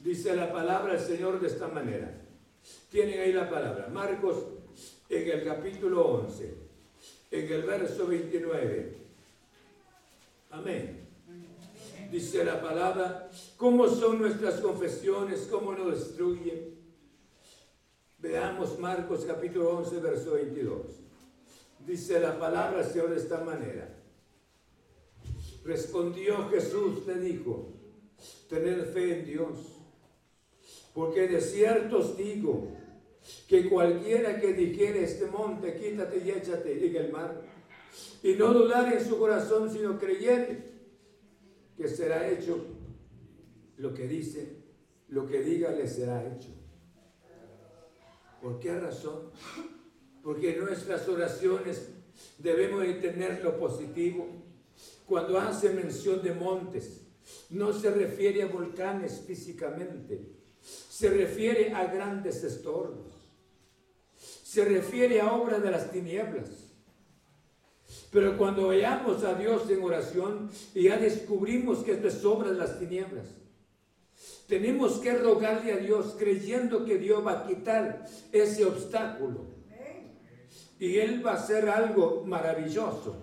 Dice 0.00 0.34
la 0.34 0.52
palabra 0.52 0.94
del 0.94 1.02
Señor 1.02 1.40
de 1.40 1.48
esta 1.48 1.68
manera. 1.68 2.22
Tienen 2.90 3.20
ahí 3.20 3.32
la 3.32 3.50
palabra. 3.50 3.88
Marcos 3.88 4.44
en 5.14 5.30
el 5.30 5.44
capítulo 5.44 6.06
11, 6.06 6.54
en 7.30 7.52
el 7.52 7.62
verso 7.62 8.06
29. 8.06 8.96
Amén. 10.50 11.00
Dice 12.10 12.44
la 12.44 12.60
palabra, 12.60 13.30
¿cómo 13.56 13.88
son 13.88 14.18
nuestras 14.18 14.60
confesiones? 14.60 15.48
¿Cómo 15.50 15.72
nos 15.72 15.98
destruyen? 15.98 16.74
Veamos 18.18 18.78
Marcos 18.78 19.24
capítulo 19.24 19.78
11, 19.78 20.00
verso 20.00 20.32
22. 20.32 20.80
Dice 21.86 22.20
la 22.20 22.38
palabra 22.38 22.82
de 22.82 23.16
esta 23.16 23.40
manera. 23.40 23.88
Respondió 25.64 26.48
Jesús, 26.48 27.06
le 27.06 27.18
dijo, 27.18 27.72
tener 28.48 28.84
fe 28.86 29.20
en 29.20 29.26
Dios, 29.26 29.58
porque 30.92 31.26
de 31.28 31.40
cierto 31.40 31.98
os 31.98 32.16
digo 32.16 32.68
que 33.48 33.68
cualquiera 33.68 34.40
que 34.40 34.52
dijere 34.52 35.04
este 35.04 35.26
monte, 35.26 35.76
quítate 35.76 36.22
y 36.24 36.30
échate 36.30 36.86
en 36.86 36.96
el 36.96 37.12
mar, 37.12 37.42
y 38.22 38.34
no 38.34 38.52
dudar 38.52 38.92
en 38.92 39.04
su 39.04 39.18
corazón, 39.18 39.70
sino 39.70 39.98
creyere 39.98 40.74
que 41.76 41.88
será 41.88 42.28
hecho 42.28 42.66
lo 43.76 43.92
que 43.92 44.06
dice, 44.06 44.56
lo 45.08 45.26
que 45.26 45.42
diga 45.42 45.70
le 45.72 45.86
será 45.88 46.26
hecho. 46.26 46.48
¿Por 48.40 48.60
qué 48.60 48.78
razón? 48.78 49.30
Porque 50.22 50.56
nuestras 50.56 51.08
oraciones 51.08 51.88
debemos 52.38 52.82
de 52.82 52.94
tener 52.94 53.42
lo 53.42 53.58
positivo. 53.58 54.26
Cuando 55.06 55.38
hace 55.38 55.70
mención 55.70 56.22
de 56.22 56.32
montes, 56.32 57.02
no 57.50 57.72
se 57.72 57.90
refiere 57.90 58.42
a 58.42 58.46
volcanes 58.46 59.22
físicamente, 59.26 60.28
se 60.60 61.10
refiere 61.10 61.72
a 61.72 61.86
grandes 61.92 62.42
estornos, 62.44 63.13
se 64.54 64.64
refiere 64.64 65.20
a 65.20 65.32
obras 65.32 65.60
de 65.60 65.70
las 65.72 65.90
tinieblas. 65.90 66.46
Pero 68.12 68.38
cuando 68.38 68.68
vayamos 68.68 69.24
a 69.24 69.34
Dios 69.34 69.68
en 69.68 69.82
oración 69.82 70.48
y 70.72 70.84
ya 70.84 70.96
descubrimos 70.96 71.78
que 71.78 71.94
esto 71.94 72.06
es 72.06 72.24
obra 72.24 72.52
de 72.52 72.58
las 72.58 72.78
tinieblas, 72.78 73.26
tenemos 74.46 74.98
que 74.98 75.12
rogarle 75.14 75.72
a 75.72 75.78
Dios 75.78 76.14
creyendo 76.16 76.84
que 76.84 76.98
Dios 76.98 77.26
va 77.26 77.40
a 77.40 77.46
quitar 77.48 78.06
ese 78.30 78.64
obstáculo. 78.64 79.40
Y 80.78 80.98
Él 80.98 81.26
va 81.26 81.32
a 81.32 81.34
hacer 81.34 81.68
algo 81.68 82.22
maravilloso. 82.24 83.16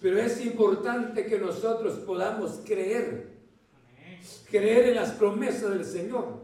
Pero 0.00 0.18
es 0.18 0.42
importante 0.46 1.26
que 1.26 1.38
nosotros 1.38 1.98
podamos 2.06 2.62
creer. 2.64 3.32
Creer 4.50 4.88
en 4.88 4.94
las 4.94 5.10
promesas 5.10 5.70
del 5.70 5.84
Señor. 5.84 6.41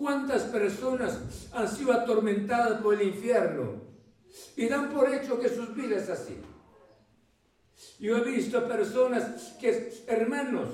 ¿Cuántas 0.00 0.42
personas 0.44 1.20
han 1.52 1.68
sido 1.68 1.92
atormentadas 1.92 2.80
por 2.80 2.94
el 2.94 3.08
infierno? 3.08 3.90
y 4.56 4.68
dan 4.68 4.90
por 4.90 5.12
hecho 5.12 5.40
que 5.40 5.48
sus 5.48 5.74
vidas 5.74 6.08
así. 6.08 6.36
Yo 7.98 8.18
he 8.18 8.30
visto 8.30 8.66
personas 8.66 9.56
que, 9.60 9.92
hermanos, 10.06 10.68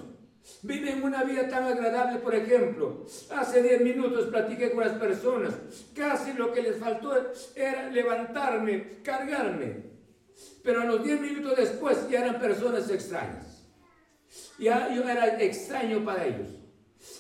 viven 0.63 1.03
una 1.03 1.25
vida 1.25 1.49
tan 1.49 1.65
agradable, 1.65 2.19
por 2.21 2.35
ejemplo, 2.35 3.07
hace 3.31 3.63
10 3.63 3.81
minutos 3.83 4.27
platiqué 4.27 4.71
con 4.71 4.85
las 4.85 4.99
personas, 4.99 5.55
casi 5.95 6.33
lo 6.35 6.53
que 6.53 6.63
les 6.63 6.79
faltó 6.79 7.15
era 7.55 7.91
levantarme, 7.91 9.03
cargarme, 9.03 9.85
pero 10.63 10.83
a 10.83 10.85
los 10.85 11.03
10 11.03 11.21
minutos 11.21 11.57
después 11.57 12.09
ya 12.09 12.21
eran 12.21 12.41
personas 12.41 12.89
extrañas. 12.91 13.65
Ya 14.59 14.93
yo 14.95 15.09
era 15.09 15.41
extraño 15.41 16.05
para 16.05 16.27
ellos, 16.27 16.49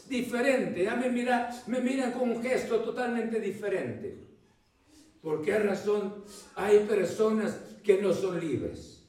diferente, 0.08 0.84
ya 0.84 0.96
me, 0.96 1.08
mira, 1.08 1.50
me 1.66 1.80
miran 1.80 2.12
con 2.12 2.30
un 2.30 2.42
gesto 2.42 2.80
totalmente 2.80 3.40
diferente. 3.40 4.26
¿Por 5.20 5.42
qué 5.42 5.58
razón 5.58 6.24
hay 6.54 6.80
personas 6.80 7.56
que 7.82 8.00
no 8.00 8.12
son 8.12 8.38
libres? 8.40 9.04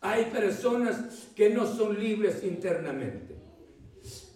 Hay 0.00 0.24
personas 0.26 1.28
que 1.36 1.50
no 1.50 1.66
son 1.66 1.98
libres 1.98 2.42
internamente. 2.42 3.36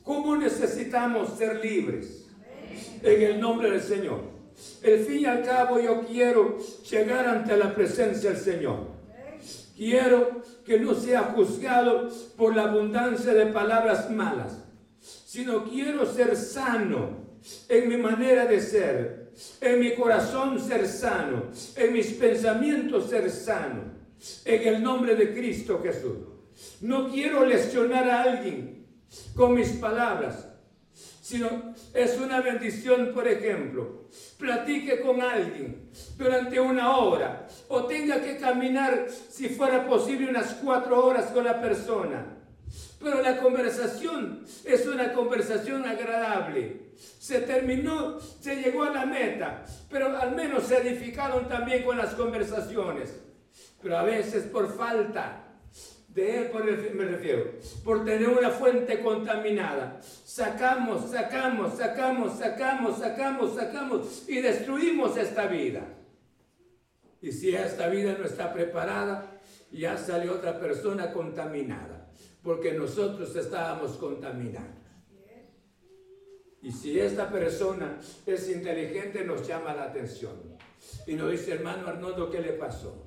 ¿Cómo 0.05 0.37
necesitamos 0.37 1.37
ser 1.37 1.65
libres? 1.65 2.27
En 3.03 3.23
el 3.23 3.41
nombre 3.41 3.71
del 3.71 3.83
Señor. 3.83 4.21
El 4.83 5.01
fin 5.05 5.21
y 5.21 5.27
al 5.27 5.43
cabo 5.43 5.81
yo 5.81 6.03
quiero 6.07 6.59
llegar 6.89 7.27
ante 7.27 7.57
la 7.57 7.75
presencia 7.75 8.31
del 8.31 8.39
Señor. 8.39 8.87
Quiero 9.77 10.43
que 10.65 10.79
no 10.79 10.95
sea 10.95 11.23
juzgado 11.35 12.09
por 12.37 12.55
la 12.55 12.63
abundancia 12.63 13.35
de 13.35 13.47
palabras 13.47 14.11
malas, 14.11 14.59
sino 15.37 15.65
quiero 15.65 16.11
ser 16.11 16.35
sano 16.35 17.11
en 17.69 17.91
mi 17.91 17.99
manera 17.99 18.47
de 18.47 18.59
ser, 18.59 19.33
en 19.61 19.81
mi 19.81 19.95
corazón 19.95 20.59
ser 20.59 20.89
sano, 20.89 21.51
en 21.77 21.93
mis 21.93 22.07
pensamientos 22.15 23.11
ser 23.11 23.31
sano, 23.31 23.83
en 24.47 24.67
el 24.67 24.83
nombre 24.83 25.15
de 25.15 25.35
Cristo 25.35 25.83
Jesús. 25.83 26.17
No 26.81 27.11
quiero 27.11 27.45
lesionar 27.45 28.09
a 28.09 28.23
alguien 28.23 28.87
con 29.35 29.55
mis 29.55 29.69
palabras, 29.73 30.49
sino 31.21 31.75
es 31.93 32.19
una 32.19 32.41
bendición, 32.41 33.11
por 33.13 33.29
ejemplo, 33.29 34.09
platique 34.39 35.03
con 35.03 35.21
alguien 35.21 35.91
durante 36.17 36.59
una 36.59 36.97
hora 36.97 37.47
o 37.69 37.85
tenga 37.85 38.23
que 38.23 38.39
caminar, 38.39 39.07
si 39.29 39.51
fuera 39.51 39.87
posible, 39.87 40.31
unas 40.31 40.55
cuatro 40.65 41.05
horas 41.05 41.27
con 41.27 41.45
la 41.45 41.61
persona. 41.61 42.36
Pero 42.99 43.21
la 43.23 43.39
conversación 43.39 44.45
es 44.65 44.87
una 44.87 45.13
conversación 45.13 45.85
agradable 45.87 46.87
se 46.97 47.41
terminó, 47.41 48.19
se 48.21 48.57
llegó 48.57 48.85
a 48.85 48.91
la 48.91 49.07
meta, 49.07 49.65
pero 49.91 50.17
al 50.17 50.35
menos 50.35 50.65
se 50.65 50.79
edificaron 50.79 51.49
también 51.49 51.85
con 51.85 51.99
las 51.99 52.15
conversaciones. 52.15 53.21
Pero 53.83 53.99
a 53.99 54.03
veces 54.03 54.45
por 54.45 54.75
falta 54.77 55.43
de 56.09 56.39
él, 56.39 56.51
por 56.51 56.65
me 56.65 57.05
refiero, 57.05 57.53
por 57.85 58.05
tener 58.05 58.29
una 58.29 58.51
fuente 58.51 59.01
contaminada, 59.01 60.01
sacamos, 60.01 61.11
sacamos, 61.11 61.77
sacamos, 61.77 62.39
sacamos, 62.39 62.99
sacamos, 62.99 63.55
sacamos 63.55 64.29
y 64.29 64.41
destruimos 64.41 65.17
esta 65.17 65.47
vida. 65.47 65.83
Y 67.21 67.33
si 67.33 67.55
esta 67.55 67.89
vida 67.89 68.17
no 68.19 68.25
está 68.25 68.53
preparada, 68.53 69.41
ya 69.71 69.99
salió 69.99 70.35
otra 70.35 70.59
persona 70.59 71.13
contaminada, 71.13 71.96
porque 72.47 72.73
nosotros 72.73 73.35
estábamos 73.35 73.97
contaminados. 73.97 74.71
Y 76.63 76.71
si 76.71 76.99
esta 76.99 77.29
persona 77.29 78.01
es 78.25 78.49
inteligente, 78.49 79.25
nos 79.25 79.47
llama 79.47 79.75
la 79.75 79.87
atención. 79.87 80.57
Y 81.09 81.15
nos 81.15 81.33
dice, 81.33 81.55
hermano 81.55 81.89
Arnoldo, 81.89 82.31
¿qué 82.31 82.41
le 82.41 82.53
pasó? 82.53 83.05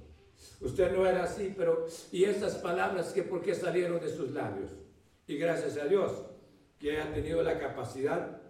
Usted 0.60 0.92
no 0.92 1.08
era 1.08 1.24
así, 1.24 1.54
pero 1.58 1.88
¿y 2.12 2.26
esas 2.26 2.56
palabras 2.56 3.14
que 3.14 3.24
por 3.24 3.42
qué 3.42 3.56
salieron 3.56 4.02
de 4.02 4.14
sus 4.14 4.32
labios? 4.32 4.72
Y 5.26 5.38
gracias 5.38 5.78
a 5.78 5.86
Dios 5.86 6.12
que 6.78 6.92
haya 6.92 7.14
tenido 7.14 7.42
la 7.42 7.58
capacidad 7.58 8.42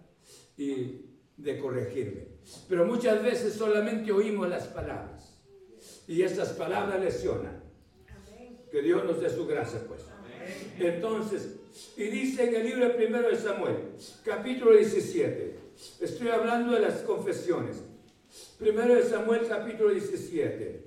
y 0.56 1.06
de 1.36 1.58
corregirme. 1.58 2.26
Pero 2.68 2.84
muchas 2.84 3.22
veces 3.22 3.54
solamente 3.54 4.10
oímos 4.10 4.48
las 4.48 4.66
palabras 4.66 5.40
y 6.08 6.22
estas 6.22 6.48
palabras 6.50 7.00
lesionan. 7.00 7.62
Que 8.72 8.82
Dios 8.82 9.04
nos 9.04 9.20
dé 9.20 9.30
su 9.30 9.46
gracia, 9.46 9.80
pues. 9.86 10.00
Entonces, 10.78 11.56
y 11.96 12.04
dice 12.04 12.44
en 12.44 12.54
el 12.54 12.66
libro 12.66 12.96
primero 12.96 13.28
de 13.28 13.36
Samuel, 13.36 13.76
capítulo 14.24 14.76
17, 14.76 15.54
estoy 16.00 16.28
hablando 16.28 16.72
de 16.72 16.80
las 16.80 17.00
confesiones. 17.00 17.76
Primero 18.58 18.94
de 18.94 19.04
Samuel, 19.04 19.46
capítulo 19.48 19.90
17, 19.90 20.84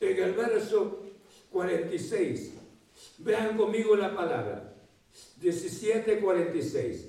en 0.00 0.22
el 0.22 0.32
verso 0.32 1.04
46. 1.50 2.52
Vean 3.18 3.56
conmigo 3.56 3.96
la 3.96 4.14
palabra. 4.14 4.74
17, 5.40 6.20
46. 6.20 7.06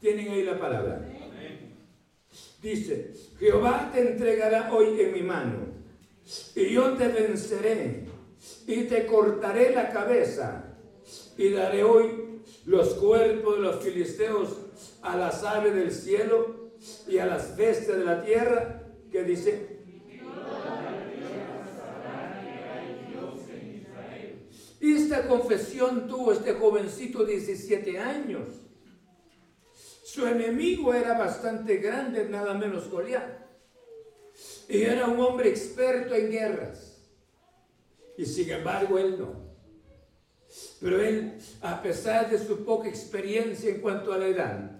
Tienen 0.00 0.28
ahí 0.28 0.42
la 0.42 0.58
palabra. 0.58 1.08
Dice, 2.60 3.12
Jehová 3.38 3.90
te 3.92 4.00
entregará 4.00 4.72
hoy 4.72 4.98
en 5.00 5.12
mi 5.12 5.22
mano, 5.22 5.66
y 6.54 6.70
yo 6.72 6.94
te 6.94 7.08
venceré, 7.08 8.06
y 8.66 8.84
te 8.84 9.04
cortaré 9.06 9.74
la 9.74 9.90
cabeza, 9.90 10.63
y 11.36 11.50
daré 11.50 11.82
hoy 11.82 12.40
los 12.66 12.94
cuerpos 12.94 13.56
de 13.56 13.62
los 13.62 13.82
filisteos 13.82 14.56
a 15.02 15.16
las 15.16 15.42
aves 15.44 15.74
del 15.74 15.92
cielo 15.92 16.72
y 17.06 17.18
a 17.18 17.26
las 17.26 17.56
bestias 17.56 17.98
de 17.98 18.04
la 18.04 18.22
tierra, 18.22 18.82
que 19.10 19.22
dice, 19.22 19.74
Y 24.84 24.96
esta 24.96 25.26
confesión 25.26 26.06
tuvo 26.06 26.32
este 26.32 26.52
jovencito 26.52 27.24
de 27.24 27.38
17 27.38 27.98
años. 27.98 28.48
Su 30.04 30.26
enemigo 30.26 30.92
era 30.92 31.16
bastante 31.16 31.78
grande, 31.78 32.28
nada 32.28 32.52
menos 32.52 32.90
Goliat. 32.90 33.46
Y 34.68 34.82
era 34.82 35.06
un 35.06 35.18
hombre 35.20 35.48
experto 35.48 36.14
en 36.14 36.30
guerras. 36.30 36.98
Y 38.18 38.26
sin 38.26 38.50
embargo 38.50 38.98
él 38.98 39.18
no. 39.18 39.43
Pero 40.80 41.00
él, 41.00 41.38
a 41.62 41.82
pesar 41.82 42.30
de 42.30 42.38
su 42.38 42.64
poca 42.64 42.88
experiencia 42.88 43.70
en 43.70 43.80
cuanto 43.80 44.12
a 44.12 44.18
la 44.18 44.26
edad 44.26 44.70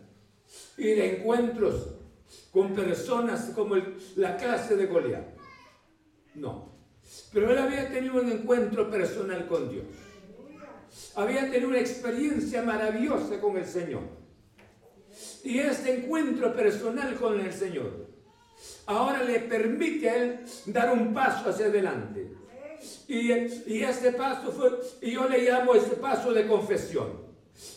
y 0.77 0.85
de 0.85 1.19
encuentros 1.19 1.89
con 2.53 2.75
personas 2.75 3.51
como 3.55 3.77
la 4.17 4.37
clase 4.37 4.77
de 4.77 4.87
Goliat, 4.87 5.25
no. 6.35 6.73
Pero 7.33 7.51
él 7.51 7.59
había 7.59 7.91
tenido 7.91 8.21
un 8.21 8.31
encuentro 8.31 8.91
personal 8.91 9.47
con 9.47 9.69
Dios. 9.71 9.85
Había 11.17 11.51
tenido 11.51 11.69
una 11.69 11.81
experiencia 11.81 12.63
maravillosa 12.63 13.41
con 13.41 13.57
el 13.57 13.67
Señor. 13.67 14.03
Y 15.43 15.59
este 15.59 15.95
encuentro 15.95 16.55
personal 16.55 17.15
con 17.17 17.41
el 17.41 17.53
Señor 17.53 18.15
ahora 18.87 19.23
le 19.23 19.41
permite 19.41 20.11
a 20.11 20.17
él 20.17 20.41
dar 20.67 20.93
un 20.93 21.13
paso 21.13 21.51
hacia 21.51 21.67
adelante. 21.67 22.34
Y, 23.09 23.33
y 23.33 23.83
este 23.83 24.13
paso 24.13 24.53
fue, 24.53 24.71
y 25.03 25.13
yo 25.13 25.29
le 25.29 25.43
llamo 25.43 25.75
este 25.75 25.97
paso 25.97 26.33
de 26.33 26.47
confesión. 26.47 27.25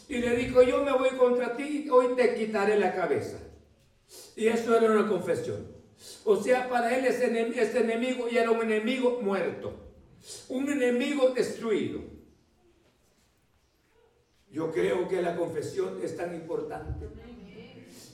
Y 0.09 0.17
le 0.17 0.35
dijo, 0.35 0.61
yo 0.63 0.83
me 0.83 0.91
voy 0.93 1.09
contra 1.11 1.55
ti 1.55 1.87
hoy 1.89 2.15
te 2.15 2.35
quitaré 2.35 2.79
la 2.79 2.95
cabeza. 2.95 3.37
Y 4.35 4.47
eso 4.47 4.75
era 4.75 4.91
una 4.91 5.07
confesión. 5.07 5.67
O 6.23 6.41
sea, 6.41 6.69
para 6.69 6.97
él 6.97 7.05
ese, 7.05 7.25
este 7.59 7.79
enemigo 7.79 8.27
ya 8.29 8.41
era 8.41 8.51
un 8.51 8.61
enemigo 8.61 9.19
muerto, 9.21 9.73
un 10.49 10.69
enemigo 10.69 11.29
destruido. 11.29 12.01
Yo 14.51 14.71
creo 14.71 15.07
que 15.07 15.21
la 15.21 15.35
confesión 15.35 15.99
es 16.03 16.15
tan 16.15 16.33
importante. 16.33 17.07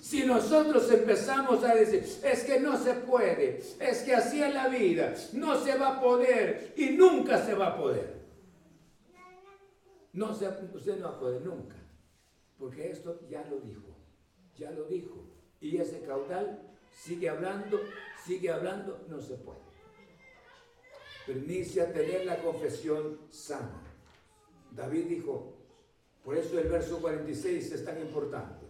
Si 0.03 0.25
nosotros 0.25 0.91
empezamos 0.91 1.63
a 1.63 1.73
decir, 1.75 2.03
es 2.25 2.43
que 2.43 2.59
no 2.59 2.77
se 2.77 2.93
puede, 2.93 3.59
es 3.79 4.01
que 4.01 4.13
así 4.13 4.43
es 4.43 4.53
la 4.53 4.67
vida, 4.67 5.13
no 5.31 5.57
se 5.57 5.77
va 5.77 5.95
a 5.95 6.01
poder 6.01 6.73
y 6.75 6.89
nunca 6.89 7.41
se 7.41 7.53
va 7.53 7.67
a 7.67 7.77
poder. 7.77 8.21
No 10.11 10.33
se, 10.33 10.49
usted 10.73 10.99
no 10.99 11.05
va 11.05 11.15
a 11.15 11.19
poder 11.21 11.41
nunca, 11.43 11.77
porque 12.59 12.91
esto 12.91 13.21
ya 13.29 13.45
lo 13.45 13.61
dijo, 13.61 13.95
ya 14.57 14.71
lo 14.71 14.83
dijo. 14.89 15.23
Y 15.61 15.77
ese 15.77 16.01
caudal 16.01 16.59
sigue 16.91 17.29
hablando, 17.29 17.79
sigue 18.25 18.51
hablando, 18.51 19.05
no 19.07 19.21
se 19.21 19.35
puede. 19.35 19.61
Pero 21.25 21.39
inicia 21.39 21.83
a 21.83 21.93
tener 21.93 22.25
la 22.25 22.39
confesión 22.39 23.19
sana. 23.29 23.81
David 24.71 25.05
dijo, 25.05 25.53
por 26.25 26.37
eso 26.37 26.59
el 26.59 26.67
verso 26.67 26.99
46 26.99 27.71
es 27.71 27.85
tan 27.85 28.01
importante. 28.01 28.62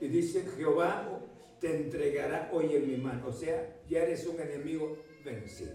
Y 0.00 0.08
dice, 0.08 0.44
Jehová 0.56 1.20
te 1.60 1.76
entregará 1.76 2.50
hoy 2.52 2.74
en 2.74 2.88
mi 2.88 2.96
mano. 2.96 3.26
O 3.26 3.32
sea, 3.32 3.80
ya 3.88 4.02
eres 4.02 4.26
un 4.26 4.40
enemigo 4.40 4.96
vencido. 5.24 5.74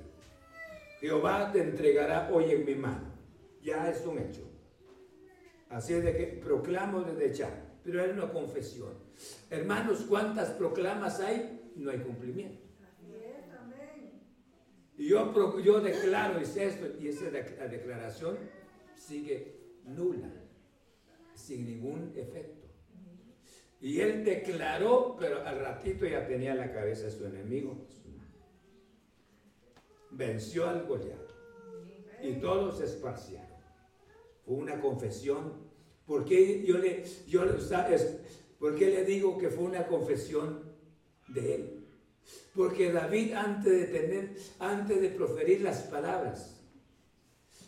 Jehová 0.99 1.51
te 1.51 1.61
entregará 1.61 2.29
hoy 2.33 2.51
en 2.51 2.65
mi 2.65 2.75
mano. 2.75 3.13
Ya 3.61 3.89
es 3.89 4.05
un 4.05 4.19
hecho. 4.19 4.41
Así 5.69 5.93
es 5.93 6.03
de 6.03 6.15
que 6.15 6.25
proclamo 6.43 7.01
desde 7.01 7.33
ya 7.33 7.65
pero 7.85 8.03
era 8.03 8.13
una 8.13 8.33
confesión. 8.33 8.93
Hermanos, 9.49 10.05
¿cuántas 10.09 10.49
proclamas 10.49 11.19
hay? 11.19 11.71
No 11.75 11.91
hay 11.91 11.99
cumplimiento. 11.99 12.65
Y 14.97 15.09
yo, 15.09 15.59
yo 15.61 15.81
declaro, 15.81 16.39
es 16.39 16.57
esto, 16.57 16.87
y 16.99 17.09
esa 17.09 17.29
declaración 17.29 18.37
sigue 18.95 19.59
nula, 19.83 20.31
sin 21.35 21.65
ningún 21.65 22.13
efecto. 22.15 22.54
Y 23.85 24.01
él 24.01 24.25
declaró, 24.25 25.15
pero 25.19 25.45
al 25.45 25.59
ratito 25.59 26.07
ya 26.07 26.25
tenía 26.25 26.55
la 26.55 26.73
cabeza 26.73 27.05
de 27.05 27.11
su 27.11 27.23
enemigo. 27.23 27.85
Venció 30.09 30.67
al 30.67 30.87
Goliat. 30.87 31.29
Y 32.23 32.33
todos 32.39 32.79
se 32.79 32.85
esparcieron. 32.85 33.45
Fue 34.43 34.55
una 34.55 34.81
confesión 34.81 35.65
¿Por 36.05 36.23
qué 36.23 36.63
yo 36.63 36.77
le, 36.77 37.03
yo, 37.27 37.41
¿por 38.59 38.75
qué 38.75 38.87
le 38.87 39.05
digo 39.05 39.37
que 39.37 39.49
fue 39.49 39.63
una 39.63 39.87
confesión 39.87 40.63
de 41.27 41.55
él? 41.55 41.87
Porque 42.55 42.91
David 42.91 43.33
antes 43.33 43.71
de 43.71 43.85
tener, 43.99 44.35
antes 44.59 45.01
de 45.01 45.09
proferir 45.09 45.61
las 45.61 45.81
palabras, 45.83 46.63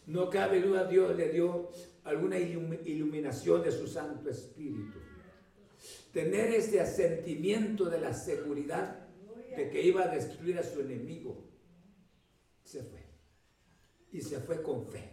no 0.05 0.30
cabe 0.30 0.61
duda 0.61 0.86
Dios 0.86 1.15
le 1.15 1.30
dio 1.30 1.70
alguna 2.03 2.38
iluminación 2.38 3.63
de 3.63 3.72
su 3.72 3.88
Santo 3.88 4.30
Espíritu. 4.30 4.99
Tener 6.12 6.53
este 6.53 6.80
asentimiento 6.80 7.86
de 7.86 7.99
la 7.99 8.14
seguridad 8.14 9.08
de 9.55 9.70
que 9.70 9.82
iba 9.82 10.03
a 10.03 10.08
destruir 10.08 10.58
a 10.60 10.64
su 10.64 10.82
enemigo, 10.82 11.43
se 12.64 12.84
fue. 12.84 13.05
Y 14.12 14.22
se 14.22 14.39
fue 14.39 14.62
con 14.62 14.86
fe, 14.88 15.12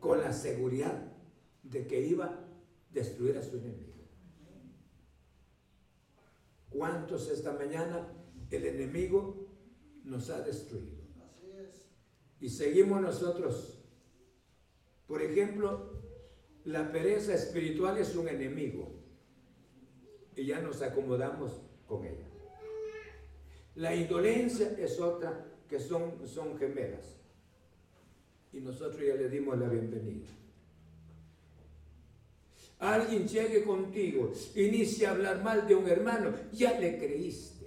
con 0.00 0.20
la 0.20 0.32
seguridad 0.32 1.12
de 1.62 1.86
que 1.86 2.00
iba 2.00 2.24
a 2.24 2.48
destruir 2.90 3.36
a 3.36 3.42
su 3.42 3.58
enemigo. 3.58 3.94
¿Cuántos 6.70 7.28
esta 7.30 7.52
mañana 7.52 8.12
el 8.50 8.66
enemigo 8.66 9.48
nos 10.04 10.30
ha 10.30 10.40
destruido? 10.40 10.98
Y 12.40 12.48
seguimos 12.48 13.00
nosotros. 13.00 13.84
Por 15.06 15.22
ejemplo, 15.22 16.02
la 16.64 16.92
pereza 16.92 17.34
espiritual 17.34 17.98
es 17.98 18.14
un 18.14 18.28
enemigo 18.28 18.97
y 20.38 20.46
ya 20.46 20.60
nos 20.60 20.80
acomodamos 20.82 21.60
con 21.86 22.04
ella. 22.04 22.26
La 23.74 23.94
indolencia 23.94 24.74
es 24.78 24.98
otra 24.98 25.44
que 25.68 25.78
son, 25.78 26.26
son 26.26 26.56
gemelas 26.56 27.16
y 28.52 28.60
nosotros 28.60 29.02
ya 29.06 29.14
le 29.14 29.28
dimos 29.28 29.58
la 29.58 29.68
bienvenida 29.68 30.28
alguien 32.78 33.26
llegue 33.26 33.64
contigo, 33.64 34.32
inicie 34.54 35.06
a 35.06 35.10
hablar 35.10 35.42
mal 35.42 35.66
de 35.66 35.74
un 35.74 35.88
hermano, 35.88 36.32
ya 36.52 36.78
le 36.78 36.98
creíste, 36.98 37.66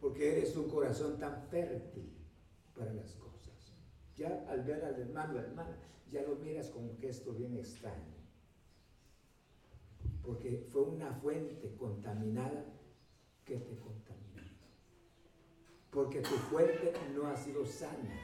porque 0.00 0.36
eres 0.36 0.56
un 0.56 0.68
corazón 0.68 1.18
tan 1.18 1.42
fértil 1.48 2.12
para 2.76 2.92
las 2.92 3.12
cosas. 3.14 3.72
Ya 4.16 4.44
al 4.48 4.62
ver 4.62 4.84
al 4.84 5.00
hermano, 5.00 5.38
hermana, 5.38 5.76
ya 6.10 6.22
lo 6.22 6.36
miras 6.36 6.68
con 6.68 6.84
un 6.84 6.98
gesto 6.98 7.32
bien 7.32 7.56
extraño, 7.56 8.11
porque 10.22 10.66
fue 10.70 10.82
una 10.82 11.12
fuente 11.12 11.74
contaminada 11.76 12.64
que 13.44 13.56
te 13.56 13.78
contaminó, 13.78 14.42
porque 15.90 16.20
tu 16.20 16.34
fuente 16.50 16.92
no 17.14 17.26
ha 17.26 17.36
sido 17.36 17.66
sana. 17.66 18.18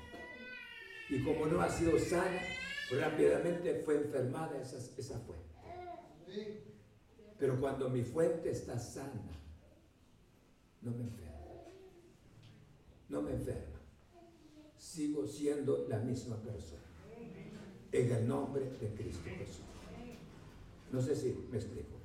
Y 1.10 1.24
como 1.24 1.46
no 1.46 1.60
ha 1.60 1.68
sido 1.68 1.98
sana, 1.98 2.40
rápidamente 2.90 3.82
fue 3.84 3.96
enfermada 3.96 4.60
esa, 4.60 4.76
esa 4.76 5.18
fuente. 5.20 5.48
Pero 7.38 7.58
cuando 7.60 7.88
mi 7.88 8.02
fuente 8.02 8.50
está 8.50 8.78
sana, 8.78 9.30
no 10.82 10.90
me 10.90 11.04
enferma. 11.04 11.28
No 13.08 13.22
me 13.22 13.32
enferma. 13.32 13.78
Sigo 14.76 15.26
siendo 15.26 15.86
la 15.88 15.98
misma 15.98 16.36
persona. 16.36 16.82
En 17.90 18.12
el 18.12 18.28
nombre 18.28 18.64
de 18.80 18.94
Cristo 18.94 19.30
Jesús. 19.38 19.67
No 20.92 21.02
sé 21.02 21.14
si 21.14 21.46
me 21.50 21.58
explico. 21.58 21.98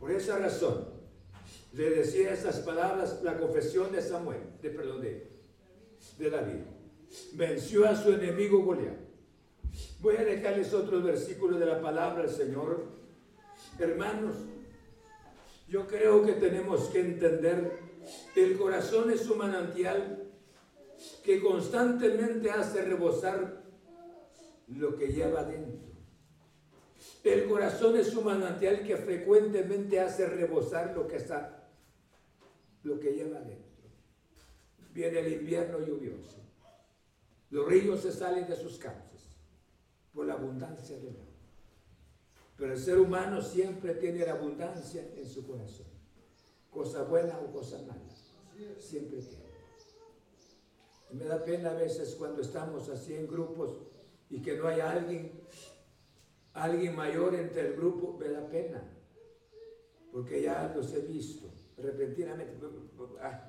Por 0.00 0.10
esa 0.10 0.38
razón, 0.38 0.86
le 1.72 1.90
decía 1.90 2.32
esas 2.32 2.58
palabras 2.60 3.20
la 3.22 3.38
confesión 3.38 3.90
de 3.92 4.02
Samuel, 4.02 4.40
de 4.60 4.70
perdón, 4.70 5.00
de, 5.00 5.28
de 6.18 6.30
David. 6.30 6.60
Venció 7.34 7.86
a 7.88 7.96
su 7.96 8.12
enemigo 8.12 8.62
Goliat. 8.62 8.96
Voy 10.00 10.16
a 10.16 10.24
dejarles 10.24 10.72
otros 10.74 11.02
versículos 11.02 11.58
de 11.58 11.66
la 11.66 11.80
palabra 11.80 12.22
del 12.22 12.30
Señor. 12.30 12.84
Hermanos, 13.78 14.36
yo 15.68 15.86
creo 15.86 16.24
que 16.24 16.32
tenemos 16.34 16.88
que 16.88 17.00
entender, 17.00 17.78
el 18.36 18.58
corazón 18.58 19.10
es 19.10 19.28
un 19.28 19.38
manantial 19.38 20.30
que 21.24 21.40
constantemente 21.40 22.50
hace 22.50 22.82
rebosar 22.82 23.64
lo 24.68 24.96
que 24.96 25.08
lleva 25.08 25.44
dentro. 25.44 25.93
El 27.22 27.48
corazón 27.48 27.96
es 27.96 28.14
un 28.14 28.24
manantial 28.24 28.84
que 28.86 28.96
frecuentemente 28.96 29.98
hace 29.98 30.26
rebosar 30.26 30.94
lo 30.94 31.08
que 31.08 31.16
está, 31.16 31.68
lo 32.82 33.00
que 33.00 33.12
lleva 33.12 33.40
dentro. 33.40 33.88
Viene 34.92 35.20
el 35.20 35.32
invierno 35.32 35.80
lluvioso. 35.80 36.36
Los 37.50 37.66
ríos 37.66 38.00
se 38.00 38.12
salen 38.12 38.46
de 38.46 38.56
sus 38.56 38.78
cauces 38.78 39.22
por 40.12 40.26
la 40.26 40.34
abundancia 40.34 40.98
de 40.98 41.10
agua. 41.10 41.24
Pero 42.56 42.72
el 42.72 42.78
ser 42.78 42.98
humano 42.98 43.42
siempre 43.42 43.94
tiene 43.94 44.24
la 44.24 44.32
abundancia 44.32 45.08
en 45.16 45.28
su 45.28 45.46
corazón. 45.46 45.86
Cosa 46.70 47.02
buena 47.04 47.38
o 47.38 47.52
cosa 47.52 47.78
mala. 47.82 48.00
Siempre 48.78 49.18
tiene. 49.20 49.44
Me 51.12 51.24
da 51.24 51.44
pena 51.44 51.70
a 51.70 51.74
veces 51.74 52.14
cuando 52.16 52.42
estamos 52.42 52.88
así 52.88 53.14
en 53.14 53.26
grupos 53.26 53.78
y 54.30 54.42
que 54.42 54.56
no 54.56 54.66
hay 54.66 54.80
alguien, 54.80 55.32
alguien 56.54 56.96
mayor 56.96 57.34
entre 57.34 57.68
el 57.68 57.76
grupo, 57.76 58.16
me 58.18 58.28
da 58.28 58.48
pena. 58.48 58.82
Porque 60.10 60.42
ya 60.42 60.72
los 60.74 60.92
he 60.94 61.00
visto 61.00 61.50
repentinamente. 61.76 62.56
Ah, 63.20 63.46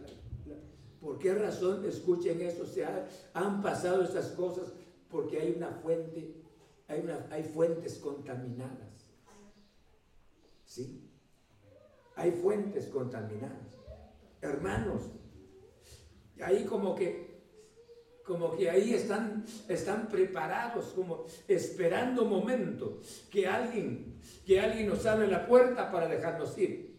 ¿Por 0.99 1.19
qué 1.19 1.33
razón 1.35 1.85
escuchen 1.85 2.41
eso? 2.41 2.65
Se 2.65 2.85
han 3.33 3.61
pasado 3.61 4.03
estas 4.03 4.29
cosas 4.29 4.73
porque 5.09 5.39
hay 5.39 5.53
una 5.55 5.69
fuente, 5.69 6.43
hay, 6.87 7.01
una, 7.01 7.27
hay 7.29 7.43
fuentes 7.43 7.99
contaminadas. 7.99 9.05
¿Sí? 10.65 11.11
Hay 12.15 12.31
fuentes 12.31 12.87
contaminadas. 12.87 13.77
Hermanos, 14.41 15.03
ahí 16.41 16.65
como 16.65 16.95
que 16.95 17.24
como 18.25 18.57
que 18.57 18.69
ahí 18.69 18.93
están, 18.93 19.45
están 19.67 20.09
preparados, 20.09 20.87
como 20.95 21.25
esperando 21.47 22.25
momento 22.25 22.99
que 23.29 23.47
alguien, 23.47 24.19
que 24.45 24.59
alguien 24.59 24.87
nos 24.87 25.05
abre 25.05 25.27
la 25.27 25.45
puerta 25.45 25.91
para 25.91 26.07
dejarnos 26.07 26.57
ir. 26.57 26.95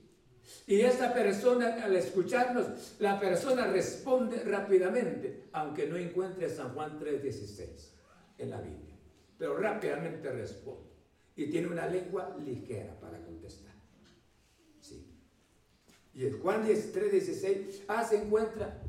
Y 0.67 0.81
esta 0.81 1.13
persona, 1.13 1.85
al 1.85 1.97
escucharnos, 1.97 2.97
la 3.01 3.19
persona 3.19 3.67
responde 3.67 4.45
rápidamente, 4.45 5.49
aunque 5.53 5.89
no 5.89 5.97
encuentre 5.97 6.49
San 6.49 6.73
Juan 6.75 6.99
3:16 7.01 7.93
en 8.39 8.51
la 8.51 8.61
Biblia, 8.61 8.95
pero 9.37 9.57
rápidamente 9.57 10.31
responde. 10.31 10.91
Y 11.35 11.51
tiene 11.51 11.67
una 11.67 11.89
lengua 11.89 12.37
ligera 12.39 12.99
para 13.01 13.21
contestar. 13.21 13.75
Sí. 14.81 15.13
Y 16.15 16.25
el 16.25 16.35
Juan 16.39 16.65
3:16, 16.65 17.83
ah, 17.89 18.05
se 18.05 18.23
encuentra, 18.23 18.81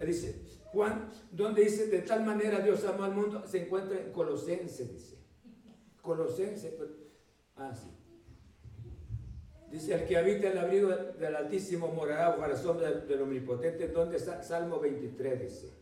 dice, 0.00 0.45
Juan, 0.76 1.10
donde 1.32 1.64
dice, 1.64 1.86
de 1.86 2.02
tal 2.02 2.22
manera 2.22 2.60
Dios 2.60 2.84
amó 2.84 3.04
al 3.04 3.14
mundo, 3.14 3.42
se 3.46 3.64
encuentra 3.64 3.98
en 3.98 4.12
Colosense, 4.12 4.84
dice. 4.84 5.16
Colosense, 6.02 6.68
pues, 6.72 6.90
ah, 7.56 7.74
sí. 7.74 7.88
Dice, 9.70 9.94
el 9.94 10.06
que 10.06 10.18
habita 10.18 10.48
en 10.48 10.52
el 10.52 10.58
abrigo 10.58 10.90
del 10.90 11.34
Altísimo 11.34 11.88
morará 11.88 12.28
bajo 12.28 12.46
la 12.46 12.56
sombra 12.58 12.90
del, 12.92 13.22
Omnipotente. 13.22 13.88
¿Dónde 13.88 14.18
está? 14.18 14.42
Salmo 14.42 14.78
23 14.78 15.40
dice. 15.40 15.72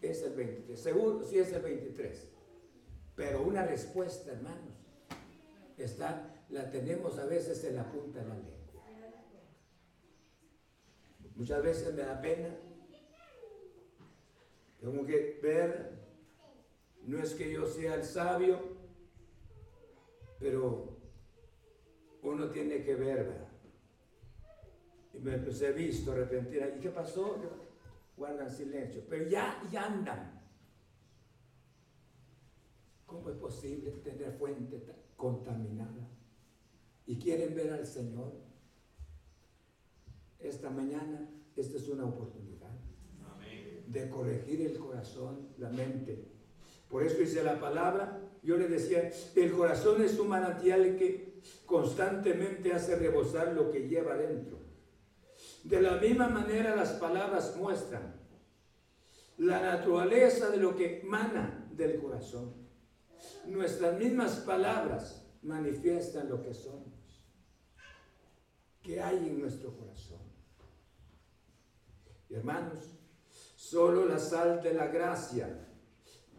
Es 0.00 0.22
el 0.22 0.32
23. 0.32 0.80
Seguro, 0.80 1.22
sí 1.24 1.38
es 1.38 1.52
el 1.52 1.60
23. 1.60 2.28
Pero 3.16 3.42
una 3.42 3.66
respuesta, 3.66 4.32
hermanos, 4.32 4.78
está, 5.76 6.42
la 6.48 6.70
tenemos 6.70 7.18
a 7.18 7.26
veces 7.26 7.62
en 7.64 7.76
la 7.76 7.84
punta 7.84 8.20
de 8.20 8.28
la 8.28 8.34
lengua. 8.34 8.58
Muchas 11.36 11.62
veces 11.62 11.92
me 11.92 12.02
da 12.02 12.18
pena. 12.18 12.48
Tengo 14.80 15.04
que 15.04 15.40
ver, 15.42 15.98
no 17.02 17.18
es 17.18 17.34
que 17.34 17.52
yo 17.52 17.66
sea 17.66 17.96
el 17.96 18.04
sabio, 18.04 18.60
pero 20.38 20.96
uno 22.22 22.50
tiene 22.50 22.84
que 22.84 22.94
ver, 22.94 23.24
¿verdad? 23.24 23.48
Y 25.14 25.18
me 25.18 25.38
pues, 25.38 25.60
he 25.62 25.72
visto 25.72 26.14
repentinamente, 26.14 26.78
¿y 26.78 26.82
qué 26.82 26.90
pasó? 26.90 27.36
Guardan 28.16 28.50
silencio, 28.50 29.04
pero 29.08 29.28
ya, 29.28 29.62
ya 29.70 29.86
andan. 29.86 30.38
¿Cómo 33.04 33.30
es 33.30 33.36
posible 33.36 33.90
tener 33.90 34.32
fuente 34.32 34.84
contaminada? 35.16 36.08
¿Y 37.06 37.18
quieren 37.18 37.54
ver 37.54 37.72
al 37.72 37.86
Señor? 37.86 38.32
Esta 40.38 40.70
mañana, 40.70 41.28
esta 41.56 41.78
es 41.78 41.88
una 41.88 42.04
oportunidad 42.04 42.77
de 43.88 44.08
corregir 44.10 44.60
el 44.62 44.78
corazón, 44.78 45.48
la 45.58 45.70
mente. 45.70 46.24
Por 46.88 47.02
eso 47.02 47.18
dice 47.18 47.42
la 47.42 47.58
palabra, 47.58 48.20
yo 48.42 48.56
le 48.56 48.68
decía, 48.68 49.10
el 49.34 49.52
corazón 49.52 50.02
es 50.02 50.18
un 50.18 50.28
manantial 50.28 50.96
que 50.96 51.40
constantemente 51.66 52.72
hace 52.72 52.96
rebosar 52.96 53.52
lo 53.52 53.70
que 53.70 53.88
lleva 53.88 54.14
dentro. 54.14 54.58
De 55.64 55.80
la 55.80 55.96
misma 55.96 56.28
manera 56.28 56.76
las 56.76 56.92
palabras 56.92 57.56
muestran 57.56 58.16
la 59.38 59.60
naturaleza 59.60 60.50
de 60.50 60.56
lo 60.58 60.76
que 60.76 61.00
emana 61.00 61.68
del 61.72 62.00
corazón. 62.00 62.54
Nuestras 63.46 63.98
mismas 63.98 64.36
palabras 64.40 65.26
manifiestan 65.42 66.28
lo 66.28 66.42
que 66.42 66.52
somos, 66.52 67.22
que 68.82 69.00
hay 69.00 69.16
en 69.16 69.40
nuestro 69.40 69.76
corazón. 69.76 70.18
hermanos, 72.30 72.97
solo 73.70 74.06
la 74.06 74.18
sal 74.18 74.62
de 74.62 74.72
la 74.72 74.86
gracia 74.86 75.48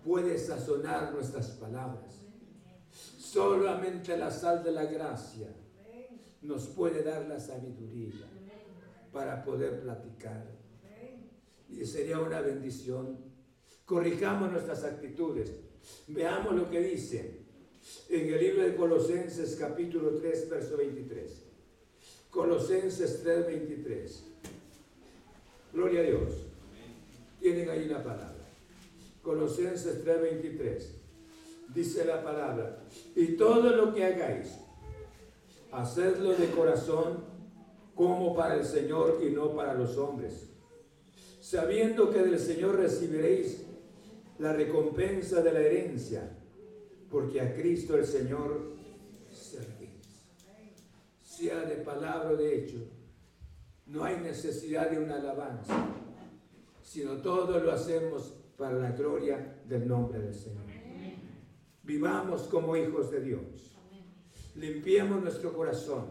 puede 0.04 0.38
sazonar 0.40 1.14
nuestras 1.14 1.52
palabras. 1.52 2.22
Solamente 2.92 4.18
la 4.18 4.32
sal 4.32 4.64
de 4.64 4.72
la 4.72 4.86
gracia 4.86 5.48
nos 6.42 6.68
puede 6.68 7.04
dar 7.04 7.28
la 7.28 7.40
sabiduría 7.40 8.26
para 9.12 9.44
poder 9.44 9.82
platicar. 9.82 10.44
Y 11.70 11.86
sería 11.86 12.20
una 12.20 12.42
bendición. 12.42 13.20
Corrijamos 13.86 14.52
nuestras 14.52 14.84
actitudes. 14.84 15.52
Veamos 16.08 16.56
lo 16.56 16.68
que 16.68 16.82
dice 16.82 17.42
en 18.10 18.34
el 18.34 18.40
libro 18.40 18.64
de 18.64 18.76
Colosenses 18.76 19.56
capítulo 19.56 20.16
3, 20.18 20.50
verso 20.50 20.78
23. 20.78 21.44
Colosenses 22.32 23.22
3, 23.22 23.46
23. 23.46 24.24
Gloria 25.74 26.00
a 26.00 26.04
Dios. 26.04 26.49
Tienen 27.40 27.70
ahí 27.70 27.86
la 27.86 28.04
palabra. 28.04 28.46
Colosenses 29.22 30.04
3:23. 30.04 30.96
Dice 31.74 32.04
la 32.04 32.24
palabra, 32.24 32.84
y 33.16 33.38
todo 33.38 33.76
lo 33.76 33.94
que 33.94 34.04
hagáis, 34.04 34.58
hacedlo 35.72 36.34
de 36.34 36.50
corazón 36.50 37.24
como 37.94 38.36
para 38.36 38.56
el 38.56 38.66
Señor 38.66 39.20
y 39.24 39.30
no 39.30 39.56
para 39.56 39.76
los 39.76 39.96
hombres, 39.98 40.50
sabiendo 41.40 42.10
que 42.10 42.24
del 42.24 42.40
Señor 42.40 42.78
recibiréis 42.78 43.66
la 44.40 44.54
recompensa 44.54 45.42
de 45.42 45.52
la 45.52 45.60
herencia, 45.60 46.32
porque 47.12 47.40
a 47.40 47.54
Cristo 47.54 47.96
el 47.98 48.06
Señor 48.06 48.74
servís. 49.32 50.26
Sea 51.22 51.66
de 51.66 51.76
palabra 51.76 52.32
o 52.32 52.36
de 52.36 52.58
hecho, 52.58 52.78
no 53.86 54.04
hay 54.04 54.18
necesidad 54.18 54.90
de 54.90 54.98
una 54.98 55.18
alabanza, 55.18 55.99
sino 56.90 57.18
todo 57.18 57.60
lo 57.60 57.72
hacemos 57.72 58.34
para 58.58 58.80
la 58.80 58.92
gloria 58.94 59.62
del 59.68 59.88
nombre 59.88 60.20
del 60.20 60.34
Señor. 60.34 60.64
Vivamos 61.84 62.42
como 62.48 62.76
hijos 62.76 63.12
de 63.12 63.22
Dios. 63.22 63.78
Limpiemos 64.56 65.22
nuestro 65.22 65.54
corazón. 65.54 66.08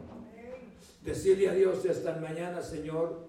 Decirle 1.05 1.49
a 1.49 1.55
Dios 1.55 1.85
esta 1.85 2.21
mañana, 2.21 2.63
Señor, 2.63 3.27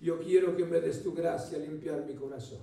yo 0.00 0.20
quiero 0.20 0.56
que 0.56 0.64
me 0.64 0.80
des 0.80 1.02
tu 1.02 1.12
gracia 1.12 1.58
limpiar 1.58 2.06
mi 2.06 2.14
corazón. 2.14 2.62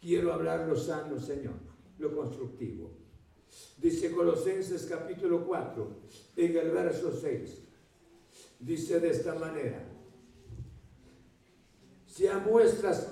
Quiero 0.00 0.32
hablar 0.32 0.68
lo 0.68 0.76
sano, 0.76 1.18
Señor, 1.18 1.56
lo 1.98 2.14
constructivo. 2.14 2.92
Dice 3.78 4.12
Colosenses 4.12 4.86
capítulo 4.86 5.44
4, 5.44 5.88
en 6.36 6.56
el 6.56 6.70
verso 6.70 7.12
6. 7.20 7.62
Dice 8.60 9.00
de 9.00 9.10
esta 9.10 9.34
manera, 9.34 9.89
sean 12.10 12.44
vuestras, 12.44 13.08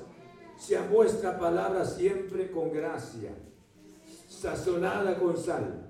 sea 0.59 0.83
vuestra 0.89 1.39
palabra 1.39 1.85
siempre 1.85 2.51
con 2.51 2.73
gracia, 2.73 3.31
sazonada 4.29 5.19
con 5.19 5.37
sal, 5.37 5.89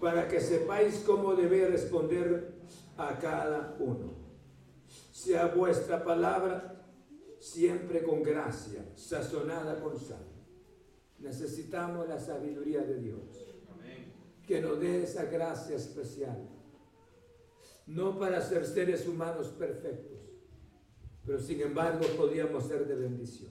para 0.00 0.28
que 0.28 0.40
sepáis 0.40 1.02
cómo 1.06 1.34
debe 1.34 1.68
responder 1.68 2.52
a 2.96 3.18
cada 3.18 3.76
uno. 3.80 4.12
Sea 5.10 5.46
vuestra 5.46 6.04
palabra 6.04 6.84
siempre 7.38 8.02
con 8.02 8.22
gracia, 8.22 8.84
sazonada 8.94 9.80
con 9.80 9.98
sal. 9.98 10.26
Necesitamos 11.18 12.08
la 12.08 12.18
sabiduría 12.18 12.82
de 12.82 12.98
Dios, 12.98 13.20
que 14.46 14.60
nos 14.60 14.78
dé 14.80 15.04
esa 15.04 15.24
gracia 15.24 15.76
especial 15.76 16.48
no 17.86 18.18
para 18.18 18.40
ser 18.40 18.64
seres 18.66 19.06
humanos 19.06 19.48
perfectos, 19.48 20.20
pero 21.24 21.38
sin 21.40 21.60
embargo 21.60 22.04
podríamos 22.16 22.66
ser 22.66 22.86
de 22.86 22.94
bendición. 22.94 23.50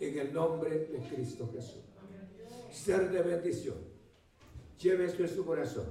En 0.00 0.18
el 0.18 0.32
nombre 0.32 0.78
de 0.78 0.98
Cristo 1.08 1.50
Jesús. 1.52 1.82
Ser 2.70 3.10
de 3.10 3.22
bendición. 3.22 3.76
Lleve 4.80 5.06
esto 5.06 5.22
en 5.22 5.28
su 5.28 5.44
corazón. 5.44 5.90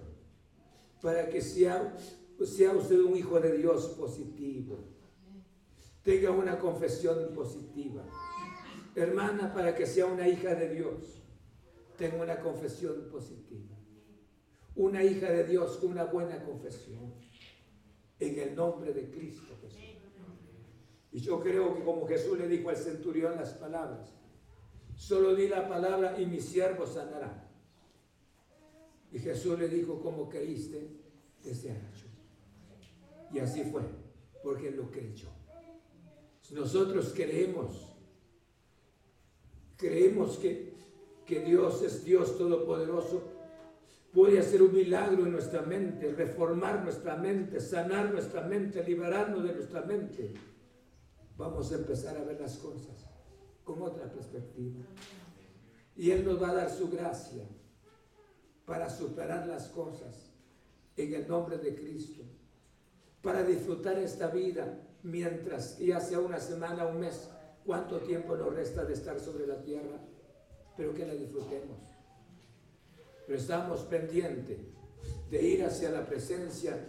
Para 1.01 1.29
que 1.29 1.41
sea 1.41 1.95
usted 2.39 2.99
un 3.01 3.17
hijo 3.17 3.39
de 3.39 3.57
Dios 3.57 3.87
positivo. 3.97 4.77
Tenga 6.03 6.31
una 6.31 6.57
confesión 6.57 7.33
positiva. 7.35 8.03
Hermana, 8.95 9.53
para 9.53 9.75
que 9.75 9.85
sea 9.85 10.05
una 10.05 10.27
hija 10.27 10.55
de 10.55 10.73
Dios, 10.73 11.21
tenga 11.97 12.23
una 12.23 12.39
confesión 12.39 13.09
positiva 13.11 13.77
una 14.77 15.03
hija 15.03 15.31
de 15.31 15.43
Dios 15.43 15.77
con 15.77 15.91
una 15.91 16.05
buena 16.05 16.41
confesión. 16.43 17.13
En 18.19 18.39
el 18.39 18.55
nombre 18.55 18.93
de 18.93 19.09
Cristo 19.11 19.55
Jesús. 19.61 19.86
Y 21.17 21.19
yo 21.19 21.41
creo 21.41 21.73
que 21.73 21.83
como 21.83 22.05
Jesús 22.05 22.37
le 22.37 22.47
dijo 22.47 22.69
al 22.69 22.77
centurión 22.77 23.37
las 23.37 23.53
palabras, 23.53 24.13
solo 24.95 25.33
di 25.33 25.47
la 25.47 25.67
palabra 25.67 26.21
y 26.21 26.27
mi 26.27 26.39
siervo 26.39 26.85
sanará. 26.85 27.49
Y 29.11 29.17
Jesús 29.17 29.57
le 29.57 29.67
dijo, 29.67 29.99
como 29.99 30.29
creíste, 30.29 30.91
te 31.41 31.55
sea 31.55 31.73
hecho. 31.73 32.05
Y 33.33 33.39
así 33.39 33.63
fue, 33.63 33.81
porque 34.43 34.69
lo 34.69 34.91
creyó. 34.91 35.29
Nosotros 36.51 37.11
creemos, 37.15 37.95
creemos 39.75 40.37
que, 40.37 40.75
que 41.25 41.39
Dios 41.39 41.81
es 41.81 42.05
Dios 42.05 42.37
Todopoderoso 42.37 43.23
puede 44.13 44.37
hacer 44.37 44.61
un 44.61 44.71
milagro 44.71 45.25
en 45.25 45.31
nuestra 45.31 45.63
mente, 45.63 46.11
reformar 46.11 46.83
nuestra 46.83 47.15
mente, 47.15 47.59
sanar 47.59 48.11
nuestra 48.11 48.43
mente, 48.43 48.83
liberarnos 48.83 49.43
de 49.43 49.53
nuestra 49.53 49.81
mente, 49.81 50.35
vamos 51.37 51.71
a 51.71 51.75
empezar 51.75 52.17
a 52.17 52.23
ver 52.23 52.39
las 52.39 52.57
cosas 52.57 53.05
con 53.63 53.81
otra 53.81 54.11
perspectiva. 54.11 54.85
Y 55.95 56.11
Él 56.11 56.25
nos 56.25 56.41
va 56.41 56.49
a 56.49 56.55
dar 56.55 56.69
su 56.69 56.89
gracia 56.89 57.43
para 58.65 58.89
superar 58.89 59.47
las 59.47 59.67
cosas 59.67 60.31
en 60.95 61.13
el 61.13 61.27
nombre 61.27 61.57
de 61.57 61.75
Cristo, 61.75 62.23
para 63.21 63.43
disfrutar 63.43 63.97
esta 63.97 64.27
vida 64.27 64.83
mientras 65.03 65.77
ya 65.77 65.99
sea 65.99 66.19
una 66.19 66.39
semana, 66.39 66.85
un 66.85 66.99
mes, 66.99 67.29
cuánto 67.65 67.99
tiempo 67.99 68.35
nos 68.35 68.53
resta 68.53 68.83
de 68.83 68.93
estar 68.93 69.19
sobre 69.19 69.47
la 69.47 69.61
tierra, 69.61 69.99
pero 70.75 70.93
que 70.93 71.05
la 71.05 71.13
disfrutemos 71.13 71.97
pero 73.27 73.37
estamos 73.37 73.81
pendientes 73.81 74.57
de 75.29 75.41
ir 75.41 75.65
hacia 75.65 75.91
la 75.91 76.05
presencia 76.05 76.79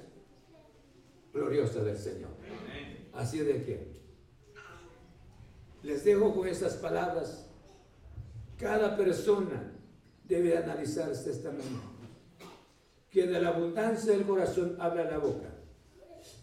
gloriosa 1.32 1.82
del 1.82 1.98
Señor. 1.98 2.30
Así 3.12 3.40
de 3.40 3.64
que 3.64 3.97
les 5.88 6.04
dejo 6.04 6.34
con 6.34 6.46
estas 6.46 6.74
palabras. 6.74 7.46
Cada 8.58 8.94
persona 8.94 9.72
debe 10.24 10.54
analizarse 10.54 11.30
esta 11.30 11.50
mañana. 11.50 11.96
Que 13.10 13.26
de 13.26 13.40
la 13.40 13.48
abundancia 13.48 14.12
del 14.12 14.26
corazón 14.26 14.76
habla 14.78 15.04
la 15.04 15.16
boca. 15.16 15.48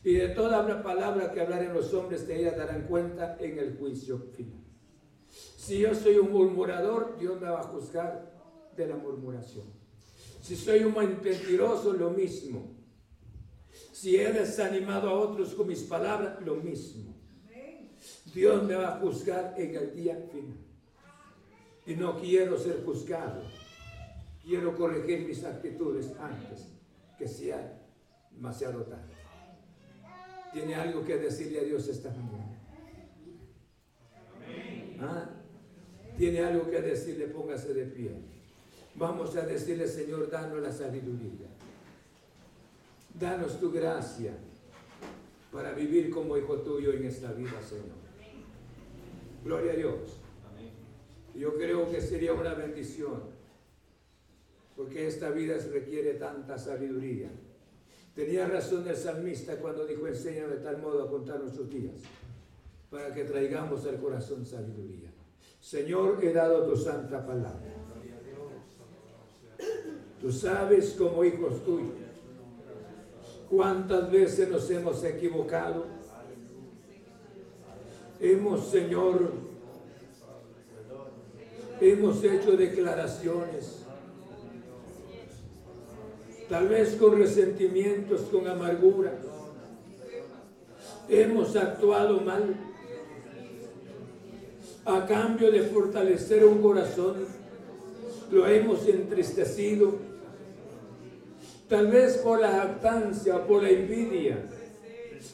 Y 0.03 0.13
de 0.15 0.29
toda 0.29 0.81
palabra 0.81 1.31
que 1.31 1.41
hablaren 1.41 1.75
los 1.75 1.93
hombres, 1.93 2.27
de 2.27 2.39
ella 2.39 2.57
darán 2.57 2.87
cuenta 2.87 3.37
en 3.39 3.59
el 3.59 3.77
juicio 3.77 4.17
final. 4.35 4.63
Si 5.29 5.77
yo 5.77 5.93
soy 5.93 6.17
un 6.17 6.31
murmurador, 6.31 7.15
Dios 7.19 7.39
me 7.39 7.47
va 7.47 7.59
a 7.59 7.63
juzgar 7.63 8.33
de 8.75 8.87
la 8.87 8.95
murmuración. 8.95 9.65
Si 10.41 10.55
soy 10.55 10.83
un 10.83 10.95
mentiroso, 10.95 11.93
lo 11.93 12.09
mismo. 12.09 12.75
Si 13.91 14.15
he 14.15 14.31
desanimado 14.31 15.09
a 15.09 15.19
otros 15.19 15.53
con 15.53 15.67
mis 15.67 15.83
palabras, 15.83 16.41
lo 16.43 16.55
mismo. 16.55 17.14
Dios 18.33 18.63
me 18.63 18.75
va 18.75 18.95
a 18.95 18.99
juzgar 18.99 19.53
en 19.57 19.75
el 19.75 19.95
día 19.95 20.15
final. 20.31 20.57
Y 21.85 21.95
no 21.95 22.19
quiero 22.19 22.57
ser 22.57 22.83
juzgado. 22.83 23.43
Quiero 24.43 24.75
corregir 24.75 25.27
mis 25.27 25.43
actitudes 25.43 26.11
antes 26.19 26.67
que 27.17 27.27
sea 27.27 27.81
demasiado 28.31 28.83
tarde. 28.83 29.13
¿Tiene 30.51 30.75
algo 30.75 31.03
que 31.03 31.17
decirle 31.17 31.59
a 31.59 31.63
Dios 31.63 31.87
esta 31.87 32.09
mañana? 32.09 32.59
¿Ah? 34.99 35.29
¿Tiene 36.17 36.39
algo 36.39 36.69
que 36.69 36.81
decirle? 36.81 37.27
Póngase 37.27 37.73
de 37.73 37.85
pie. 37.85 38.11
Vamos 38.95 39.35
a 39.35 39.41
decirle, 39.41 39.87
Señor, 39.87 40.29
danos 40.29 40.61
la 40.61 40.71
sabiduría. 40.71 41.47
Danos 43.13 43.59
tu 43.59 43.71
gracia 43.71 44.33
para 45.51 45.73
vivir 45.73 46.09
como 46.09 46.37
hijo 46.37 46.59
tuyo 46.59 46.93
en 46.93 47.05
esta 47.05 47.31
vida, 47.33 47.61
Señor. 47.61 48.04
Gloria 49.45 49.73
a 49.73 49.75
Dios. 49.75 50.17
Yo 51.35 51.53
creo 51.53 51.87
que 51.91 52.01
sería 52.01 52.33
una 52.33 52.55
bendición, 52.55 53.21
porque 54.75 55.07
esta 55.07 55.29
vida 55.29 55.55
requiere 55.71 56.15
tanta 56.15 56.57
sabiduría. 56.57 57.29
Tenía 58.15 58.47
razón 58.47 58.87
el 58.87 58.95
salmista 58.95 59.57
cuando 59.57 59.85
dijo, 59.85 60.07
enséñame 60.07 60.55
de 60.55 60.63
tal 60.63 60.81
modo 60.81 61.03
a 61.03 61.09
contar 61.11 61.41
nuestros 61.41 61.69
días, 61.69 61.93
para 62.89 63.13
que 63.13 63.25
traigamos 63.25 63.85
al 63.85 63.99
corazón 63.99 64.43
sabiduría. 64.45 65.11
Señor, 65.61 66.23
he 66.23 66.33
dado 66.33 66.65
tu 66.67 66.75
santa 66.75 67.23
palabra. 67.23 67.75
Tú 70.19 70.31
sabes 70.31 70.95
como 70.97 71.23
hijos 71.23 71.63
tuyos 71.63 71.93
cuántas 73.47 74.11
veces 74.11 74.49
nos 74.49 74.67
hemos 74.71 75.03
equivocado. 75.03 75.94
Hemos, 78.19 78.67
Señor, 78.67 79.31
hemos 81.81 82.23
hecho 82.23 82.55
declaraciones, 82.55 83.85
tal 86.49 86.67
vez 86.67 86.95
con 86.95 87.17
resentimientos, 87.17 88.21
con 88.31 88.47
amargura. 88.47 89.13
Hemos 91.09 91.55
actuado 91.55 92.21
mal 92.21 92.55
a 94.85 95.05
cambio 95.05 95.51
de 95.51 95.61
fortalecer 95.63 96.45
un 96.45 96.61
corazón. 96.61 97.25
Lo 98.31 98.47
hemos 98.47 98.87
entristecido 98.87 100.15
Tal 101.67 101.87
vez 101.87 102.17
por 102.17 102.39
la 102.39 102.51
jactancia, 102.51 103.45
por 103.45 103.63
la 103.63 103.69
envidia, 103.69 104.37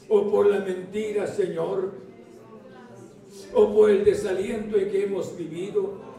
o 0.08 0.32
por 0.32 0.48
la 0.48 0.60
mentira, 0.60 1.28
Señor, 1.28 1.92
o 3.54 3.74
por 3.74 3.90
el 3.90 4.04
desaliento 4.06 4.78
en 4.78 4.90
que 4.90 5.04
hemos 5.04 5.36
vivido. 5.38 6.12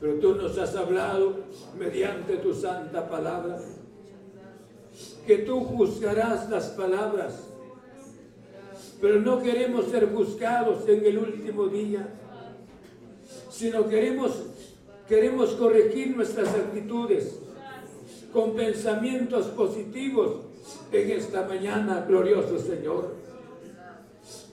Pero 0.00 0.14
tú 0.14 0.34
nos 0.34 0.56
has 0.56 0.74
hablado 0.76 1.40
mediante 1.78 2.36
tu 2.36 2.54
santa 2.54 3.08
palabra, 3.08 3.60
que 5.26 5.38
tú 5.38 5.60
juzgarás 5.60 6.48
las 6.48 6.68
palabras, 6.70 7.48
pero 9.00 9.20
no 9.20 9.42
queremos 9.42 9.86
ser 9.86 10.10
juzgados 10.12 10.88
en 10.88 11.04
el 11.04 11.18
último 11.18 11.66
día, 11.66 12.08
sino 13.50 13.86
queremos, 13.88 14.42
queremos 15.06 15.50
corregir 15.50 16.16
nuestras 16.16 16.48
actitudes 16.48 17.38
con 18.32 18.54
pensamientos 18.54 19.46
positivos 19.48 20.46
en 20.92 21.10
esta 21.10 21.46
mañana, 21.46 22.04
glorioso 22.08 22.58
Señor. 22.58 23.19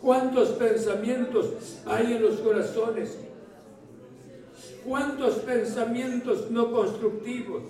¿Cuántos 0.01 0.49
pensamientos 0.49 1.47
hay 1.85 2.13
en 2.13 2.21
los 2.21 2.35
corazones? 2.39 3.17
¿Cuántos 4.85 5.35
pensamientos 5.35 6.49
no 6.51 6.71
constructivos? 6.71 7.63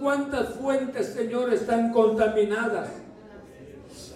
¿Cuántas 0.00 0.54
fuentes, 0.54 1.06
Señor, 1.14 1.52
están 1.52 1.92
contaminadas? 1.92 2.90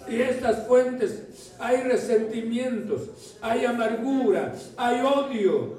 y 0.09 0.21
estas 0.21 0.65
fuentes 0.67 1.53
hay 1.59 1.77
resentimientos, 1.83 3.35
hay 3.41 3.65
amargura, 3.65 4.53
hay 4.75 5.01
odio, 5.01 5.75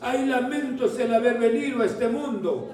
hay 0.00 0.26
lamentos 0.26 0.98
el 0.98 1.14
haber 1.14 1.38
venido 1.38 1.82
a 1.82 1.86
este 1.86 2.08
mundo. 2.08 2.70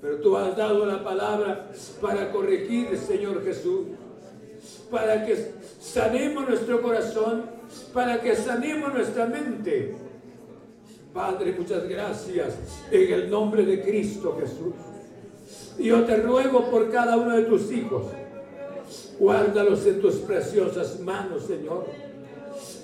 Pero 0.00 0.18
tú 0.18 0.36
has 0.36 0.56
dado 0.56 0.86
la 0.86 1.02
palabra 1.02 1.70
para 2.00 2.30
corregir, 2.30 2.96
Señor 2.96 3.44
Jesús, 3.44 3.86
para 4.90 5.26
que 5.26 5.52
sanemos 5.92 6.48
nuestro 6.48 6.82
corazón, 6.82 7.44
para 7.92 8.20
que 8.20 8.34
sanemos 8.34 8.92
nuestra 8.92 9.26
mente. 9.26 9.94
Padre, 11.12 11.54
muchas 11.58 11.88
gracias 11.88 12.54
en 12.90 13.12
el 13.12 13.30
nombre 13.30 13.64
de 13.64 13.82
Cristo 13.82 14.36
Jesús. 14.40 14.74
Yo 15.78 16.04
te 16.04 16.16
ruego 16.16 16.70
por 16.70 16.90
cada 16.90 17.16
uno 17.16 17.36
de 17.36 17.44
tus 17.44 17.70
hijos. 17.72 18.06
Guárdalos 19.18 19.86
en 19.86 20.00
tus 20.00 20.16
preciosas 20.16 21.00
manos, 21.00 21.44
Señor. 21.46 21.86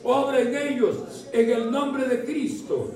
Obra 0.02 0.40
en 0.40 0.56
ellos 0.56 1.26
en 1.32 1.50
el 1.50 1.70
nombre 1.70 2.06
de 2.06 2.24
Cristo. 2.24 2.90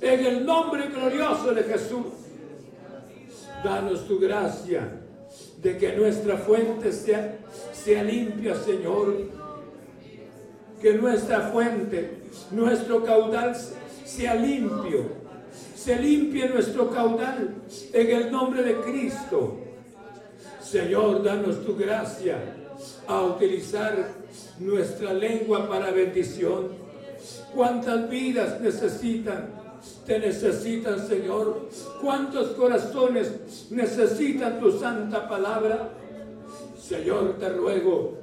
En 0.00 0.26
el 0.26 0.46
nombre 0.46 0.88
glorioso 0.88 1.52
de 1.52 1.62
Jesús. 1.62 2.06
Danos 3.64 4.06
tu 4.06 4.18
gracia 4.18 5.00
de 5.62 5.78
que 5.78 5.96
nuestra 5.96 6.36
fuente 6.36 6.92
sea, 6.92 7.38
sea 7.86 8.02
limpia, 8.02 8.56
Señor. 8.56 9.14
Que 10.82 10.94
nuestra 10.94 11.52
fuente, 11.52 12.18
nuestro 12.50 13.04
caudal 13.04 13.56
sea 14.04 14.34
limpio. 14.34 15.04
Se 15.76 15.94
limpie 15.94 16.48
nuestro 16.48 16.90
caudal 16.90 17.54
en 17.92 18.10
el 18.10 18.32
nombre 18.32 18.64
de 18.64 18.74
Cristo. 18.80 19.58
Señor, 20.60 21.22
danos 21.22 21.64
tu 21.64 21.76
gracia 21.76 22.38
a 23.06 23.22
utilizar 23.22 24.08
nuestra 24.58 25.14
lengua 25.14 25.68
para 25.68 25.92
bendición. 25.92 26.72
¿Cuántas 27.54 28.10
vidas 28.10 28.60
necesitan 28.60 29.54
te 30.04 30.18
necesitan, 30.18 31.06
Señor. 31.06 31.68
¿Cuántos 32.00 32.50
corazones 32.50 33.68
necesitan 33.70 34.58
tu 34.60 34.78
santa 34.78 35.28
palabra? 35.28 35.90
Señor, 36.86 37.36
te 37.38 37.48
ruego 37.48 38.14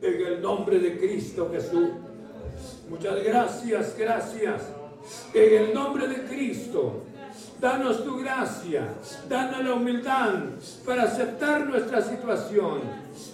en 0.00 0.26
el 0.26 0.42
nombre 0.42 0.80
de 0.80 0.98
Cristo 0.98 1.48
Jesús. 1.52 1.90
Muchas 2.88 3.22
gracias, 3.22 3.96
gracias. 3.96 4.62
En 5.32 5.62
el 5.62 5.74
nombre 5.74 6.08
de 6.08 6.24
Cristo. 6.24 7.04
Danos 7.60 8.04
tu 8.04 8.18
gracia, 8.18 8.92
danos 9.28 9.64
la 9.64 9.74
humildad 9.74 10.34
para 10.84 11.04
aceptar 11.04 11.64
nuestra 11.64 12.02
situación. 12.02 12.80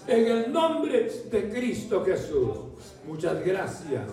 En 0.07 0.27
el 0.27 0.53
nombre 0.53 1.11
de 1.31 1.49
Cristo 1.49 2.05
Jesús. 2.05 2.51
Muchas 3.07 3.43
gracias. 3.43 4.05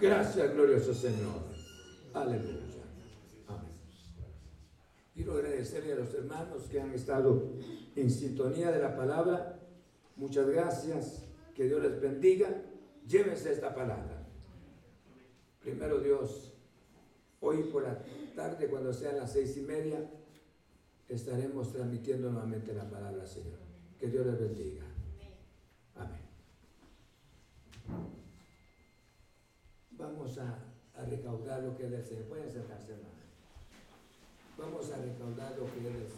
Gracias, 0.00 0.54
glorioso 0.54 0.94
Señor. 0.94 1.42
Aleluya. 2.14 2.66
Quiero 5.12 5.32
agradecerle 5.32 5.94
a 5.94 5.96
los 5.96 6.14
hermanos 6.14 6.62
que 6.70 6.80
han 6.80 6.92
estado 6.92 7.42
en 7.96 8.10
sintonía 8.10 8.70
de 8.70 8.80
la 8.80 8.94
palabra. 8.94 9.55
Muchas 10.16 10.48
gracias. 10.48 11.22
Que 11.54 11.64
Dios 11.64 11.82
les 11.82 12.00
bendiga. 12.00 12.48
Llévense 13.06 13.52
esta 13.52 13.74
palabra. 13.74 14.26
Primero 15.60 16.00
Dios, 16.00 16.54
hoy 17.40 17.64
por 17.64 17.84
la 17.84 17.98
tarde, 18.34 18.68
cuando 18.68 18.92
sean 18.92 19.16
las 19.16 19.32
seis 19.32 19.56
y 19.56 19.62
media, 19.62 19.98
estaremos 21.08 21.72
transmitiendo 21.72 22.30
nuevamente 22.30 22.72
la 22.74 22.88
palabra, 22.88 23.26
Señor. 23.26 23.58
Que 23.98 24.08
Dios 24.08 24.26
les 24.26 24.38
bendiga. 24.38 24.84
Amén. 25.96 26.20
Vamos 29.92 30.38
a, 30.38 30.58
recaudar 31.08 31.62
lo 31.62 31.76
que 31.76 31.88
deseen. 31.88 32.24
Pueden 32.24 32.50
sentarse, 32.50 32.92
hermano. 32.92 33.14
Vamos 34.58 34.90
a 34.90 34.96
recaudar 34.98 35.56
lo 35.58 35.64
que 35.72 35.80
les 35.80 36.14